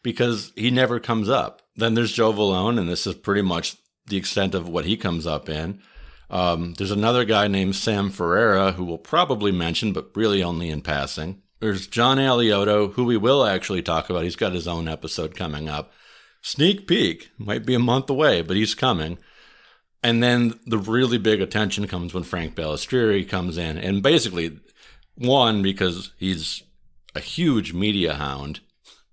because 0.03 0.51
he 0.55 0.71
never 0.71 0.99
comes 0.99 1.29
up. 1.29 1.61
Then 1.75 1.93
there's 1.93 2.11
Joe 2.11 2.33
Vallone, 2.33 2.79
and 2.79 2.89
this 2.89 3.05
is 3.05 3.15
pretty 3.15 3.41
much 3.41 3.77
the 4.07 4.17
extent 4.17 4.55
of 4.55 4.69
what 4.69 4.85
he 4.85 4.97
comes 4.97 5.27
up 5.27 5.49
in. 5.49 5.81
Um, 6.29 6.73
there's 6.73 6.91
another 6.91 7.25
guy 7.25 7.47
named 7.47 7.75
Sam 7.75 8.09
Ferrara 8.09 8.73
who 8.73 8.83
we'll 8.83 8.97
probably 8.97 9.51
mention, 9.51 9.93
but 9.93 10.11
really 10.15 10.43
only 10.43 10.69
in 10.69 10.81
passing. 10.81 11.41
There's 11.59 11.87
John 11.87 12.17
Alioto, 12.17 12.93
who 12.93 13.05
we 13.05 13.17
will 13.17 13.45
actually 13.45 13.81
talk 13.81 14.09
about. 14.09 14.23
He's 14.23 14.35
got 14.35 14.53
his 14.53 14.67
own 14.67 14.87
episode 14.87 15.35
coming 15.35 15.69
up. 15.69 15.91
Sneak 16.47 16.87
peek, 16.87 17.29
might 17.37 17.65
be 17.65 17.73
a 17.73 17.79
month 17.79 18.09
away, 18.09 18.41
but 18.41 18.55
he's 18.55 18.73
coming. 18.73 19.17
And 20.01 20.23
then 20.23 20.57
the 20.65 20.77
really 20.77 21.17
big 21.17 21.41
attention 21.41 21.87
comes 21.87 22.13
when 22.13 22.23
Frank 22.23 22.55
Balistrieri 22.55 23.27
comes 23.27 23.57
in. 23.57 23.77
And 23.77 24.01
basically, 24.01 24.57
one, 25.15 25.61
because 25.61 26.13
he's 26.17 26.63
a 27.13 27.19
huge 27.19 27.73
media 27.73 28.13
hound, 28.13 28.61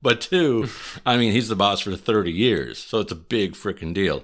but 0.01 0.21
two, 0.21 0.69
I 1.05 1.17
mean, 1.17 1.33
he's 1.33 1.49
the 1.49 1.57
boss 1.57 1.81
for 1.81 1.97
30 1.97 2.31
years. 2.31 2.79
So 2.79 3.01
it's 3.01 3.11
a 3.11 3.17
big 3.17 3.55
freaking 3.55 3.93
deal. 3.93 4.23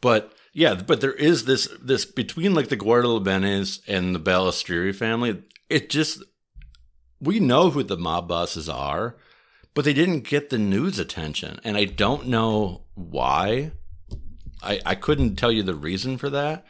But 0.00 0.32
yeah, 0.52 0.74
but 0.74 1.00
there 1.00 1.12
is 1.12 1.44
this, 1.44 1.68
this 1.80 2.04
between 2.04 2.54
like 2.56 2.70
the 2.70 2.76
Guardalabenes 2.76 3.82
and 3.86 4.16
the 4.16 4.20
Balistrieri 4.20 4.92
family, 4.92 5.44
it 5.70 5.88
just, 5.90 6.24
we 7.20 7.38
know 7.38 7.70
who 7.70 7.84
the 7.84 7.96
mob 7.96 8.26
bosses 8.26 8.68
are, 8.68 9.14
but 9.74 9.84
they 9.84 9.92
didn't 9.92 10.20
get 10.28 10.50
the 10.50 10.58
news 10.58 10.98
attention. 10.98 11.58
And 11.64 11.76
I 11.76 11.84
don't 11.84 12.26
know 12.26 12.82
why. 12.94 13.72
I, 14.62 14.80
I 14.86 14.94
couldn't 14.94 15.36
tell 15.36 15.50
you 15.50 15.62
the 15.62 15.74
reason 15.74 16.18
for 16.18 16.30
that. 16.30 16.64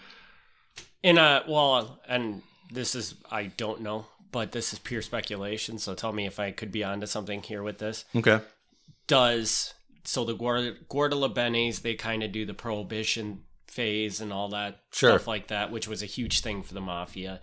In 1.03 1.18
a 1.18 1.20
uh, 1.22 1.42
well, 1.48 2.00
and 2.09 2.42
this 2.70 2.94
is 2.94 3.14
I 3.30 3.44
don't 3.44 3.80
know, 3.82 4.07
but 4.30 4.53
this 4.53 4.72
is 4.72 4.78
pure 4.78 5.03
speculation. 5.03 5.78
So 5.78 5.94
tell 5.94 6.12
me 6.12 6.26
if 6.26 6.38
I 6.38 6.53
could 6.53 6.70
be 6.72 6.84
onto 6.84 7.07
something 7.07 7.42
here 7.42 7.62
with 7.62 7.78
this. 7.78 8.05
Okay. 8.14 8.40
Does 9.07 9.74
so 10.05 10.24
the 10.24 10.34
Guard- 10.34 10.88
Guardalabenes 10.88 11.82
they 11.82 11.94
kind 11.94 12.22
of 12.22 12.32
do 12.32 12.46
the 12.46 12.55
prohibition 12.55 13.42
phase 13.66 14.20
and 14.20 14.32
all 14.32 14.48
that 14.50 14.80
Sure. 14.92 15.11
stuff 15.11 15.26
like 15.26 15.48
that, 15.48 15.70
which 15.70 15.88
was 15.88 16.03
a 16.03 16.07
huge 16.07 16.40
thing 16.40 16.62
for 16.62 16.74
the 16.74 16.80
mafia. 16.80 17.40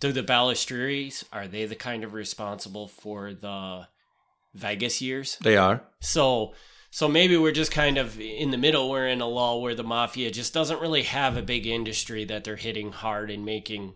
Do 0.00 0.12
the 0.12 0.22
Balistrieris 0.22 1.24
are 1.32 1.48
they 1.48 1.64
the 1.66 1.74
kind 1.74 2.04
of 2.04 2.12
responsible 2.12 2.88
for 2.88 3.32
the 3.32 3.88
Vegas 4.54 5.00
years? 5.02 5.36
They 5.40 5.56
are. 5.56 5.82
So 6.00 6.54
so 6.90 7.06
maybe 7.08 7.36
we're 7.36 7.52
just 7.52 7.70
kind 7.70 7.98
of 7.98 8.18
in 8.18 8.50
the 8.50 8.56
middle. 8.58 8.88
We're 8.88 9.08
in 9.08 9.20
a 9.20 9.26
lull 9.28 9.60
where 9.60 9.74
the 9.74 9.84
mafia 9.84 10.30
just 10.30 10.54
doesn't 10.54 10.80
really 10.80 11.02
have 11.02 11.36
a 11.36 11.42
big 11.42 11.66
industry 11.66 12.24
that 12.24 12.44
they're 12.44 12.56
hitting 12.56 12.92
hard 12.92 13.30
and 13.30 13.44
making 13.44 13.94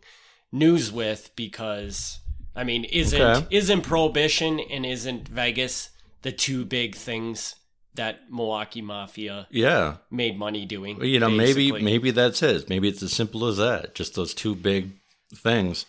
news 0.52 0.92
with 0.92 1.30
because 1.36 2.18
I 2.54 2.64
mean, 2.64 2.84
isn't 2.84 3.20
Okay. 3.20 3.46
isn't 3.50 3.82
prohibition 3.82 4.60
and 4.60 4.84
isn't 4.84 5.26
Vegas 5.28 5.88
the 6.20 6.32
two 6.32 6.64
big 6.66 6.94
things 6.94 7.54
that 7.94 8.30
Milwaukee 8.30 8.82
Mafia 8.82 9.46
Yeah. 9.50 9.96
made 10.10 10.38
money 10.38 10.64
doing? 10.66 10.98
Well, 10.98 11.06
You 11.06 11.18
know, 11.20 11.30
maybe 11.30 11.72
maybe 11.72 12.10
that's 12.10 12.42
it. 12.42 12.68
Maybe 12.68 12.88
it's 12.88 13.02
as 13.02 13.12
simple 13.12 13.46
as 13.46 13.56
that. 13.56 13.94
Just 13.94 14.14
those 14.14 14.34
two 14.34 14.54
big 14.54 14.92
things. 15.34 15.86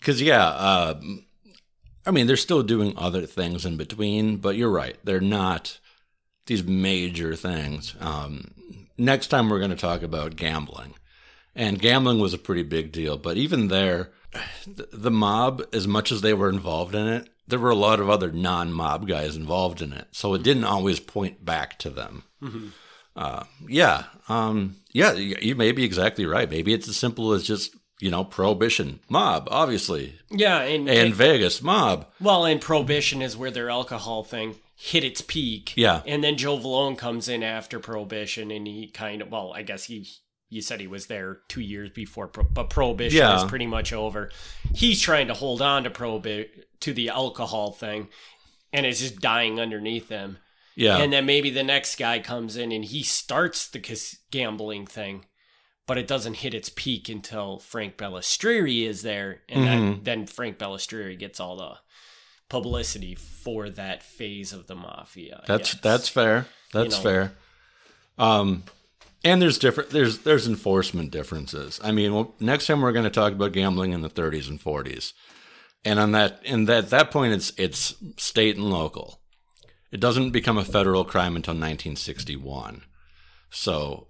Because 0.00 0.20
yeah, 0.20 0.46
uh, 0.46 1.00
I 2.10 2.12
mean, 2.12 2.26
they're 2.26 2.36
still 2.36 2.64
doing 2.64 2.94
other 2.96 3.24
things 3.24 3.64
in 3.64 3.76
between, 3.76 4.38
but 4.38 4.56
you're 4.56 4.68
right. 4.68 4.98
They're 5.04 5.20
not 5.20 5.78
these 6.46 6.64
major 6.64 7.36
things. 7.36 7.94
Um, 8.00 8.50
next 8.98 9.28
time 9.28 9.48
we're 9.48 9.60
going 9.60 9.70
to 9.70 9.76
talk 9.76 10.02
about 10.02 10.34
gambling, 10.34 10.94
and 11.54 11.78
gambling 11.78 12.18
was 12.18 12.34
a 12.34 12.38
pretty 12.38 12.64
big 12.64 12.90
deal. 12.90 13.16
But 13.16 13.36
even 13.36 13.68
there, 13.68 14.10
the, 14.66 15.12
mob, 15.12 15.62
as 15.72 15.86
much 15.86 16.10
as 16.10 16.20
they 16.20 16.34
were 16.34 16.48
involved 16.48 16.96
in 16.96 17.06
it, 17.06 17.28
there 17.46 17.60
were 17.60 17.70
a 17.70 17.76
lot 17.76 18.00
of 18.00 18.10
other 18.10 18.32
non-mob 18.32 19.06
guys 19.06 19.36
involved 19.36 19.80
in 19.80 19.92
it, 19.92 20.08
so 20.10 20.34
it 20.34 20.42
didn't 20.42 20.64
always 20.64 20.98
point 20.98 21.44
back 21.44 21.78
to 21.78 21.90
them. 21.90 22.24
Uh, 23.14 23.44
yeah, 23.68 24.04
um, 24.28 24.74
yeah, 24.92 25.12
you 25.12 25.54
may 25.54 25.70
be 25.70 25.84
exactly 25.84 26.26
right. 26.26 26.50
Maybe 26.50 26.72
it's 26.72 26.88
as 26.88 26.96
simple 26.96 27.32
as 27.32 27.44
just 27.44 27.76
you 28.00 28.10
know, 28.10 28.24
prohibition, 28.24 29.00
mob, 29.08 29.46
obviously, 29.50 30.14
Yeah, 30.30 30.60
and, 30.62 30.88
and 30.88 31.14
Vegas, 31.14 31.62
mob. 31.62 32.06
well, 32.20 32.44
and 32.44 32.60
prohibition 32.60 33.22
is 33.22 33.36
where 33.36 33.50
their 33.50 33.70
alcohol 33.70 34.24
thing 34.24 34.56
hit 34.76 35.04
its 35.04 35.20
peak. 35.20 35.74
Yeah. 35.76 36.02
and 36.06 36.24
then 36.24 36.36
Joe 36.38 36.58
Vallone 36.58 36.96
comes 36.98 37.28
in 37.28 37.42
after 37.42 37.78
prohibition, 37.78 38.50
and 38.50 38.66
he 38.66 38.88
kind 38.88 39.22
of 39.22 39.30
well, 39.30 39.52
I 39.54 39.62
guess 39.62 39.84
he. 39.84 40.06
You 40.52 40.62
said 40.62 40.80
he 40.80 40.88
was 40.88 41.06
there 41.06 41.42
two 41.48 41.60
years 41.60 41.90
before, 41.90 42.26
but 42.26 42.70
prohibition 42.70 43.18
Yeah. 43.18 43.36
is 43.36 43.44
pretty 43.44 43.68
much 43.68 43.92
over. 43.92 44.30
He's 44.74 45.00
trying 45.00 45.28
to 45.28 45.34
hold 45.34 45.62
on 45.62 45.84
to 45.84 45.90
prohibi- 45.90 46.48
to 46.80 46.92
the 46.92 47.10
alcohol 47.10 47.70
thing, 47.70 48.08
and 48.72 48.84
it's 48.84 48.98
just 48.98 49.20
dying 49.20 49.60
underneath 49.60 50.08
him. 50.08 50.38
Yeah. 50.74 50.96
And 50.96 51.12
then 51.12 51.24
maybe 51.24 51.50
the 51.50 51.62
next 51.62 51.96
guy 51.98 52.18
comes 52.18 52.56
in 52.56 52.72
and 52.72 52.84
he 52.84 53.04
starts 53.04 53.68
the 53.68 53.78
gambling 54.32 54.86
thing, 54.86 55.26
but 55.90 55.98
it 55.98 56.06
doesn't 56.06 56.34
hit 56.34 56.54
its 56.54 56.68
peak 56.68 57.08
until 57.08 57.58
Frank 57.58 57.96
Balistrieri 57.96 58.86
is 58.86 59.02
there, 59.02 59.40
and 59.48 59.64
then, 59.64 59.80
Mm-hmm. 59.80 60.04
then 60.04 60.24
Frank 60.24 60.56
Balistrieri 60.56 61.18
gets 61.18 61.40
all 61.40 61.56
the 61.56 61.78
publicity 62.48 63.16
for 63.16 63.68
that 63.70 64.00
phase 64.00 64.52
of 64.52 64.68
the 64.68 64.76
mafia. 64.76 65.42
That's 65.48 65.74
that's 65.74 66.08
fair. 66.08 66.46
That's 66.72 66.94
know. 66.98 67.02
fair. 67.02 67.32
Um, 68.18 68.62
and 69.24 69.42
there's 69.42 69.58
different 69.58 69.90
there's 69.90 70.18
there's 70.18 70.46
enforcement 70.46 71.10
differences. 71.10 71.80
I 71.82 71.90
mean, 71.90 72.14
well, 72.14 72.36
next 72.38 72.68
time 72.68 72.82
we're 72.82 72.92
going 72.92 73.02
to 73.02 73.10
talk 73.10 73.32
about 73.32 73.50
gambling 73.50 73.90
in 73.90 74.00
the 74.00 74.08
30s 74.08 74.48
and 74.48 74.62
40s, 74.62 75.12
and 75.84 75.98
on 75.98 76.12
that 76.12 76.40
and 76.46 76.68
that 76.68 76.90
that 76.90 77.10
point 77.10 77.32
it's 77.32 77.52
it's 77.56 77.96
state 78.16 78.54
and 78.54 78.70
local. 78.70 79.18
It 79.90 79.98
doesn't 79.98 80.30
become 80.30 80.56
a 80.56 80.64
federal 80.64 81.04
crime 81.04 81.34
until 81.34 81.54
1961. 81.54 82.82
So, 83.50 84.06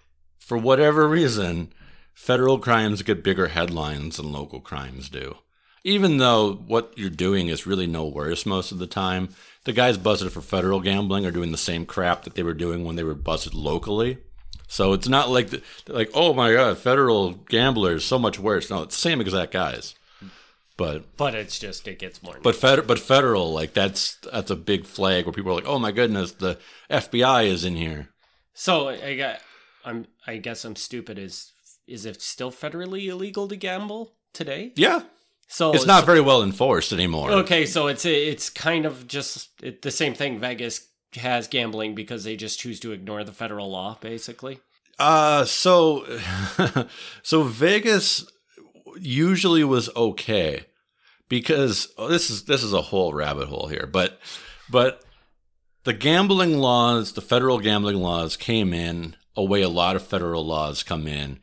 for 0.50 0.58
whatever 0.58 1.06
reason, 1.06 1.72
federal 2.12 2.58
crimes 2.58 3.02
get 3.02 3.22
bigger 3.22 3.46
headlines 3.46 4.16
than 4.16 4.32
local 4.32 4.60
crimes 4.60 5.08
do. 5.08 5.36
Even 5.84 6.16
though 6.16 6.54
what 6.54 6.92
you're 6.96 7.08
doing 7.08 7.46
is 7.46 7.68
really 7.68 7.86
no 7.86 8.04
worse 8.08 8.44
most 8.44 8.72
of 8.72 8.80
the 8.80 8.86
time, 8.88 9.28
the 9.62 9.72
guys 9.72 9.96
busted 9.96 10.32
for 10.32 10.40
federal 10.40 10.80
gambling 10.80 11.24
are 11.24 11.30
doing 11.30 11.52
the 11.52 11.56
same 11.56 11.86
crap 11.86 12.24
that 12.24 12.34
they 12.34 12.42
were 12.42 12.52
doing 12.52 12.82
when 12.84 12.96
they 12.96 13.04
were 13.04 13.14
busted 13.14 13.54
locally. 13.54 14.18
So 14.66 14.92
it's 14.92 15.06
not 15.06 15.30
like 15.30 15.50
the, 15.50 15.62
like 15.86 16.10
oh 16.14 16.34
my 16.34 16.52
god, 16.52 16.78
federal 16.78 17.30
gamblers 17.30 18.04
so 18.04 18.18
much 18.18 18.40
worse. 18.40 18.70
No, 18.70 18.82
it's 18.82 18.96
the 18.96 19.08
same 19.08 19.20
exact 19.20 19.52
guys. 19.52 19.94
But 20.76 21.16
but 21.16 21.36
it's 21.36 21.60
just 21.60 21.86
it 21.86 22.00
gets 22.00 22.24
more. 22.24 22.38
but 22.42 22.56
fed, 22.56 22.88
but 22.88 22.98
federal 22.98 23.52
like 23.52 23.72
that's 23.72 24.16
that's 24.32 24.50
a 24.50 24.56
big 24.56 24.84
flag 24.84 25.26
where 25.26 25.32
people 25.32 25.52
are 25.52 25.54
like 25.54 25.68
oh 25.68 25.78
my 25.78 25.92
goodness 25.92 26.32
the 26.32 26.58
FBI 26.90 27.46
is 27.46 27.64
in 27.64 27.76
here. 27.76 28.08
so 28.52 28.88
I 28.88 29.14
got, 29.14 29.40
I'm, 29.84 30.06
I 30.26 30.36
guess 30.36 30.64
I'm 30.64 30.76
stupid. 30.76 31.18
Is 31.18 31.52
is 31.86 32.06
it 32.06 32.22
still 32.22 32.52
federally 32.52 33.06
illegal 33.06 33.48
to 33.48 33.56
gamble 33.56 34.14
today? 34.32 34.72
Yeah, 34.76 35.02
So 35.48 35.72
it's 35.72 35.86
not 35.86 36.06
very 36.06 36.20
well 36.20 36.42
enforced 36.42 36.92
anymore. 36.92 37.30
Okay, 37.32 37.66
so 37.66 37.88
it's 37.88 38.04
it's 38.04 38.48
kind 38.50 38.86
of 38.86 39.08
just 39.08 39.50
it, 39.62 39.82
the 39.82 39.90
same 39.90 40.14
thing. 40.14 40.38
Vegas 40.38 40.86
has 41.16 41.48
gambling 41.48 41.94
because 41.94 42.22
they 42.24 42.36
just 42.36 42.60
choose 42.60 42.78
to 42.80 42.92
ignore 42.92 43.24
the 43.24 43.32
federal 43.32 43.70
law, 43.70 43.98
basically. 44.00 44.60
Uh 44.98 45.44
so 45.44 46.06
so 47.22 47.42
Vegas 47.42 48.30
usually 48.98 49.64
was 49.64 49.88
okay 49.96 50.66
because 51.28 51.88
oh, 51.98 52.08
this 52.08 52.30
is 52.30 52.44
this 52.44 52.62
is 52.62 52.72
a 52.72 52.82
whole 52.82 53.12
rabbit 53.14 53.48
hole 53.48 53.66
here, 53.68 53.88
but 53.90 54.20
but 54.68 55.02
the 55.84 55.92
gambling 55.94 56.58
laws, 56.58 57.14
the 57.14 57.22
federal 57.22 57.58
gambling 57.58 57.96
laws 57.96 58.36
came 58.36 58.72
in 58.74 59.16
a 59.36 59.44
way 59.44 59.62
a 59.62 59.68
lot 59.68 59.96
of 59.96 60.06
federal 60.06 60.44
laws 60.44 60.82
come 60.82 61.06
in 61.06 61.38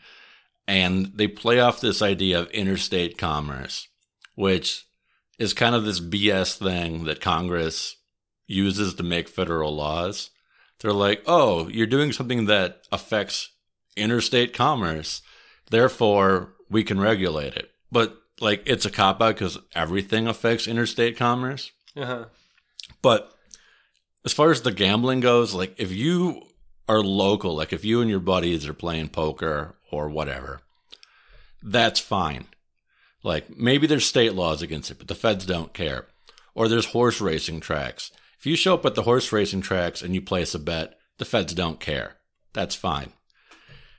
and 0.67 1.13
they 1.15 1.27
play 1.27 1.59
off 1.59 1.79
this 1.79 2.01
idea 2.01 2.39
of 2.39 2.49
interstate 2.51 3.17
commerce, 3.17 3.87
which 4.35 4.85
is 5.39 5.53
kind 5.53 5.73
of 5.73 5.85
this 5.85 5.99
BS 5.99 6.57
thing 6.57 7.05
that 7.05 7.21
Congress 7.21 7.95
uses 8.47 8.93
to 8.95 9.03
make 9.03 9.29
federal 9.29 9.75
laws. 9.75 10.29
They're 10.79 10.91
like, 10.91 11.23
oh, 11.25 11.69
you're 11.69 11.87
doing 11.87 12.11
something 12.11 12.45
that 12.45 12.83
affects 12.91 13.51
interstate 13.95 14.53
commerce. 14.53 15.21
Therefore, 15.69 16.53
we 16.69 16.83
can 16.83 16.99
regulate 16.99 17.55
it. 17.55 17.71
But 17.91 18.17
like, 18.39 18.63
it's 18.65 18.85
a 18.85 18.91
cop 18.91 19.21
out 19.21 19.35
because 19.35 19.57
everything 19.73 20.27
affects 20.27 20.67
interstate 20.67 21.17
commerce. 21.17 21.71
Uh-huh. 21.95 22.25
But 23.01 23.33
as 24.25 24.33
far 24.33 24.51
as 24.51 24.61
the 24.61 24.71
gambling 24.71 25.21
goes, 25.21 25.53
like 25.53 25.73
if 25.77 25.91
you 25.91 26.43
are 26.87 27.01
local, 27.01 27.55
like 27.55 27.73
if 27.73 27.83
you 27.83 28.01
and 28.01 28.09
your 28.09 28.19
buddies 28.19 28.67
are 28.67 28.73
playing 28.73 29.09
poker 29.09 29.75
or 29.91 30.09
whatever, 30.09 30.61
that's 31.61 31.99
fine. 31.99 32.45
Like 33.23 33.57
maybe 33.57 33.87
there's 33.87 34.05
state 34.05 34.33
laws 34.33 34.61
against 34.61 34.91
it, 34.91 34.97
but 34.97 35.07
the 35.07 35.15
feds 35.15 35.45
don't 35.45 35.73
care. 35.73 36.07
Or 36.55 36.67
there's 36.67 36.87
horse 36.87 37.21
racing 37.21 37.59
tracks. 37.59 38.11
If 38.39 38.45
you 38.45 38.55
show 38.55 38.75
up 38.75 38.85
at 38.85 38.95
the 38.95 39.03
horse 39.03 39.31
racing 39.31 39.61
tracks 39.61 40.01
and 40.01 40.13
you 40.15 40.21
place 40.21 40.55
a 40.55 40.59
bet, 40.59 40.97
the 41.17 41.25
feds 41.25 41.53
don't 41.53 41.79
care. 41.79 42.15
That's 42.53 42.75
fine. 42.75 43.11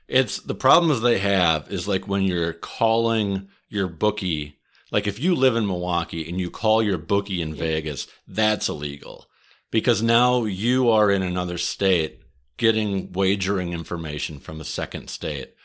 It's 0.07 0.39
the 0.39 0.55
problems 0.55 1.01
they 1.01 1.19
have 1.19 1.71
is 1.71 1.87
like 1.87 2.07
when 2.07 2.23
you're 2.23 2.53
calling 2.53 3.49
your 3.69 3.87
bookie, 3.87 4.57
like 4.91 5.05
if 5.05 5.19
you 5.19 5.35
live 5.35 5.55
in 5.55 5.67
Milwaukee 5.67 6.27
and 6.27 6.39
you 6.39 6.49
call 6.49 6.81
your 6.81 6.97
bookie 6.97 7.41
in 7.41 7.53
Vegas, 7.53 8.07
that's 8.27 8.69
illegal 8.69 9.27
because 9.71 10.01
now 10.01 10.45
you 10.45 10.89
are 10.89 11.11
in 11.11 11.21
another 11.21 11.57
state 11.57 12.21
getting 12.59 13.11
wagering 13.11 13.73
information 13.73 14.39
from 14.39 14.61
a 14.61 14.65
second 14.65 15.09
state. 15.09 15.55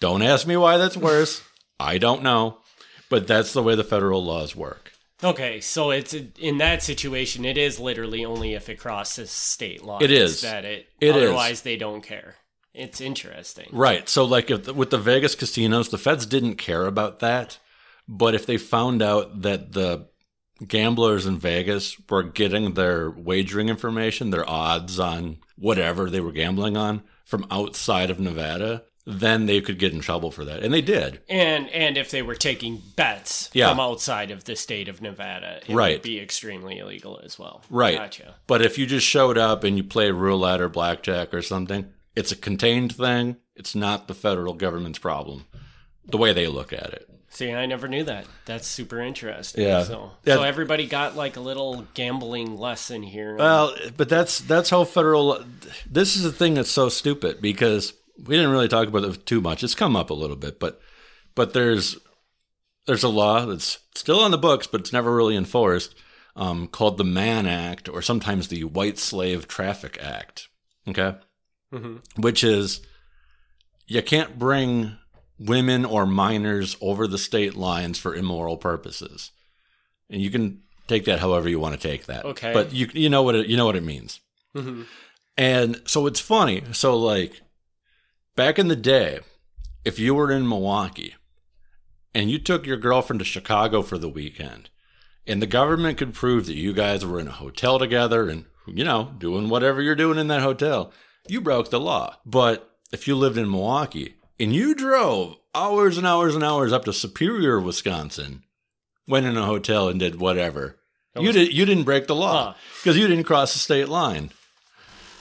Don't 0.00 0.22
ask 0.22 0.46
me 0.46 0.56
why 0.56 0.76
that's 0.78 0.96
worse. 0.96 1.42
I 1.78 1.98
don't 1.98 2.22
know, 2.22 2.58
but 3.08 3.26
that's 3.26 3.52
the 3.52 3.62
way 3.62 3.74
the 3.76 3.84
federal 3.84 4.24
laws 4.24 4.56
work. 4.56 4.92
Okay, 5.22 5.60
so 5.60 5.90
it's 5.90 6.14
in 6.14 6.58
that 6.58 6.82
situation, 6.82 7.44
it 7.44 7.58
is 7.58 7.78
literally 7.78 8.24
only 8.24 8.54
if 8.54 8.68
it 8.70 8.78
crosses 8.78 9.30
state 9.30 9.84
lines 9.84 10.02
It 10.02 10.10
is. 10.10 10.40
that 10.40 10.64
it. 10.64 10.88
It 11.00 11.14
is. 11.14 11.22
otherwise, 11.24 11.62
they 11.62 11.76
don't 11.76 12.00
care. 12.02 12.36
It's 12.72 13.00
interesting. 13.00 13.68
Right. 13.72 14.08
So, 14.08 14.24
like, 14.24 14.50
if, 14.50 14.68
with 14.68 14.90
the 14.90 14.98
Vegas 14.98 15.34
casinos, 15.34 15.90
the 15.90 15.98
feds 15.98 16.24
didn't 16.24 16.54
care 16.56 16.86
about 16.86 17.18
that. 17.20 17.58
But 18.08 18.34
if 18.34 18.46
they 18.46 18.56
found 18.56 19.02
out 19.02 19.42
that 19.42 19.72
the 19.72 20.08
gamblers 20.66 21.26
in 21.26 21.38
Vegas 21.38 21.96
were 22.08 22.22
getting 22.22 22.74
their 22.74 23.10
wagering 23.10 23.68
information, 23.68 24.30
their 24.30 24.48
odds 24.48 24.98
on 24.98 25.38
whatever 25.56 26.08
they 26.10 26.20
were 26.20 26.32
gambling 26.32 26.76
on 26.76 27.02
from 27.24 27.46
outside 27.50 28.10
of 28.10 28.18
Nevada, 28.20 28.82
then 29.06 29.46
they 29.46 29.60
could 29.60 29.78
get 29.78 29.92
in 29.92 30.00
trouble 30.00 30.30
for 30.30 30.44
that. 30.44 30.62
And 30.62 30.72
they 30.72 30.82
did. 30.82 31.20
And 31.28 31.68
and 31.70 31.96
if 31.96 32.10
they 32.10 32.22
were 32.22 32.34
taking 32.34 32.82
bets 32.96 33.50
Yeah. 33.52 33.70
from 33.70 33.80
outside 33.80 34.30
of 34.30 34.44
the 34.44 34.54
state 34.56 34.88
of 34.88 35.00
Nevada, 35.00 35.60
it 35.66 35.72
Right. 35.74 35.96
would 35.96 36.02
be 36.02 36.18
extremely 36.20 36.78
illegal 36.78 37.20
as 37.24 37.38
well. 37.38 37.62
Right. 37.70 37.96
Gotcha. 37.96 38.34
But 38.46 38.62
if 38.62 38.78
you 38.78 38.86
just 38.86 39.06
showed 39.06 39.38
up 39.38 39.64
and 39.64 39.76
you 39.76 39.84
play 39.84 40.10
roulette 40.10 40.60
or 40.60 40.68
blackjack 40.68 41.32
or 41.34 41.42
something, 41.42 41.86
it's 42.14 42.32
a 42.32 42.36
contained 42.36 42.94
thing. 42.94 43.36
It's 43.56 43.74
not 43.74 44.06
the 44.08 44.14
federal 44.14 44.54
government's 44.54 44.98
problem, 44.98 45.44
the 46.06 46.16
way 46.18 46.32
they 46.32 46.46
look 46.46 46.72
at 46.72 46.92
it. 46.92 47.08
See, 47.32 47.52
I 47.52 47.66
never 47.66 47.86
knew 47.86 48.02
that. 48.04 48.26
That's 48.44 48.66
super 48.66 49.00
interesting. 49.00 49.64
Yeah. 49.64 49.84
So, 49.84 50.10
Yeah. 50.24 50.34
so 50.36 50.42
everybody 50.42 50.86
got 50.86 51.14
like 51.16 51.36
a 51.36 51.40
little 51.40 51.86
gambling 51.94 52.58
lesson 52.58 53.02
here. 53.04 53.36
Well, 53.36 53.74
but 53.96 54.08
that's 54.08 54.40
that's 54.40 54.70
how 54.70 54.82
federal. 54.84 55.44
This 55.88 56.16
is 56.16 56.22
the 56.24 56.32
thing 56.32 56.54
that's 56.54 56.70
so 56.70 56.88
stupid 56.88 57.40
because 57.40 57.94
we 58.18 58.34
didn't 58.36 58.50
really 58.50 58.68
talk 58.68 58.88
about 58.88 59.04
it 59.04 59.26
too 59.26 59.40
much. 59.40 59.62
It's 59.62 59.76
come 59.76 59.94
up 59.96 60.10
a 60.10 60.14
little 60.14 60.36
bit, 60.36 60.58
but 60.58 60.80
but 61.36 61.52
there's 61.52 61.96
there's 62.86 63.04
a 63.04 63.08
law 63.08 63.46
that's 63.46 63.78
still 63.94 64.18
on 64.20 64.32
the 64.32 64.38
books, 64.38 64.66
but 64.66 64.80
it's 64.80 64.92
never 64.92 65.14
really 65.14 65.36
enforced, 65.36 65.94
um, 66.34 66.66
called 66.66 66.98
the 66.98 67.04
Mann 67.04 67.46
Act, 67.46 67.88
or 67.88 68.02
sometimes 68.02 68.48
the 68.48 68.64
White 68.64 68.98
Slave 68.98 69.46
Traffic 69.46 69.96
Act. 70.02 70.48
Okay, 70.88 71.14
which 72.16 72.42
is 72.42 72.80
you 73.86 74.02
can't 74.02 74.36
bring 74.38 74.96
women 75.40 75.84
or 75.86 76.06
minors 76.06 76.76
over 76.80 77.06
the 77.06 77.18
state 77.18 77.56
lines 77.56 77.98
for 77.98 78.14
immoral 78.14 78.58
purposes, 78.58 79.32
and 80.08 80.20
you 80.20 80.30
can 80.30 80.62
take 80.86 81.06
that 81.06 81.20
however 81.20 81.48
you 81.48 81.58
want 81.58 81.80
to 81.80 81.88
take 81.88 82.06
that. 82.06 82.24
Okay. 82.24 82.52
but 82.52 82.72
you 82.72 82.88
you 82.92 83.08
know 83.08 83.22
what 83.22 83.34
it, 83.34 83.46
you 83.46 83.56
know 83.56 83.66
what 83.66 83.76
it 83.76 83.84
means. 83.84 84.20
Mm-hmm. 84.54 84.82
And 85.36 85.80
so 85.86 86.06
it's 86.06 86.20
funny. 86.20 86.62
So 86.72 86.96
like 86.96 87.40
back 88.36 88.58
in 88.58 88.68
the 88.68 88.76
day, 88.76 89.20
if 89.84 89.98
you 89.98 90.14
were 90.14 90.30
in 90.30 90.48
Milwaukee 90.48 91.14
and 92.14 92.30
you 92.30 92.38
took 92.38 92.66
your 92.66 92.76
girlfriend 92.76 93.20
to 93.20 93.24
Chicago 93.24 93.82
for 93.82 93.96
the 93.96 94.08
weekend, 94.08 94.68
and 95.26 95.40
the 95.40 95.46
government 95.46 95.96
could 95.96 96.12
prove 96.12 96.46
that 96.46 96.56
you 96.56 96.72
guys 96.72 97.06
were 97.06 97.20
in 97.20 97.28
a 97.28 97.32
hotel 97.32 97.78
together 97.78 98.28
and 98.28 98.44
you 98.66 98.84
know 98.84 99.14
doing 99.18 99.48
whatever 99.48 99.80
you're 99.80 99.94
doing 99.94 100.18
in 100.18 100.28
that 100.28 100.42
hotel, 100.42 100.92
you 101.28 101.40
broke 101.40 101.70
the 101.70 101.80
law. 101.80 102.16
But 102.26 102.68
if 102.92 103.08
you 103.08 103.14
lived 103.14 103.38
in 103.38 103.50
Milwaukee 103.50 104.16
and 104.40 104.52
you 104.54 104.74
drove 104.74 105.36
hours 105.54 105.96
and 105.98 106.06
hours 106.06 106.34
and 106.34 106.42
hours 106.42 106.72
up 106.72 106.84
to 106.86 106.92
Superior, 106.92 107.60
Wisconsin, 107.60 108.42
went 109.06 109.26
in 109.26 109.36
a 109.36 109.44
hotel 109.46 109.88
and 109.88 110.00
did 110.00 110.18
whatever, 110.20 110.78
you 111.18 111.30
did 111.32 111.52
you 111.52 111.64
didn't 111.66 111.84
break 111.84 112.06
the 112.06 112.14
law 112.16 112.52
Huh. 112.52 112.58
because 112.82 112.96
you 112.96 113.06
didn't 113.06 113.24
cross 113.24 113.52
the 113.52 113.58
state 113.58 113.88
line. 113.88 114.30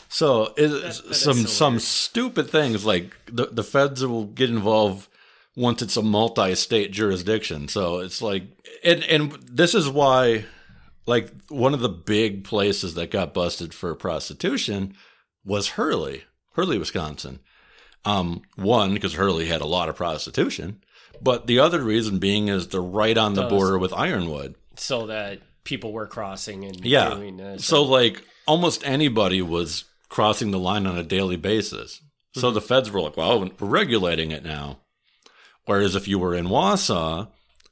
So 0.07 0.53
it's 0.57 1.01
that 1.01 1.09
is 1.11 1.17
some 1.17 1.37
so 1.37 1.47
some 1.47 1.73
weird. 1.73 1.81
stupid 1.83 2.49
things 2.49 2.85
like 2.85 3.13
the 3.25 3.47
the 3.47 3.63
feds 3.63 4.05
will 4.05 4.25
get 4.25 4.49
involved 4.49 5.07
once 5.55 5.81
it's 5.81 5.97
a 5.97 6.01
multi-state 6.01 6.91
jurisdiction. 6.91 7.67
So 7.67 7.99
it's 7.99 8.21
like, 8.21 8.43
and 8.83 9.03
and 9.03 9.33
this 9.51 9.75
is 9.75 9.89
why, 9.89 10.45
like 11.05 11.31
one 11.49 11.73
of 11.73 11.81
the 11.81 11.89
big 11.89 12.43
places 12.43 12.93
that 12.95 13.11
got 13.11 13.33
busted 13.33 13.73
for 13.73 13.93
prostitution 13.95 14.95
was 15.43 15.69
Hurley, 15.69 16.23
Hurley, 16.53 16.77
Wisconsin. 16.77 17.39
Um, 18.09 18.41
one 18.55 18.93
because 18.93 19.13
Hurley 19.13 19.45
had 19.47 19.61
a 19.61 19.67
lot 19.67 19.89
of 19.89 19.95
prostitution, 19.95 20.81
but 21.21 21.47
the 21.47 21.59
other 21.59 21.81
reason 21.83 22.17
being 22.19 22.47
is 22.47 22.67
they're 22.67 22.81
right 22.81 23.17
on 23.17 23.33
the 23.33 23.47
border 23.47 23.77
with 23.77 23.93
Ironwood. 23.93 24.55
So 24.75 25.07
that 25.07 25.41
people 25.63 25.91
were 25.91 26.07
crossing 26.07 26.65
and 26.65 26.83
Yeah. 26.85 27.13
doing 27.15 27.37
this. 27.37 27.65
So 27.65 27.83
like 27.83 28.23
almost 28.47 28.85
anybody 28.85 29.41
was 29.41 29.83
crossing 30.07 30.51
the 30.51 30.59
line 30.59 30.87
on 30.87 30.97
a 30.97 31.03
daily 31.03 31.35
basis. 31.35 31.97
Mm-hmm. 31.99 32.39
So 32.39 32.51
the 32.51 32.61
feds 32.61 32.89
were 32.89 33.01
like, 33.01 33.17
"Well, 33.17 33.39
we're 33.59 33.67
regulating 33.67 34.31
it 34.31 34.43
now." 34.43 34.79
Whereas 35.65 35.95
if 35.95 36.07
you 36.07 36.17
were 36.17 36.33
in 36.33 36.47
Wausau, 36.47 37.27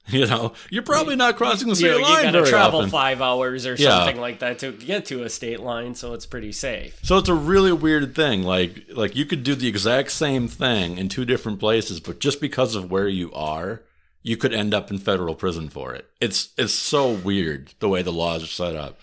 you 0.10 0.26
know, 0.26 0.54
you're 0.70 0.84
probably 0.84 1.16
not 1.16 1.36
crossing 1.36 1.68
the 1.68 1.72
you, 1.72 1.76
state 1.76 1.88
know, 1.92 1.98
you 1.98 2.04
line 2.04 2.34
gotta 2.34 2.46
travel 2.50 2.80
often. 2.80 2.90
five 2.90 3.22
hours 3.22 3.66
or 3.66 3.76
Yeah. 3.76 3.90
something 4.00 4.20
like 4.22 4.40
that 4.40 4.60
to 4.60 4.72
get 4.72 5.06
to 5.06 5.24
a 5.24 5.30
state 5.30 5.60
line, 5.60 5.96
so 5.96 6.14
it's 6.14 6.26
pretty 6.26 6.52
safe. 6.52 7.00
So 7.04 7.18
it's 7.18 7.30
a 7.30 7.34
really 7.34 7.72
weird 7.74 8.16
thing. 8.16 8.44
Like 8.44 8.86
like 8.94 9.16
you 9.16 9.26
could 9.26 9.44
do 9.44 9.56
the 9.56 9.68
exact 9.68 10.12
same 10.12 10.48
thing 10.48 10.98
in 10.98 11.10
two 11.10 11.26
different 11.26 11.60
places, 11.60 12.00
but 12.00 12.20
just 12.20 12.40
because 12.42 12.76
of 12.76 12.90
where 12.90 13.08
you 13.08 13.34
are, 13.34 13.82
you 14.24 14.38
could 14.38 14.54
end 14.54 14.74
up 14.74 14.90
in 14.92 14.98
federal 14.98 15.36
prison 15.36 15.70
for 15.70 15.94
it. 15.94 16.10
It's 16.22 16.50
it's 16.58 16.74
so 16.74 17.12
weird 17.12 17.74
the 17.80 17.90
way 17.90 18.02
the 18.02 18.12
laws 18.14 18.44
are 18.44 18.48
set 18.48 18.76
up. 18.76 19.00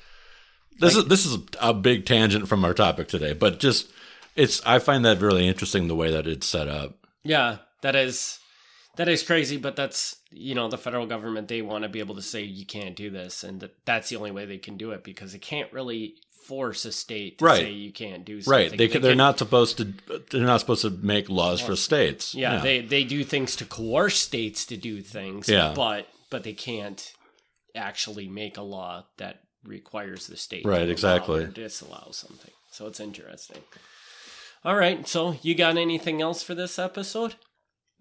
This 0.81 0.97
is 0.97 1.05
this 1.07 1.25
is 1.27 1.39
a 1.61 1.73
big 1.75 2.05
tangent 2.07 2.49
from 2.49 2.65
our 2.65 2.75
topic 2.75 3.09
today, 3.09 3.33
but 3.33 3.61
just 3.61 3.91
it's 4.37 4.61
I 4.67 4.79
find 4.79 5.05
that 5.05 5.21
really 5.21 5.47
interesting 5.47 5.87
the 5.87 5.95
way 5.95 6.11
that 6.11 6.27
it's 6.27 6.47
set 6.47 6.67
up. 6.69 6.97
Yeah, 7.23 7.59
that 7.83 7.95
is 7.95 8.39
that 8.97 9.09
is 9.09 9.23
crazy, 9.23 9.57
but 9.57 9.77
that's 9.77 10.17
you 10.37 10.55
know 10.55 10.69
the 10.69 10.79
federal 10.79 11.07
government 11.07 11.49
they 11.49 11.63
want 11.63 11.83
to 11.85 11.89
be 11.89 12.01
able 12.01 12.15
to 12.17 12.23
say 12.23 12.43
you 12.43 12.67
can't 12.67 12.97
do 12.97 13.11
this, 13.11 13.45
and 13.45 13.61
that 13.61 13.75
that's 13.85 14.09
the 14.09 14.17
only 14.17 14.31
way 14.33 14.45
they 14.47 14.59
can 14.59 14.77
do 14.77 14.91
it 14.93 15.05
because 15.05 15.33
they 15.33 15.39
can't 15.39 15.73
really 15.73 16.17
force 16.47 16.85
a 16.85 16.93
state 16.93 17.39
to 17.39 17.45
Right. 17.45 17.61
say 17.63 17.71
you 17.73 17.91
can't 17.93 18.25
do 18.25 18.43
something. 18.43 18.71
Right. 18.71 18.77
They, 18.77 18.87
they're 18.89 19.01
can- 19.13 19.17
not 19.19 19.39
supposed 19.39 19.79
to 19.79 19.95
they're 20.31 20.43
not 20.43 20.61
supposed 20.61 20.83
to 20.83 20.91
make 20.91 21.31
laws 21.31 21.61
for 21.61 21.75
states. 21.77 22.35
Yeah, 22.35 22.61
they 22.61 22.81
they 22.83 23.05
do 23.05 23.25
things 23.25 23.57
to 23.57 23.65
coerce 23.65 24.19
states 24.19 24.67
to 24.67 24.77
do 24.77 25.01
things. 25.01 25.49
Yeah. 25.49 25.73
but 25.75 26.09
but 26.31 26.43
they 26.43 26.53
can't 26.53 27.13
actually 27.75 28.29
make 28.29 28.57
a 28.57 28.63
law 28.63 29.05
that 29.17 29.41
requires 29.65 30.27
the 30.27 30.37
state 30.37 30.65
Right, 30.67 30.85
to 30.85 30.91
exactly. 30.91 31.47
disallow 31.47 32.09
something. 32.13 32.53
So 32.71 32.87
it's 32.87 33.01
interesting. 33.01 33.63
All 34.65 34.77
right, 34.77 35.07
so 35.09 35.37
you 35.43 35.55
got 35.55 35.77
anything 35.77 36.21
else 36.23 36.43
for 36.43 36.55
this 36.55 36.79
episode? 36.79 37.35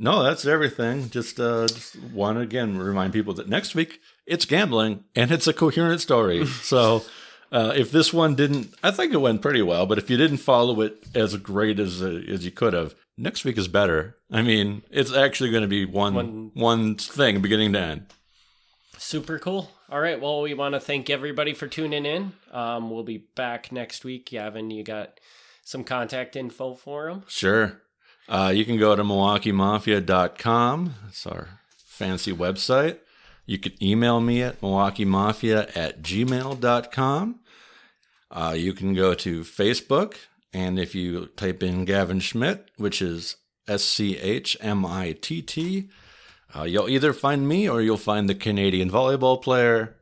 No, 0.04 0.22
that's 0.22 0.45
everything. 0.45 1.10
Just 1.10 1.39
uh 1.39 1.66
just 1.68 1.95
want 2.12 2.38
to 2.38 2.41
again 2.41 2.78
remind 2.78 3.14
people 3.14 3.34
that 3.36 3.47
next 3.47 3.74
week 3.74 4.01
it's 4.28 4.45
gambling 4.45 5.04
and 5.16 5.32
it's 5.32 5.47
a 5.47 5.54
coherent 5.54 6.01
story. 6.01 6.45
so 6.62 7.04
uh, 7.51 7.72
if 7.76 7.91
this 7.91 8.12
one 8.12 8.36
didn't, 8.36 8.74
I 8.84 8.89
think 8.91 9.14
it 9.14 9.18
went 9.22 9.41
pretty 9.41 9.62
well. 9.62 9.86
But 9.86 9.97
if 9.99 10.10
you 10.10 10.18
didn't 10.18 10.38
follow 10.38 10.82
it 10.82 10.97
as 11.16 11.36
great 11.38 11.80
as 11.80 12.01
uh, 12.04 12.22
as 12.28 12.43
you 12.43 12.51
could 12.51 12.74
have, 12.74 12.95
next 13.18 13.45
week 13.45 13.58
is 13.58 13.68
better. 13.68 14.18
I 14.32 14.41
mean, 14.41 14.82
it's 14.91 15.14
actually 15.14 15.51
going 15.51 15.62
to 15.62 15.68
be 15.68 15.86
one 15.86 16.14
One- 16.16 16.51
one 16.54 16.95
thing, 16.95 17.41
beginning 17.41 17.74
to 17.74 17.80
end. 17.80 18.06
Super 18.97 19.38
cool. 19.39 19.70
All 19.89 19.99
right. 20.01 20.20
Well, 20.20 20.41
we 20.41 20.54
want 20.54 20.74
to 20.74 20.80
thank 20.80 21.10
everybody 21.10 21.54
for 21.54 21.68
tuning 21.68 22.06
in. 22.06 22.34
Um, 22.51 22.89
we'll 22.89 23.04
be 23.04 23.26
back 23.36 23.72
next 23.72 24.04
week. 24.04 24.28
Gavin, 24.28 24.72
you 24.72 24.84
got 24.84 25.20
some 25.64 25.84
contact 25.84 26.36
info 26.36 26.74
for 26.76 27.10
them? 27.10 27.24
Sure. 27.28 27.80
Uh, 28.28 28.51
you 28.55 28.65
can 28.65 28.78
go 28.78 28.95
to 28.95 29.03
MilwaukeeMafia.com. 29.03 30.95
It's 31.09 31.28
our 31.28 31.59
fancy 31.78 32.34
website. 32.34 32.99
You 33.45 33.57
can 33.57 33.74
email 33.84 34.21
me 34.21 34.41
at 34.41 34.61
MilwaukeeMafia 34.61 35.76
at 35.76 36.01
gmail.com. 36.01 37.39
Uh, 38.32 38.55
you 38.57 38.74
can 38.74 38.93
go 38.93 39.13
to 39.13 39.41
Facebook, 39.41 40.15
and 40.51 40.80
if 40.80 40.95
you 40.95 41.28
type 41.36 41.61
in 41.61 41.86
Gavin 41.86 42.19
Schmitt, 42.19 42.71
which 42.78 43.01
is 43.01 43.36
S 43.67 43.84
C 43.84 44.17
H 44.17 44.57
M 44.59 44.86
I 44.86 45.11
T 45.21 45.41
T, 45.41 45.89
uh, 46.55 46.63
you'll 46.63 46.89
either 46.89 47.13
find 47.13 47.47
me 47.47 47.69
or 47.69 47.82
you'll 47.82 47.97
find 47.97 48.28
the 48.28 48.36
Canadian 48.36 48.89
volleyball 48.89 49.41
player. 49.41 49.97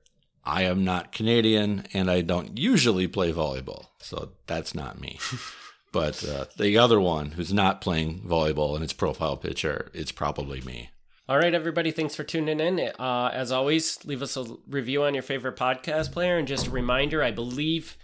I 0.45 0.63
am 0.63 0.84
not 0.84 1.11
Canadian, 1.11 1.86
and 1.93 2.09
I 2.09 2.22
don't 2.22 2.57
usually 2.57 3.07
play 3.07 3.34
volleyball, 3.34 3.88
so 3.99 4.32
that's 4.47 4.74
not 4.74 4.99
me. 4.99 5.19
But 5.92 6.28
uh, 6.28 6.46
the 6.58 6.78
other 6.78 7.02
one 7.02 7.32
who's 7.32 7.54
not 7.54 7.82
playing 7.82 8.22
volleyball 8.22 8.78
in 8.78 8.84
its 8.84 8.94
profile 8.94 9.36
picture, 9.38 9.92
it's 9.94 10.12
probably 10.12 10.62
me. 10.62 10.89
All 11.28 11.38
right, 11.38 11.54
everybody. 11.54 11.92
Thanks 11.92 12.16
for 12.16 12.24
tuning 12.24 12.60
in. 12.60 12.80
Uh, 13.00 13.30
as 13.34 13.52
always, 13.52 14.04
leave 14.06 14.22
us 14.22 14.36
a 14.36 14.46
review 14.68 15.04
on 15.04 15.14
your 15.14 15.24
favorite 15.24 15.56
podcast 15.56 16.12
player. 16.12 16.38
And 16.38 16.48
just 16.48 16.68
a 16.68 16.72
reminder, 16.72 17.24
I 17.24 17.32
believe 17.32 17.98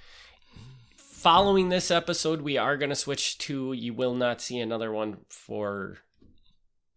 following 0.96 1.70
this 1.70 1.92
episode, 1.92 2.42
we 2.42 2.58
are 2.58 2.78
going 2.78 2.90
to 2.90 2.96
switch 2.96 3.38
to 3.40 3.74
you 3.74 3.94
will 3.94 4.16
not 4.16 4.40
see 4.42 4.60
another 4.60 4.92
one 4.92 5.18
for 5.30 5.98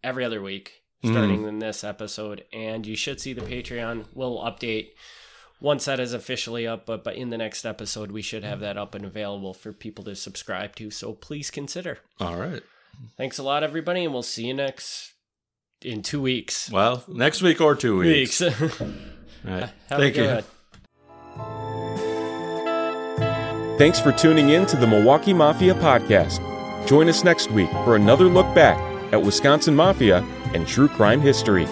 every 0.03 0.23
other 0.23 0.41
week 0.41 0.83
starting 1.03 1.47
in 1.47 1.59
this 1.59 1.83
episode. 1.83 2.45
And 2.53 2.85
you 2.85 2.95
should 2.95 3.19
see 3.19 3.33
the 3.33 3.41
Patreon. 3.41 4.05
We'll 4.13 4.37
update 4.37 4.89
once 5.61 5.85
that 5.85 5.99
is 5.99 6.13
officially 6.13 6.67
up. 6.67 6.85
But, 6.85 7.03
but 7.03 7.15
in 7.15 7.29
the 7.29 7.37
next 7.37 7.65
episode, 7.65 8.11
we 8.11 8.21
should 8.21 8.43
have 8.43 8.59
that 8.59 8.77
up 8.77 8.93
and 8.95 9.05
available 9.05 9.53
for 9.53 9.71
people 9.71 10.03
to 10.05 10.15
subscribe 10.15 10.75
to. 10.75 10.91
So 10.91 11.13
please 11.13 11.49
consider. 11.51 11.99
All 12.19 12.35
right. 12.35 12.61
Thanks 13.17 13.37
a 13.37 13.43
lot, 13.43 13.63
everybody. 13.63 14.03
And 14.03 14.13
we'll 14.13 14.23
see 14.23 14.47
you 14.47 14.53
next 14.53 15.13
in 15.81 16.01
two 16.01 16.21
weeks. 16.21 16.69
Well, 16.69 17.03
next 17.07 17.41
week 17.41 17.61
or 17.61 17.75
two 17.75 17.97
weeks. 17.99 18.41
Weeks. 18.41 18.81
All 18.81 18.87
right. 19.45 19.69
Have 19.89 19.99
Thank 19.99 20.17
you. 20.17 20.23
good. 20.23 20.43
Thanks 23.77 23.99
for 23.99 24.11
tuning 24.11 24.49
in 24.49 24.67
to 24.67 24.77
the 24.77 24.85
Milwaukee 24.85 25.33
Mafia 25.33 25.73
podcast. 25.73 26.39
Join 26.87 27.09
us 27.09 27.23
next 27.23 27.49
week 27.51 27.69
for 27.83 27.95
another 27.95 28.25
look 28.25 28.53
back 28.53 28.77
at 29.11 29.21
Wisconsin 29.21 29.75
Mafia 29.75 30.19
and 30.53 30.67
true 30.67 30.87
crime 30.87 31.19
history. 31.19 31.65